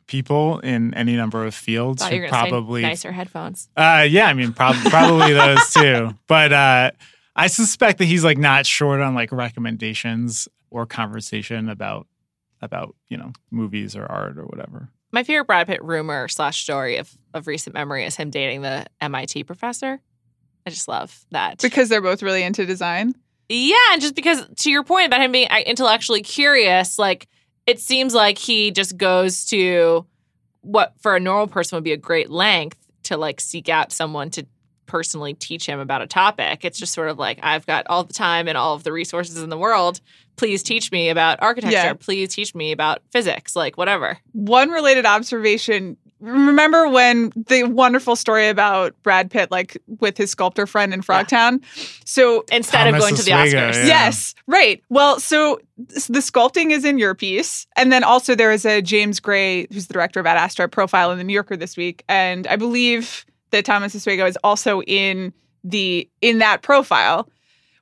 people 0.07 0.59
in 0.59 0.93
any 0.93 1.15
number 1.15 1.45
of 1.45 1.53
fields 1.53 2.01
Thought 2.01 2.11
who 2.11 2.15
you 2.17 2.21
were 2.23 2.29
probably 2.29 2.81
nicer 2.81 3.11
headphones. 3.11 3.69
Uh, 3.75 4.05
yeah, 4.09 4.25
I 4.27 4.33
mean, 4.33 4.53
prob- 4.53 4.75
probably 4.85 5.33
those 5.33 5.69
too. 5.71 6.15
But 6.27 6.53
uh, 6.53 6.91
I 7.35 7.47
suspect 7.47 7.99
that 7.99 8.05
he's 8.05 8.23
like 8.23 8.37
not 8.37 8.65
short 8.65 9.01
on 9.01 9.15
like 9.15 9.31
recommendations 9.31 10.47
or 10.69 10.85
conversation 10.85 11.69
about 11.69 12.07
about 12.61 12.95
you 13.07 13.17
know 13.17 13.31
movies 13.51 13.95
or 13.95 14.05
art 14.05 14.37
or 14.37 14.45
whatever. 14.45 14.89
My 15.11 15.23
favorite 15.23 15.45
Brad 15.45 15.67
Pitt 15.67 15.83
rumor 15.83 16.27
slash 16.27 16.61
story 16.61 16.97
of 16.97 17.11
of 17.33 17.47
recent 17.47 17.73
memory 17.73 18.05
is 18.05 18.15
him 18.15 18.29
dating 18.29 18.61
the 18.61 18.85
MIT 19.01 19.43
professor. 19.45 19.99
I 20.65 20.69
just 20.69 20.87
love 20.87 21.25
that. 21.31 21.59
because 21.61 21.87
they're 21.87 22.01
both 22.01 22.21
really 22.21 22.43
into 22.43 22.65
design. 22.65 23.15
Yeah, 23.47 23.75
and 23.93 24.01
just 24.01 24.15
because 24.15 24.45
to 24.57 24.69
your 24.69 24.83
point 24.83 25.07
about 25.07 25.21
him 25.21 25.31
being 25.31 25.47
uh, 25.49 25.59
intellectually 25.65 26.21
curious, 26.21 26.99
like 26.99 27.27
it 27.65 27.79
seems 27.79 28.13
like 28.13 28.37
he 28.37 28.71
just 28.71 28.97
goes 28.97 29.45
to 29.45 30.05
what 30.61 30.93
for 30.99 31.15
a 31.15 31.19
normal 31.19 31.47
person 31.47 31.77
would 31.77 31.83
be 31.83 31.93
a 31.93 31.97
great 31.97 32.29
length 32.29 32.77
to 33.03 33.15
like 33.15 33.39
seek 33.39 33.69
out 33.69 33.93
someone 33.93 34.29
to 34.31 34.45
personally 34.87 35.33
teach 35.33 35.65
him 35.65 35.79
about 35.79 36.01
a 36.01 36.07
topic. 36.07 36.65
It's 36.65 36.79
just 36.79 36.93
sort 36.93 37.09
of 37.09 37.19
like 37.19 37.39
I've 37.43 37.65
got 37.65 37.85
all 37.87 38.03
the 38.03 38.13
time 38.13 38.47
and 38.47 38.57
all 38.57 38.73
of 38.73 38.83
the 38.83 38.91
resources 38.91 39.37
in 39.41 39.49
the 39.49 39.57
world. 39.57 40.01
Please 40.37 40.63
teach 40.63 40.91
me 40.91 41.09
about 41.09 41.41
architecture. 41.41 41.75
Yeah. 41.75 41.93
Please 41.93 42.33
teach 42.33 42.55
me 42.55 42.71
about 42.71 43.01
physics, 43.11 43.55
like 43.55 43.77
whatever. 43.77 44.17
One 44.31 44.69
related 44.69 45.05
observation. 45.05 45.97
Remember 46.19 46.89
when 46.89 47.31
the 47.47 47.63
wonderful 47.63 48.15
story 48.15 48.47
about 48.49 48.95
Brad 49.03 49.29
Pitt, 49.29 49.51
like 49.51 49.77
with 49.99 50.17
his 50.17 50.31
sculptor 50.31 50.65
friend 50.65 50.91
in 50.91 51.01
Frogtown? 51.01 51.63
So 52.05 52.43
Instead 52.51 52.85
Thomas 52.85 52.95
of 52.95 53.01
going 53.01 53.15
to 53.17 53.23
the 53.23 53.31
Oscars. 53.31 53.75
Yeah. 53.75 53.85
Yes, 53.85 54.33
right. 54.47 54.81
Well, 54.89 55.19
so 55.19 55.59
the 55.77 56.21
sculpting 56.21 56.71
is 56.71 56.85
in 56.85 56.97
your 56.97 57.13
piece. 57.13 57.67
And 57.75 57.91
then 57.91 58.03
also 58.03 58.33
there 58.33 58.51
is 58.51 58.65
a 58.65 58.81
James 58.81 59.19
Gray, 59.19 59.67
who's 59.71 59.85
the 59.85 59.93
director 59.93 60.19
of 60.19 60.25
Ad 60.25 60.37
Astra, 60.37 60.67
profile 60.67 61.11
in 61.11 61.19
the 61.19 61.23
New 61.23 61.33
Yorker 61.33 61.55
this 61.55 61.77
week. 61.77 62.03
And 62.09 62.47
I 62.47 62.55
believe 62.55 63.23
that 63.51 63.65
Thomas 63.65 63.95
Houseago 63.95 64.27
is 64.27 64.37
also 64.43 64.81
in 64.83 65.33
the 65.63 66.09
in 66.21 66.39
that 66.39 66.61
profile. 66.61 67.29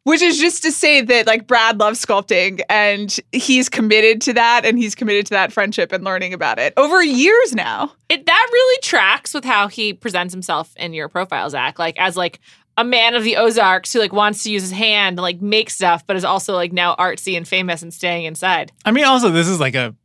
Which 0.04 0.22
is 0.22 0.38
just 0.38 0.62
to 0.62 0.72
say 0.72 1.02
that 1.02 1.26
like 1.26 1.48
Brad 1.48 1.80
loves 1.80 2.06
sculpting 2.06 2.62
and 2.70 3.20
he's 3.32 3.70
committed 3.70 4.22
to 4.22 4.34
that 4.34 4.64
and 4.64 4.78
he's 4.78 4.94
committed 4.94 5.26
to 5.26 5.32
that 5.32 5.52
friendship 5.52 5.92
and 5.92 6.04
learning 6.04 6.32
about 6.32 6.60
it 6.60 6.74
over 6.78 7.04
years 7.04 7.56
now. 7.56 7.92
it 8.08 8.28
that 8.28 8.50
really 8.54 8.82
tracks 8.84 9.34
with 9.34 9.44
how 9.44 9.68
he 9.68 9.94
presents 9.94 10.32
himself 10.32 10.76
in 10.78 10.94
your 10.94 11.10
profile, 11.10 11.50
Zach. 11.50 11.80
Like 11.80 11.98
as 11.98 12.16
like 12.16 12.40
a 12.78 12.84
man 12.84 13.16
of 13.16 13.24
the 13.24 13.38
Ozarks 13.38 13.94
who 13.94 14.00
like 14.00 14.14
wants 14.14 14.44
to 14.44 14.52
use 14.52 14.62
his 14.62 14.72
hand 14.72 15.18
and 15.18 15.24
like 15.24 15.42
make 15.42 15.72
stuff, 15.72 16.06
but 16.06 16.16
is 16.16 16.24
also 16.24 16.54
like 16.54 16.72
now 16.72 16.96
artsy 16.98 17.36
and 17.36 17.48
famous 17.48 17.82
and 17.82 17.94
staying 17.94 18.26
inside. 18.26 18.72
I 18.86 18.92
mean, 18.92 19.06
also 19.06 19.32
this 19.32 19.48
is 19.48 19.60
like 19.60 19.74
a 19.74 19.96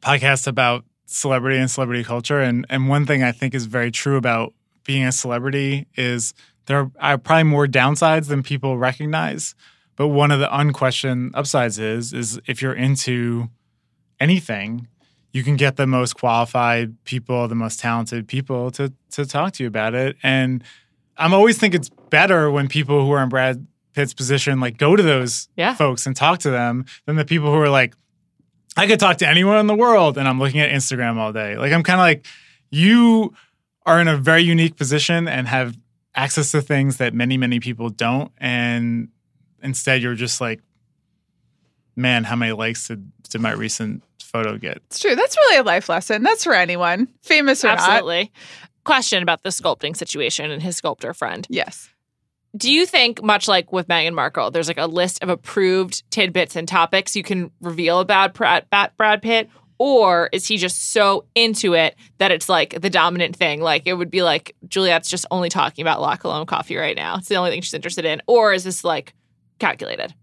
podcast 0.00 0.46
about 0.46 0.84
celebrity 1.06 1.58
and 1.58 1.70
celebrity 1.70 2.04
culture, 2.04 2.40
and 2.40 2.66
and 2.70 2.88
one 2.88 3.06
thing 3.06 3.22
I 3.22 3.32
think 3.32 3.54
is 3.54 3.66
very 3.66 3.90
true 3.90 4.16
about 4.16 4.52
being 4.84 5.04
a 5.04 5.12
celebrity 5.12 5.86
is 5.96 6.34
there 6.66 6.90
are 7.00 7.18
probably 7.18 7.44
more 7.44 7.66
downsides 7.66 8.28
than 8.28 8.42
people 8.42 8.78
recognize. 8.78 9.54
But 9.96 10.08
one 10.08 10.30
of 10.30 10.40
the 10.40 10.54
unquestioned 10.56 11.32
upsides 11.34 11.78
is 11.78 12.12
is 12.12 12.40
if 12.46 12.60
you're 12.62 12.74
into 12.74 13.48
anything, 14.20 14.88
you 15.32 15.42
can 15.42 15.56
get 15.56 15.76
the 15.76 15.86
most 15.86 16.14
qualified 16.14 17.02
people, 17.04 17.46
the 17.48 17.54
most 17.54 17.80
talented 17.80 18.26
people 18.28 18.70
to 18.72 18.92
to 19.12 19.26
talk 19.26 19.52
to 19.54 19.62
you 19.62 19.68
about 19.68 19.94
it. 19.94 20.16
And 20.22 20.62
I'm 21.16 21.32
always 21.34 21.58
think 21.58 21.74
it's 21.74 21.90
better 22.10 22.50
when 22.50 22.68
people 22.68 23.04
who 23.04 23.12
are 23.12 23.22
in 23.22 23.28
Brad 23.28 23.66
Pitt's 23.94 24.14
position 24.14 24.58
like 24.60 24.76
go 24.76 24.96
to 24.96 25.02
those 25.02 25.48
Yeah. 25.56 25.74
folks 25.74 26.06
and 26.06 26.16
talk 26.16 26.40
to 26.40 26.50
them 26.50 26.84
than 27.06 27.16
the 27.16 27.24
people 27.24 27.52
who 27.52 27.60
are 27.60 27.68
like, 27.70 27.94
I 28.76 28.86
could 28.86 28.98
talk 28.98 29.18
to 29.18 29.28
anyone 29.28 29.58
in 29.58 29.66
the 29.66 29.74
world 29.74 30.18
and 30.18 30.26
I'm 30.26 30.38
looking 30.38 30.60
at 30.60 30.70
Instagram 30.70 31.16
all 31.16 31.32
day. 31.32 31.56
Like 31.56 31.72
I'm 31.72 31.82
kind 31.82 32.00
of 32.00 32.04
like, 32.04 32.26
you 32.70 33.34
are 33.86 34.00
in 34.00 34.08
a 34.08 34.16
very 34.16 34.42
unique 34.42 34.76
position 34.76 35.28
and 35.28 35.46
have 35.46 35.76
access 36.14 36.50
to 36.52 36.62
things 36.62 36.96
that 36.96 37.14
many, 37.14 37.36
many 37.36 37.60
people 37.60 37.88
don't. 37.88 38.32
And 38.38 39.08
instead 39.62 40.02
you're 40.02 40.14
just 40.14 40.40
like, 40.40 40.60
man, 41.94 42.24
how 42.24 42.34
many 42.34 42.52
likes 42.52 42.88
did, 42.88 43.10
did 43.28 43.40
my 43.40 43.52
recent 43.52 44.02
photo 44.20 44.58
get? 44.58 44.78
It's 44.86 44.98
true. 44.98 45.14
That's 45.14 45.36
really 45.36 45.58
a 45.58 45.62
life 45.62 45.88
lesson. 45.88 46.24
That's 46.24 46.42
for 46.42 46.54
anyone, 46.54 47.08
famous 47.22 47.64
or 47.64 47.68
not. 47.68 47.78
Absolutely. 47.78 48.32
Question 48.84 49.22
about 49.22 49.44
the 49.44 49.50
sculpting 49.50 49.96
situation 49.96 50.50
and 50.50 50.60
his 50.62 50.76
sculptor 50.76 51.14
friend. 51.14 51.46
Yes. 51.48 51.88
Do 52.56 52.70
you 52.70 52.86
think, 52.86 53.22
much 53.22 53.48
like 53.48 53.72
with 53.72 53.88
Meghan 53.88 54.14
Markle, 54.14 54.50
there's 54.50 54.68
like 54.68 54.78
a 54.78 54.86
list 54.86 55.22
of 55.22 55.28
approved 55.28 56.08
tidbits 56.10 56.54
and 56.54 56.68
topics 56.68 57.16
you 57.16 57.24
can 57.24 57.50
reveal 57.60 57.98
about 57.98 58.34
Brad, 58.34 58.66
Brad 58.96 59.22
Pitt? 59.22 59.50
Or 59.78 60.28
is 60.32 60.46
he 60.46 60.56
just 60.56 60.92
so 60.92 61.24
into 61.34 61.74
it 61.74 61.96
that 62.18 62.30
it's 62.30 62.48
like 62.48 62.80
the 62.80 62.90
dominant 62.90 63.34
thing? 63.34 63.60
Like 63.60 63.82
it 63.86 63.94
would 63.94 64.10
be 64.10 64.22
like 64.22 64.54
Juliet's 64.68 65.10
just 65.10 65.26
only 65.32 65.48
talking 65.48 65.82
about 65.82 66.00
La 66.00 66.14
Colombe 66.14 66.46
coffee 66.46 66.76
right 66.76 66.96
now. 66.96 67.16
It's 67.16 67.28
the 67.28 67.34
only 67.34 67.50
thing 67.50 67.60
she's 67.60 67.74
interested 67.74 68.04
in. 68.04 68.22
Or 68.28 68.52
is 68.52 68.62
this 68.62 68.84
like 68.84 69.14
calculated? 69.58 70.14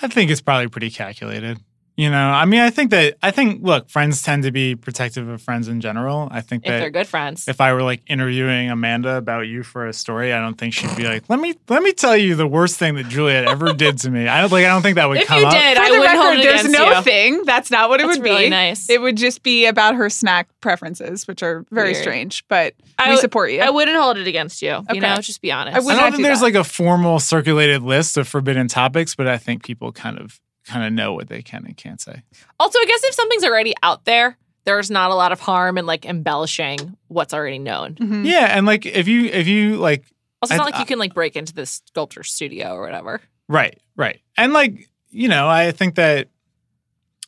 I 0.00 0.08
think 0.08 0.30
it's 0.30 0.40
probably 0.40 0.68
pretty 0.68 0.90
calculated. 0.90 1.60
You 1.94 2.08
know, 2.08 2.16
I 2.30 2.46
mean, 2.46 2.60
I 2.60 2.70
think 2.70 2.90
that, 2.92 3.18
I 3.22 3.30
think, 3.30 3.62
look, 3.62 3.90
friends 3.90 4.22
tend 4.22 4.44
to 4.44 4.50
be 4.50 4.74
protective 4.74 5.28
of 5.28 5.42
friends 5.42 5.68
in 5.68 5.82
general. 5.82 6.26
I 6.30 6.40
think 6.40 6.64
If 6.64 6.70
they're 6.70 6.88
good 6.90 7.06
friends. 7.06 7.46
if 7.48 7.60
I 7.60 7.74
were 7.74 7.82
like 7.82 8.00
interviewing 8.06 8.70
Amanda 8.70 9.16
about 9.16 9.46
you 9.46 9.62
for 9.62 9.86
a 9.86 9.92
story, 9.92 10.32
I 10.32 10.40
don't 10.40 10.56
think 10.56 10.72
she'd 10.72 10.96
be 10.96 11.04
like, 11.04 11.28
let 11.28 11.38
me, 11.38 11.52
let 11.68 11.82
me 11.82 11.92
tell 11.92 12.16
you 12.16 12.34
the 12.34 12.46
worst 12.46 12.78
thing 12.78 12.94
that 12.94 13.08
Juliet 13.08 13.44
ever 13.44 13.72
did 13.74 13.98
to 13.98 14.10
me. 14.10 14.26
I 14.26 14.40
don't 14.40 14.50
like, 14.50 14.64
I 14.64 14.68
don't 14.68 14.80
think 14.80 14.94
that 14.94 15.06
would 15.06 15.18
If 15.18 15.26
come 15.26 15.40
you 15.40 15.46
up. 15.46 15.52
did, 15.52 15.76
For 15.76 15.82
I 15.82 15.90
the 15.90 15.98
wouldn't 15.98 16.16
hold 16.16 16.28
record, 16.30 16.40
it 16.40 16.42
there's 16.62 16.68
no 16.72 16.96
you. 16.96 17.02
thing. 17.02 17.44
That's 17.44 17.70
not 17.70 17.90
what 17.90 18.00
it 18.00 18.06
That's 18.06 18.18
would 18.18 18.24
really 18.24 18.44
be. 18.44 18.50
nice. 18.50 18.88
It 18.88 19.02
would 19.02 19.18
just 19.18 19.42
be 19.42 19.66
about 19.66 19.94
her 19.94 20.08
snack 20.08 20.48
preferences, 20.62 21.28
which 21.28 21.42
are 21.42 21.66
very 21.70 21.92
Weird. 21.92 22.02
strange. 22.02 22.42
But 22.48 22.72
I 22.98 23.08
we 23.08 23.14
would- 23.16 23.20
support 23.20 23.50
you. 23.52 23.60
I 23.60 23.68
wouldn't 23.68 23.98
hold 23.98 24.16
it 24.16 24.26
against 24.26 24.62
you. 24.62 24.70
Okay. 24.70 24.94
You 24.94 25.00
know, 25.02 25.16
just 25.16 25.42
be 25.42 25.52
honest. 25.52 25.76
I 25.76 25.80
would 25.80 25.94
I 25.94 26.00
don't 26.00 26.10
do 26.12 26.16
think 26.16 26.26
there's 26.26 26.38
that. 26.40 26.44
like 26.46 26.54
a 26.54 26.64
formal 26.64 27.20
circulated 27.20 27.82
list 27.82 28.16
of 28.16 28.26
forbidden 28.26 28.66
topics, 28.68 29.14
but 29.14 29.28
I 29.28 29.36
think 29.36 29.62
people 29.62 29.92
kind 29.92 30.18
of 30.18 30.40
kind 30.66 30.84
of 30.86 30.92
know 30.92 31.12
what 31.12 31.28
they 31.28 31.42
can 31.42 31.64
and 31.66 31.76
can't 31.76 32.00
say. 32.00 32.22
Also, 32.60 32.78
I 32.78 32.84
guess 32.86 33.04
if 33.04 33.14
something's 33.14 33.44
already 33.44 33.74
out 33.82 34.04
there, 34.04 34.36
there's 34.64 34.90
not 34.90 35.10
a 35.10 35.14
lot 35.14 35.32
of 35.32 35.40
harm 35.40 35.76
in 35.78 35.86
like 35.86 36.04
embellishing 36.06 36.96
what's 37.08 37.34
already 37.34 37.58
known. 37.58 37.94
Mhm. 37.96 38.24
Yeah, 38.24 38.56
and 38.56 38.64
like 38.66 38.86
if 38.86 39.08
you 39.08 39.24
if 39.26 39.48
you 39.48 39.76
like 39.76 40.04
Also, 40.40 40.54
it's 40.54 40.58
not 40.58 40.68
I- 40.68 40.70
like 40.70 40.80
you 40.80 40.86
can 40.86 40.98
like 40.98 41.14
break 41.14 41.34
into 41.36 41.52
this 41.52 41.82
sculptor 41.88 42.22
studio 42.22 42.74
or 42.74 42.82
whatever. 42.82 43.20
Right, 43.48 43.78
right. 43.96 44.20
And 44.36 44.52
like, 44.52 44.88
you 45.10 45.28
know, 45.28 45.48
I 45.48 45.72
think 45.72 45.96
that 45.96 46.28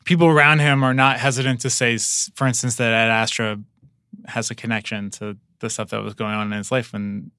people 0.04 0.28
around 0.28 0.60
him 0.60 0.82
are 0.84 0.94
not 0.94 1.18
hesitant 1.18 1.60
to 1.62 1.70
say, 1.70 1.98
for 2.34 2.46
instance, 2.46 2.76
that 2.76 2.92
Ad 2.92 3.10
Astra 3.10 3.58
has 4.26 4.50
a 4.50 4.54
connection 4.54 5.10
to 5.10 5.36
the 5.60 5.68
stuff 5.70 5.90
that 5.90 6.02
was 6.02 6.14
going 6.14 6.34
on 6.34 6.52
in 6.52 6.56
his 6.58 6.70
life 6.70 6.92
when 6.92 7.30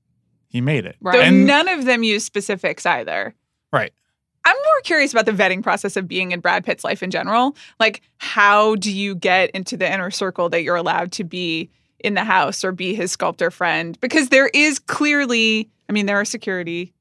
he 0.49 0.61
made 0.61 0.85
it. 0.85 0.97
Right. 0.99 1.13
Though 1.17 1.21
And- 1.21 1.45
none 1.47 1.67
of 1.67 1.85
them 1.85 2.03
use 2.03 2.25
specifics 2.25 2.85
either. 2.85 3.33
Right. 3.71 3.93
I'm 4.45 4.55
more 4.55 4.81
curious 4.83 5.11
about 5.11 5.25
the 5.25 5.31
vetting 5.31 5.63
process 5.63 5.97
of 5.97 6.07
being 6.07 6.31
in 6.31 6.39
Brad 6.39 6.63
Pitt's 6.63 6.83
life 6.83 7.01
in 7.01 7.09
general. 7.09 7.55
Like, 7.79 8.01
how 8.17 8.75
do 8.75 8.91
you 8.91 9.15
get 9.15 9.49
into 9.51 9.75
the 9.75 9.91
inner 9.91 10.11
circle 10.11 10.49
that 10.49 10.61
you're 10.61 10.75
allowed 10.75 11.11
to 11.13 11.23
be 11.23 11.69
in 11.99 12.13
the 12.13 12.23
house 12.23 12.63
or 12.63 12.71
be 12.71 12.93
his 12.93 13.11
sculptor 13.11 13.49
friend? 13.49 13.99
Because 14.01 14.29
there 14.29 14.49
is 14.53 14.77
clearly, 14.77 15.69
I 15.89 15.93
mean, 15.93 16.05
there 16.05 16.19
are 16.19 16.25
security 16.25 16.93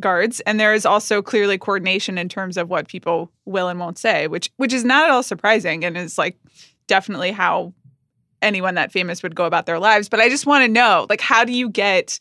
guards 0.00 0.40
and 0.40 0.58
there 0.58 0.74
is 0.74 0.84
also 0.84 1.22
clearly 1.22 1.58
coordination 1.58 2.18
in 2.18 2.28
terms 2.28 2.56
of 2.56 2.68
what 2.68 2.88
people 2.88 3.30
will 3.44 3.68
and 3.68 3.78
won't 3.78 3.98
say, 3.98 4.26
which 4.26 4.50
which 4.56 4.72
is 4.72 4.84
not 4.84 5.04
at 5.04 5.10
all 5.10 5.22
surprising 5.22 5.84
and 5.84 5.96
is 5.96 6.18
like 6.18 6.36
definitely 6.86 7.30
how 7.30 7.72
anyone 8.42 8.74
that 8.74 8.92
famous 8.92 9.22
would 9.22 9.34
go 9.34 9.44
about 9.44 9.66
their 9.66 9.78
lives. 9.78 10.08
But 10.08 10.20
I 10.20 10.28
just 10.28 10.46
want 10.46 10.64
to 10.64 10.68
know, 10.68 11.06
like, 11.08 11.20
how 11.20 11.44
do 11.44 11.52
you 11.52 11.68
get 11.68 12.18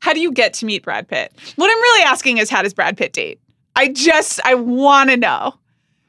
how 0.00 0.14
do 0.14 0.20
you 0.20 0.32
get 0.32 0.54
to 0.54 0.66
meet 0.66 0.82
Brad 0.82 1.08
Pitt? 1.08 1.32
What 1.56 1.70
I'm 1.70 1.82
really 1.82 2.04
asking 2.04 2.38
is 2.38 2.48
how 2.48 2.62
does 2.62 2.74
Brad 2.74 2.96
Pitt 2.96 3.12
date? 3.12 3.38
I 3.80 3.88
just 3.88 4.40
I 4.44 4.54
want 4.54 5.08
to 5.10 5.16
know 5.16 5.54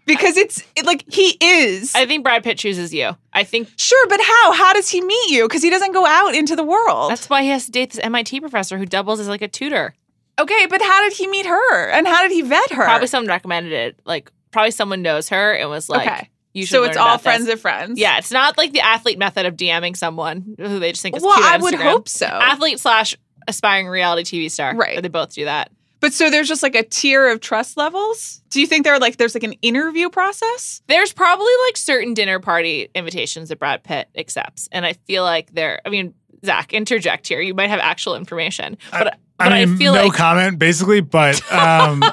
because 0.06 0.36
it's 0.36 0.64
it, 0.76 0.86
like 0.86 1.06
he 1.12 1.38
is 1.40 1.96
I 1.96 2.06
think 2.06 2.24
Brad 2.24 2.44
Pitt 2.44 2.58
chooses 2.58 2.94
you. 2.94 3.16
I 3.32 3.46
think 3.46 3.70
sure, 3.78 4.08
but 4.08 4.20
how? 4.20 4.52
How 4.52 4.74
does 4.74 4.90
he 4.90 5.00
meet 5.02 5.30
you? 5.30 5.48
Because 5.48 5.64
he 5.64 5.70
doesn't 5.70 5.94
go 5.94 6.06
out 6.06 6.36
into 6.36 6.56
the 6.56 6.66
world. 6.66 7.12
that's 7.12 7.30
why 7.30 7.44
he 7.44 7.50
has 7.50 7.66
to 7.68 7.72
date 7.72 7.92
this 7.92 8.04
MIT 8.04 8.42
professor 8.42 8.78
who 8.78 8.86
doubles 8.86 9.20
as 9.22 9.30
like 9.30 9.42
a 9.42 9.48
tutor. 9.48 9.96
okay, 10.38 10.66
but 10.66 10.82
how 10.82 11.02
did 11.04 11.14
he 11.14 11.28
meet 11.28 11.46
her? 11.46 11.90
And 11.90 12.08
how 12.08 12.24
did 12.24 12.32
he 12.32 12.42
vet 12.42 12.72
her? 12.72 12.84
Probably 12.84 13.08
someone 13.08 13.30
recommended 13.30 13.72
it. 13.72 14.00
Like 14.06 14.32
probably 14.52 14.72
someone 14.72 15.02
knows 15.02 15.30
her 15.30 15.54
and 15.54 15.70
was 15.70 15.88
like, 15.88 16.08
okay, 16.08 16.30
you 16.54 16.66
should 16.66 16.76
so 16.76 16.84
it's 16.84 16.98
all 16.98 17.18
friends 17.18 17.46
this. 17.46 17.54
of 17.54 17.62
friends. 17.62 17.98
Yeah, 17.98 18.18
it's 18.18 18.32
not 18.32 18.58
like 18.58 18.74
the 18.74 18.82
athlete 18.82 19.18
method 19.18 19.46
of 19.46 19.56
DMing 19.56 19.96
someone 19.96 20.56
who 20.58 20.80
they 20.80 20.92
just 20.92 21.04
think 21.04 21.16
is 21.16 21.24
Well, 21.24 21.36
cute 21.36 21.46
on 21.48 21.54
I 21.54 21.58
would 21.64 21.76
hope 21.76 22.10
so. 22.10 22.26
Athlete 22.26 22.80
slash 22.82 23.16
aspiring 23.48 23.88
reality 23.88 24.24
TV 24.24 24.52
star. 24.52 24.76
Right. 24.76 25.02
They 25.02 25.08
both 25.08 25.34
do 25.34 25.46
that. 25.46 25.72
But 26.02 26.14
so 26.14 26.32
there's 26.32 26.48
just 26.48 26.64
like 26.64 26.76
a 26.76 26.84
tier 26.84 27.30
of 27.30 27.40
trust 27.42 27.78
levels. 27.78 28.42
Do 28.50 28.60
you 28.60 28.66
think 28.66 28.84
there 28.84 29.00
like 29.00 29.18
there's 29.18 29.36
like 29.36 29.44
an 29.44 29.54
interview 29.62 30.10
process? 30.10 30.82
There's 30.88 31.14
probably 31.14 31.54
like 31.68 31.78
certain 31.78 32.16
dinner 32.16 32.40
party 32.40 32.90
invitations 32.96 33.50
that 33.50 33.60
Brad 33.60 33.84
Pitt 33.84 34.10
accepts, 34.18 34.68
and 34.72 34.86
I 34.86 34.94
feel 34.94 35.24
like 35.24 35.54
there. 35.54 35.80
I 35.86 35.90
mean, 35.90 36.16
Zach, 36.44 36.74
interject 36.74 37.28
here. 37.28 37.40
You 37.40 37.54
might 37.54 37.70
have 37.70 37.80
actual 37.80 38.16
information, 38.16 38.78
but 38.92 39.16
but 39.38 39.54
I 39.54 39.62
I, 39.62 39.66
mean, 39.66 39.78
feel 39.78 39.94
no 39.94 40.06
like 40.06 40.14
comment, 40.14 40.58
basically. 40.58 41.02
But 41.02 41.40
um, 41.54 42.04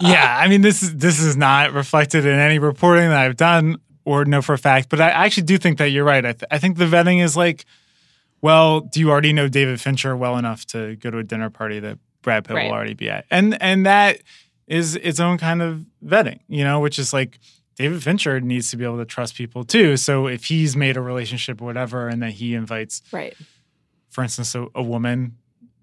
yeah, 0.00 0.38
I 0.40 0.48
mean, 0.48 0.62
this 0.62 0.82
is 0.82 0.96
this 0.96 1.20
is 1.20 1.36
not 1.36 1.74
reflected 1.74 2.24
in 2.24 2.38
any 2.38 2.58
reporting 2.58 3.10
that 3.10 3.20
I've 3.20 3.36
done 3.36 3.76
or 4.06 4.24
know 4.24 4.40
for 4.40 4.54
a 4.54 4.58
fact. 4.58 4.88
But 4.88 5.02
I 5.02 5.10
actually 5.10 5.42
do 5.42 5.58
think 5.58 5.76
that 5.78 5.90
you're 5.90 6.04
right. 6.04 6.24
I, 6.24 6.32
th- 6.32 6.44
I 6.50 6.58
think 6.58 6.78
the 6.78 6.86
vetting 6.86 7.22
is 7.22 7.36
like, 7.36 7.66
well, 8.40 8.80
do 8.80 9.00
you 9.00 9.10
already 9.10 9.34
know 9.34 9.48
David 9.48 9.82
Fincher 9.82 10.16
well 10.16 10.38
enough 10.38 10.64
to 10.68 10.96
go 10.96 11.10
to 11.10 11.18
a 11.18 11.24
dinner 11.24 11.50
party 11.50 11.78
that 11.80 11.98
Brad 12.26 12.44
Pitt 12.44 12.56
Right. 12.56 12.64
will 12.66 12.72
already 12.74 12.92
be 12.94 13.08
at? 13.08 13.24
And 13.30 13.56
and 13.62 13.86
that 13.86 14.20
is 14.66 14.96
its 14.96 15.20
own 15.20 15.38
kind 15.38 15.62
of 15.62 15.86
vetting, 16.04 16.40
you 16.48 16.62
know, 16.64 16.80
which 16.80 16.98
is 16.98 17.14
like. 17.14 17.38
David 17.78 18.02
Fincher 18.02 18.40
needs 18.40 18.70
to 18.70 18.78
be 18.78 18.84
able 18.84 18.96
to 18.96 19.04
trust 19.04 19.34
people 19.34 19.62
too. 19.62 19.98
So 19.98 20.26
if 20.28 20.46
he's 20.46 20.74
made 20.74 20.96
a 20.96 21.00
relationship 21.02 21.60
or 21.60 21.66
whatever, 21.66 22.08
and 22.08 22.22
then 22.22 22.30
he 22.30 22.54
invites 22.54 23.02
right. 23.12 23.36
for 24.08 24.22
instance, 24.24 24.54
a, 24.54 24.66
a 24.74 24.82
woman, 24.82 25.36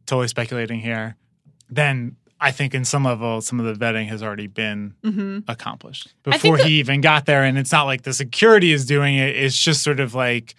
totally 0.07 0.27
speculating 0.27 0.79
here, 0.79 1.15
then 1.69 2.15
I 2.41 2.49
think 2.49 2.73
in 2.73 2.83
some 2.83 3.03
level, 3.03 3.41
some 3.41 3.59
of 3.59 3.67
the 3.67 3.85
vetting 3.85 4.07
has 4.07 4.23
already 4.23 4.47
been 4.47 4.95
Mm-hmm. 5.03 5.39
accomplished 5.47 6.15
before 6.23 6.57
that- 6.57 6.65
he 6.65 6.79
even 6.79 6.99
got 6.99 7.27
there. 7.27 7.43
And 7.43 7.59
it's 7.59 7.71
not 7.71 7.83
like 7.83 8.01
the 8.01 8.13
security 8.13 8.71
is 8.71 8.87
doing 8.87 9.15
it. 9.15 9.35
It's 9.35 9.55
just 9.55 9.83
sort 9.83 9.99
of 9.99 10.15
like 10.15 10.55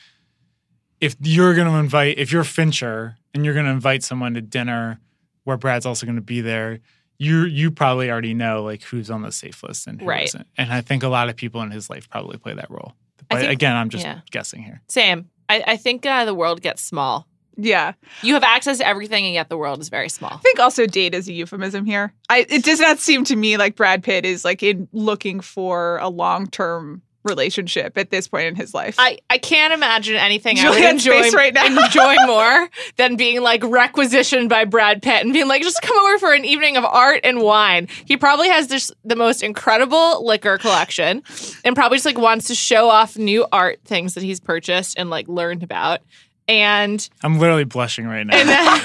if 1.00 1.16
you're 1.20 1.54
going 1.56 1.66
to 1.66 1.74
invite, 1.78 2.16
if 2.16 2.30
you're 2.30 2.44
Fincher 2.44 3.16
and 3.34 3.44
you're 3.44 3.54
going 3.54 3.66
to 3.66 3.72
invite 3.72 4.04
someone 4.04 4.34
to 4.34 4.40
dinner 4.40 5.00
where 5.44 5.56
Brad's 5.56 5.86
also 5.86 6.06
going 6.06 6.16
to 6.16 6.22
be 6.22 6.40
there, 6.40 6.80
you 7.18 7.44
you 7.44 7.70
probably 7.70 8.10
already 8.10 8.34
know 8.34 8.62
like 8.62 8.82
who's 8.82 9.10
on 9.10 9.22
the 9.22 9.32
safe 9.32 9.62
list 9.62 9.86
and 9.86 10.00
who 10.00 10.06
Right. 10.06 10.32
not 10.34 10.46
And 10.58 10.72
I 10.72 10.80
think 10.80 11.02
a 11.02 11.08
lot 11.08 11.28
of 11.28 11.36
people 11.36 11.62
in 11.62 11.70
his 11.70 11.88
life 11.88 12.08
probably 12.10 12.38
play 12.38 12.54
that 12.54 12.70
role. 12.70 12.94
But 13.28 13.40
think- 13.40 13.52
again, 13.52 13.76
I'm 13.76 13.88
just 13.88 14.04
yeah. 14.04 14.20
guessing 14.30 14.62
here. 14.62 14.82
Same. 14.88 15.30
I, 15.48 15.62
I 15.66 15.76
think 15.76 16.04
uh, 16.06 16.24
the 16.24 16.34
world 16.34 16.60
gets 16.62 16.82
small. 16.82 17.28
Yeah. 17.56 17.92
You 18.22 18.34
have 18.34 18.42
access 18.42 18.78
to 18.78 18.86
everything, 18.86 19.26
and 19.26 19.34
yet 19.34 19.48
the 19.48 19.56
world 19.56 19.80
is 19.80 19.88
very 19.88 20.08
small. 20.08 20.32
I 20.32 20.38
think 20.38 20.58
also 20.58 20.86
date 20.86 21.14
is 21.14 21.28
a 21.28 21.32
euphemism 21.32 21.84
here. 21.84 22.12
I 22.28 22.46
it 22.48 22.64
does 22.64 22.80
not 22.80 22.98
seem 22.98 23.22
to 23.24 23.36
me 23.36 23.56
like 23.56 23.76
Brad 23.76 24.02
Pitt 24.02 24.24
is 24.24 24.44
like 24.44 24.62
in 24.64 24.88
looking 24.92 25.40
for 25.40 25.98
a 25.98 26.08
long 26.08 26.48
term 26.48 27.02
relationship 27.24 27.96
at 27.98 28.10
this 28.10 28.28
point 28.28 28.46
in 28.46 28.54
his 28.54 28.74
life. 28.74 28.96
I, 28.98 29.18
I 29.30 29.38
can't 29.38 29.72
imagine 29.72 30.16
anything 30.16 30.58
I 30.58 30.68
would 30.68 30.74
Juliet's 30.76 31.04
enjoy, 31.06 31.22
face 31.22 31.34
right 31.34 31.54
now. 31.54 31.66
enjoy 31.66 32.14
more 32.26 32.68
than 32.96 33.16
being 33.16 33.40
like 33.42 33.62
requisitioned 33.64 34.48
by 34.48 34.64
Brad 34.64 35.02
Pitt 35.02 35.24
and 35.24 35.32
being 35.32 35.48
like, 35.48 35.62
just 35.62 35.82
come 35.82 35.96
over 36.04 36.18
for 36.18 36.32
an 36.32 36.44
evening 36.44 36.76
of 36.76 36.84
art 36.84 37.20
and 37.24 37.40
wine. 37.40 37.88
He 38.04 38.16
probably 38.16 38.48
has 38.48 38.68
this 38.68 38.92
the 39.04 39.16
most 39.16 39.42
incredible 39.42 40.24
liquor 40.24 40.58
collection 40.58 41.22
and 41.64 41.74
probably 41.74 41.96
just 41.96 42.06
like 42.06 42.18
wants 42.18 42.46
to 42.48 42.54
show 42.54 42.88
off 42.90 43.16
new 43.16 43.46
art 43.50 43.80
things 43.84 44.14
that 44.14 44.22
he's 44.22 44.40
purchased 44.40 44.98
and 44.98 45.10
like 45.10 45.26
learned 45.28 45.62
about. 45.62 46.00
And 46.46 47.08
I'm 47.22 47.38
literally 47.38 47.64
blushing 47.64 48.06
right 48.06 48.26
now. 48.26 48.36
and 48.36 48.48
then 48.48 48.64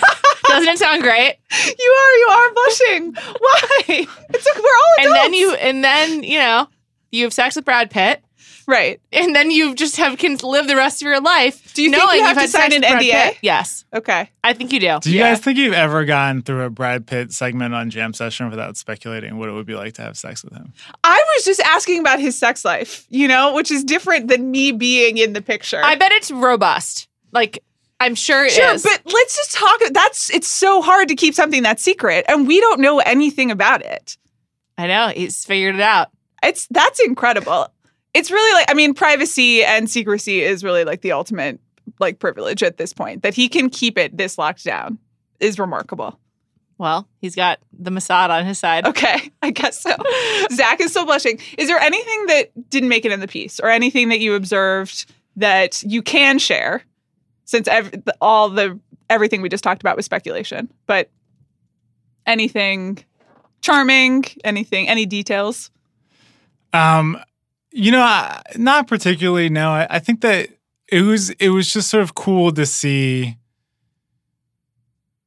doesn't 0.46 0.70
it 0.70 0.80
sound 0.80 1.02
great? 1.04 1.36
you 1.78 1.92
are 1.92 2.14
you 2.18 2.28
are 2.32 2.54
blushing. 2.54 3.14
Why? 3.14 4.08
It's 4.30 4.46
like 4.46 4.56
we're 4.56 4.64
all 4.64 5.06
And 5.06 5.14
then 5.14 5.34
you 5.34 5.54
and 5.56 5.84
then, 5.84 6.24
you 6.24 6.40
know, 6.40 6.68
you 7.12 7.24
have 7.26 7.34
sex 7.34 7.56
with 7.56 7.66
Brad 7.66 7.90
Pitt. 7.90 8.22
Right. 8.70 9.02
And 9.12 9.36
then 9.36 9.52
you 9.52 9.76
just 9.76 9.98
have 9.98 10.18
can 10.18 10.38
live 10.44 10.68
the 10.68 10.76
rest 10.76 11.02
of 11.02 11.06
your 11.08 11.20
life. 11.20 11.74
Do 11.74 11.84
you 11.84 11.92
think 11.92 12.14
you 12.14 12.24
have 12.24 12.38
to 12.42 12.48
sign 12.48 12.72
an 12.74 12.84
NDA? 12.84 13.38
Yes, 13.42 13.86
Okay. 13.94 14.30
I 14.44 14.54
think 14.54 14.72
you 14.72 14.80
do. 14.80 15.00
Do 15.02 15.12
you 15.12 15.18
Yeah. 15.20 15.32
guys 15.34 15.40
think 15.42 15.58
you've 15.58 15.74
ever 15.74 16.06
gone 16.06 16.42
through 16.42 16.64
a 16.64 16.70
Brad 16.70 17.06
Pitt 17.08 17.34
segment 17.34 17.74
on 17.74 17.90
Jam 17.90 18.14
Session 18.14 18.50
without 18.50 18.78
speculating 18.78 19.38
what 19.38 19.50
it 19.50 19.52
would 19.54 19.66
be 19.66 19.76
like 19.76 19.94
to 19.96 20.02
have 20.02 20.18
sex 20.18 20.44
with 20.44 20.54
him? 20.54 20.74
I 21.04 21.22
was 21.36 21.46
just 21.46 21.60
asking 21.62 22.00
about 22.00 22.20
his 22.20 22.38
sex 22.38 22.64
life, 22.64 23.06
you 23.10 23.28
know, 23.28 23.54
which 23.54 23.72
is 23.72 23.84
different 23.84 24.28
than 24.28 24.52
me 24.52 24.72
being 24.72 25.18
in 25.18 25.34
the 25.34 25.42
picture. 25.42 25.82
I 25.84 25.96
bet 25.96 26.12
it's 26.12 26.32
robust. 26.32 27.08
Like 27.32 27.60
I'm 28.00 28.16
sure 28.16 28.46
it 28.46 28.52
is. 28.52 28.56
Sure, 28.56 28.78
but 28.82 29.02
let's 29.12 29.36
just 29.36 29.54
talk. 29.54 29.82
That's 29.92 30.30
it's 30.30 30.48
so 30.48 30.82
hard 30.82 31.10
to 31.10 31.16
keep 31.16 31.34
something 31.34 31.64
that 31.64 31.80
secret, 31.82 32.24
and 32.30 32.48
we 32.48 32.62
don't 32.62 32.80
know 32.80 33.00
anything 33.00 33.52
about 33.52 33.82
it. 33.84 34.18
I 34.78 34.88
know 34.88 35.10
he's 35.10 35.44
figured 35.44 35.76
it 35.76 35.82
out. 35.82 36.08
It's 36.42 36.66
that's 36.72 37.02
incredible. 37.02 37.68
It's 38.14 38.32
really 38.32 38.54
like 38.54 38.70
I 38.70 38.74
mean, 38.74 38.94
privacy 38.94 39.64
and 39.64 39.90
secrecy 39.90 40.42
is 40.42 40.64
really 40.64 40.84
like 40.84 41.02
the 41.02 41.12
ultimate 41.12 41.60
like 42.00 42.20
privilege 42.20 42.64
at 42.64 42.78
this 42.78 42.94
point. 42.94 43.24
That 43.24 43.34
he 43.34 43.48
can 43.50 43.70
keep 43.70 43.98
it 43.98 44.18
this 44.18 44.38
locked 44.38 44.64
down 44.64 44.98
is 45.40 45.60
remarkable. 45.60 46.20
Well, 46.78 47.08
he's 47.20 47.36
got 47.36 47.60
the 47.78 47.92
Mossad 47.92 48.30
on 48.30 48.46
his 48.46 48.58
side. 48.58 48.88
Okay, 48.88 49.30
I 49.42 49.52
guess 49.52 49.82
so. 49.82 49.96
Zach 50.52 50.80
is 50.80 50.92
still 50.92 51.06
blushing. 51.06 51.40
Is 51.58 51.68
there 51.68 51.80
anything 51.80 52.26
that 52.28 52.70
didn't 52.70 52.90
make 52.90 53.04
it 53.06 53.12
in 53.12 53.20
the 53.20 53.28
piece, 53.28 53.60
or 53.60 53.68
anything 53.70 54.10
that 54.10 54.20
you 54.22 54.34
observed 54.34 55.12
that 55.36 55.84
you 55.84 56.02
can 56.02 56.40
share? 56.40 56.84
Since 57.46 57.68
ev- 57.68 57.92
the- 57.92 58.16
all 58.22 58.50
the 58.50 58.80
everything 59.10 59.42
we 59.42 59.50
just 59.50 59.64
talked 59.64 59.82
about 59.82 59.96
was 59.98 60.06
speculation, 60.06 60.72
but 60.86 61.10
anything 62.26 63.04
charming, 63.62 64.24
anything, 64.44 64.88
any 64.88 65.06
details? 65.06 65.72
Um, 66.74 67.20
you 67.72 67.92
know, 67.92 68.02
I, 68.02 68.42
not 68.56 68.88
particularly. 68.88 69.50
No, 69.50 69.70
I, 69.70 69.88
I 69.90 70.00
think 70.00 70.22
that 70.22 70.50
it 70.88 71.02
was 71.02 71.30
it 71.32 71.50
was 71.50 71.72
just 71.72 71.90
sort 71.90 72.04
of 72.04 72.16
cool 72.16 72.52
to 72.54 72.66
see 72.66 73.38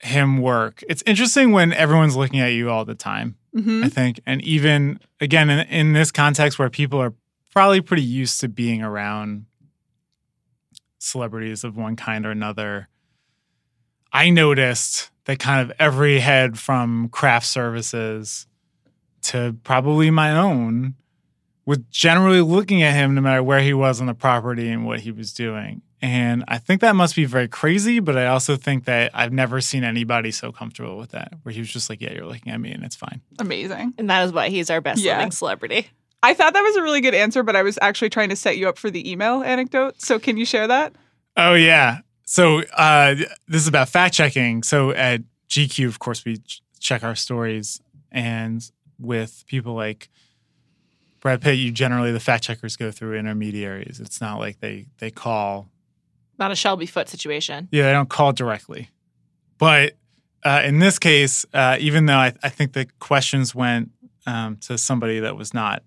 him 0.01 0.39
work. 0.41 0.83
It's 0.89 1.03
interesting 1.07 1.53
when 1.53 1.73
everyone's 1.73 2.17
looking 2.17 2.41
at 2.41 2.49
you 2.49 2.71
all 2.71 2.85
the 2.85 2.95
time. 2.95 3.37
hmm 3.55 3.85
I 3.85 3.89
think, 3.89 4.21
and 4.27 4.43
even 4.43 4.99
again 5.21 5.51
in, 5.51 5.61
in 5.69 5.93
this 5.93 6.11
context 6.11 6.59
where 6.59 6.71
people 6.71 7.01
are 7.01 7.15
probably 7.53 7.81
pretty 7.81 8.03
used 8.03 8.41
to 8.41 8.49
being 8.49 8.83
around 8.83 9.47
celebrities 10.99 11.65
of 11.65 11.77
one 11.77 11.97
kind 11.97 12.25
or 12.27 12.31
another. 12.31 12.89
I 14.13 14.31
noticed 14.31 15.11
that 15.25 15.39
kind 15.39 15.61
of 15.63 15.77
every 15.79 16.21
head 16.21 16.59
from 16.59 17.09
craft 17.09 17.47
services 17.47 18.47
to 19.23 19.57
probably 19.65 20.11
my 20.11 20.37
own 20.37 20.95
was 21.65 21.79
generally 21.91 22.41
looking 22.41 22.83
at 22.83 22.95
him 22.95 23.15
no 23.15 23.21
matter 23.21 23.43
where 23.43 23.61
he 23.61 23.73
was 23.75 24.01
on 24.01 24.07
the 24.07 24.15
property 24.15 24.69
and 24.69 24.85
what 24.85 25.01
he 25.01 25.11
was 25.13 25.33
doing. 25.33 25.83
And 26.01 26.43
I 26.49 26.59
think 26.59 26.81
that 26.81 26.97
must 26.97 27.15
be 27.15 27.25
very 27.25 27.47
crazy, 27.47 28.01
but 28.01 28.17
I 28.17 28.27
also 28.27 28.57
think 28.57 28.87
that 28.87 29.13
I've 29.15 29.33
never 29.33 29.61
seen 29.61 29.85
anybody 29.85 30.33
so 30.33 30.51
comfortable 30.51 30.99
with 30.99 31.11
that, 31.13 31.35
where 31.45 31.53
he 31.53 31.61
was 31.61 31.71
just 31.73 31.89
like, 31.89 32.01
Yeah, 32.01 32.13
you're 32.13 32.27
looking 32.27 32.53
at 32.53 32.61
me 32.61 32.73
and 32.73 32.83
it's 32.83 32.97
fine. 32.97 33.21
Amazing. 33.39 33.95
And 33.99 34.11
that 34.11 34.25
is 34.25 34.33
why 34.33 34.49
he's 34.49 34.69
our 34.71 34.81
best 34.81 35.01
Yeah. 35.01 35.19
living 35.19 35.31
celebrity. 35.31 35.87
I 36.25 36.35
thought 36.35 36.55
that 36.55 36.63
was 36.63 36.77
a 36.77 36.83
really 36.83 37.01
good 37.01 37.15
answer, 37.15 37.43
but 37.45 37.55
I 37.57 37.63
was 37.63 37.79
actually 37.83 38.11
trying 38.11 38.29
to 38.31 38.37
set 38.37 38.57
you 38.59 38.69
up 38.69 38.79
for 38.79 38.91
the 38.91 39.09
email 39.11 39.43
anecdote. 39.43 40.01
So 40.03 40.19
can 40.19 40.37
you 40.37 40.45
share 40.45 40.67
that? 40.67 40.93
Oh 41.37 41.55
yeah. 41.55 41.99
So 42.25 42.63
uh, 42.77 43.15
this 43.47 43.63
is 43.63 43.69
about 43.69 43.89
fact 43.89 44.15
checking. 44.15 44.63
So 44.65 44.91
at 44.91 45.21
GQ, 45.49 45.87
of 45.87 45.99
course, 46.01 46.25
we 46.25 46.39
ch- 46.39 46.63
check 46.81 47.05
our 47.05 47.15
stories, 47.15 47.81
and 48.11 48.69
with 48.99 49.45
people 49.47 49.75
like 49.75 50.09
Brad 51.23 51.41
Pitt, 51.41 51.57
you 51.57 51.71
generally 51.71 52.13
the 52.13 52.21
fact 52.21 52.45
checkers 52.45 52.77
go 52.77 52.91
through 52.91 53.17
intermediaries. 53.17 54.01
It's 54.01 54.21
not 54.21 54.39
like 54.39 54.61
they 54.61 54.87
they 54.99 55.11
call. 55.11 55.71
Not 56.39 56.51
a 56.51 56.55
Shelby 56.57 56.85
Foote 56.87 57.09
situation. 57.09 57.69
Yeah, 57.73 57.85
they 57.85 57.93
don't 57.93 58.09
call 58.11 58.33
directly. 58.33 58.91
But 59.59 59.95
uh, 60.45 60.63
in 60.65 60.81
this 60.81 60.99
case, 60.99 61.47
uh, 61.55 61.77
even 61.79 62.07
though 62.07 62.17
I, 62.17 62.33
I 62.43 62.49
think 62.49 62.73
the 62.73 62.87
questions 62.99 63.55
went 63.55 63.91
um, 64.27 64.57
to 64.63 64.77
somebody 64.77 65.21
that 65.21 65.37
was 65.37 65.55
not 65.55 65.85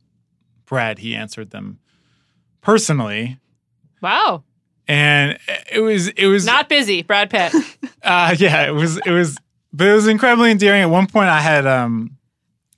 Brad, 0.66 1.00
he 1.00 1.14
answered 1.14 1.50
them 1.52 1.80
personally, 2.62 3.38
Wow. 4.02 4.44
and 4.88 5.38
it 5.72 5.80
was 5.82 6.08
it 6.10 6.28
was 6.28 6.46
Not 6.46 6.70
busy, 6.70 7.04
Brad 7.04 7.30
Pitt. 7.30 7.54
Uh, 8.06 8.36
yeah, 8.38 8.68
it 8.68 8.72
was 8.72 8.98
it 9.04 9.10
was, 9.10 9.36
but 9.74 9.88
it 9.88 9.94
was 9.94 10.06
incredibly 10.08 10.52
endearing. 10.52 10.84
At 10.84 10.92
one 10.92 11.08
point, 11.08 11.28
I 11.28 11.42
had 11.42 11.66
um, 11.66 12.15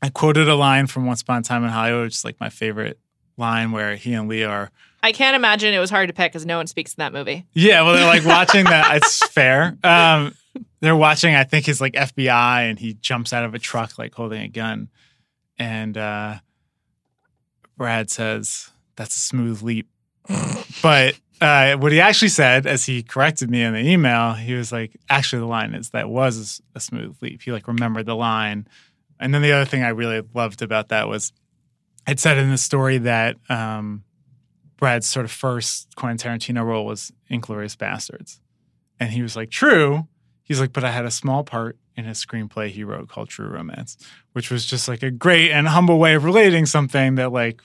I 0.01 0.09
quoted 0.09 0.47
a 0.47 0.55
line 0.55 0.87
from 0.87 1.05
Once 1.05 1.21
Upon 1.21 1.39
a 1.39 1.43
Time 1.43 1.63
in 1.63 1.69
Hollywood, 1.69 2.05
which 2.05 2.15
is 2.15 2.25
like 2.25 2.39
my 2.39 2.49
favorite 2.49 2.99
line, 3.37 3.71
where 3.71 3.95
he 3.95 4.13
and 4.13 4.27
Lee 4.27 4.43
are. 4.43 4.71
I 5.01 5.11
can't 5.11 5.35
imagine 5.35 5.73
it 5.73 5.79
was 5.79 5.89
hard 5.89 6.07
to 6.09 6.13
pick 6.13 6.31
because 6.31 6.45
no 6.45 6.57
one 6.57 6.67
speaks 6.67 6.93
in 6.93 7.01
that 7.01 7.13
movie. 7.13 7.45
Yeah, 7.53 7.83
well, 7.83 7.93
they're 7.93 8.05
like 8.05 8.25
watching 8.25 8.65
that. 8.65 8.95
It's 8.97 9.25
fair. 9.27 9.77
Um, 9.83 10.35
they're 10.79 10.95
watching. 10.95 11.35
I 11.35 11.43
think 11.43 11.65
he's 11.65 11.81
like 11.81 11.93
FBI, 11.93 12.69
and 12.69 12.77
he 12.77 12.93
jumps 12.95 13.33
out 13.33 13.43
of 13.43 13.53
a 13.53 13.59
truck 13.59 13.97
like 13.97 14.13
holding 14.13 14.41
a 14.41 14.47
gun, 14.47 14.89
and 15.57 15.97
uh, 15.97 16.35
Brad 17.77 18.11
says, 18.11 18.69
"That's 18.95 19.15
a 19.15 19.19
smooth 19.19 19.61
leap," 19.61 19.87
but. 20.81 21.15
Uh, 21.39 21.75
what 21.77 21.91
he 21.91 22.01
actually 22.01 22.29
said, 22.29 22.65
as 22.65 22.83
he 22.83 23.03
corrected 23.03 23.47
me 23.47 23.61
in 23.61 23.73
the 23.73 23.79
email, 23.79 24.33
he 24.33 24.55
was 24.55 24.71
like, 24.71 24.97
"Actually, 25.07 25.41
the 25.41 25.45
line 25.45 25.75
is 25.75 25.91
that 25.91 26.09
was 26.09 26.63
a 26.73 26.79
smooth 26.79 27.15
leap." 27.21 27.43
He 27.43 27.51
like 27.51 27.67
remembered 27.67 28.07
the 28.07 28.15
line, 28.15 28.67
and 29.20 29.34
then 29.34 29.41
the 29.41 29.51
other 29.51 29.65
thing 29.65 29.84
I 29.84 29.89
really 29.89 30.22
loved 30.34 30.61
about 30.61 30.89
that 30.89 31.07
was, 31.07 31.32
it 32.07 32.20
said 32.20 32.38
in 32.38 32.49
the 32.51 32.57
story 32.57 32.97
that 32.99 33.36
um, 33.49 34.03
Brad's 34.78 35.07
sort 35.07 35.26
of 35.26 35.32
first 35.32 35.95
Quentin 35.95 36.18
Tarantino 36.32 36.63
role 36.65 36.86
was 36.86 37.11
Inglourious 37.30 37.76
Basterds, 37.76 38.39
and 38.99 39.11
he 39.11 39.22
was 39.22 39.36
like, 39.36 39.49
"True." 39.49 40.07
He's 40.43 40.59
like, 40.61 40.72
"But 40.74 40.84
I 40.84 40.91
had 40.91 41.05
a 41.05 41.11
small 41.11 41.43
part 41.43 41.78
in 41.95 42.05
a 42.07 42.11
screenplay 42.11 42.70
he 42.70 42.84
wrote 42.84 43.09
called 43.09 43.28
True 43.30 43.47
Romance, 43.47 43.97
which 44.34 44.51
was 44.51 44.65
just 44.65 44.88
like 44.88 45.01
a 45.03 45.09
great 45.11 45.51
and 45.51 45.68
humble 45.68 45.97
way 45.99 46.13
of 46.13 46.24
relating 46.24 46.65
something 46.65 47.15
that 47.15 47.32
like 47.32 47.61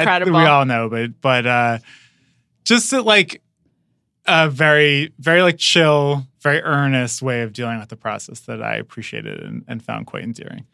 I- 0.00 0.04
we 0.32 0.38
all 0.48 0.64
know, 0.64 0.88
but 0.90 1.20
but 1.20 1.46
uh 1.46 1.78
just 2.64 2.90
that 2.90 3.02
like 3.04 3.40
a 4.26 4.50
very 4.50 5.12
very 5.20 5.42
like 5.42 5.58
chill, 5.58 6.26
very 6.46 6.62
earnest 6.62 7.22
way 7.22 7.42
of 7.42 7.52
dealing 7.52 7.78
with 7.78 7.88
the 7.88 7.96
process 7.96 8.40
that 8.40 8.62
I 8.62 8.76
appreciated 8.76 9.40
and, 9.40 9.64
and 9.66 9.82
found 9.82 10.06
quite 10.06 10.22
endearing. 10.22 10.66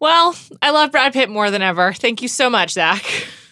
well, 0.00 0.34
I 0.62 0.70
love 0.70 0.92
Brad 0.92 1.12
Pitt 1.12 1.28
more 1.28 1.50
than 1.50 1.62
ever. 1.62 1.92
Thank 1.92 2.22
you 2.22 2.28
so 2.28 2.48
much, 2.48 2.70
Zach. 2.70 3.02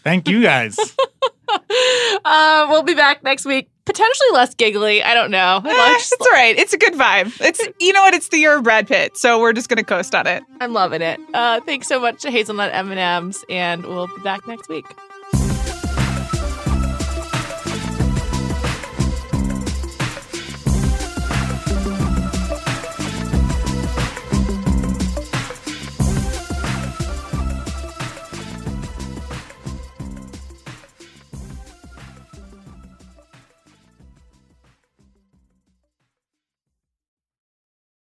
Thank 0.02 0.28
you 0.28 0.42
guys. 0.42 0.78
uh, 2.24 2.66
we'll 2.68 2.82
be 2.82 2.94
back 2.94 3.22
next 3.22 3.44
week. 3.44 3.68
Potentially 3.84 4.28
less 4.32 4.54
giggly. 4.54 5.02
I 5.02 5.12
don't 5.14 5.30
know. 5.30 5.60
Eh, 5.64 5.68
it's 5.68 6.12
all 6.12 6.32
right. 6.32 6.56
It's 6.56 6.72
a 6.72 6.78
good 6.78 6.94
vibe. 6.94 7.38
It's 7.40 7.60
you 7.80 7.92
know 7.92 8.02
what? 8.02 8.14
It's 8.14 8.28
the 8.28 8.38
year 8.38 8.56
of 8.56 8.64
Brad 8.64 8.86
Pitt, 8.88 9.16
so 9.16 9.40
we're 9.40 9.52
just 9.52 9.68
gonna 9.68 9.84
coast 9.84 10.14
on 10.14 10.26
it. 10.26 10.42
I'm 10.60 10.72
loving 10.72 11.02
it. 11.02 11.20
Uh, 11.34 11.60
thanks 11.60 11.86
so 11.86 12.00
much 12.00 12.22
to 12.22 12.30
Hazelnut 12.30 12.72
M&Ms, 12.72 13.44
and 13.50 13.84
we'll 13.84 14.06
be 14.06 14.22
back 14.22 14.46
next 14.46 14.68
week. 14.68 14.86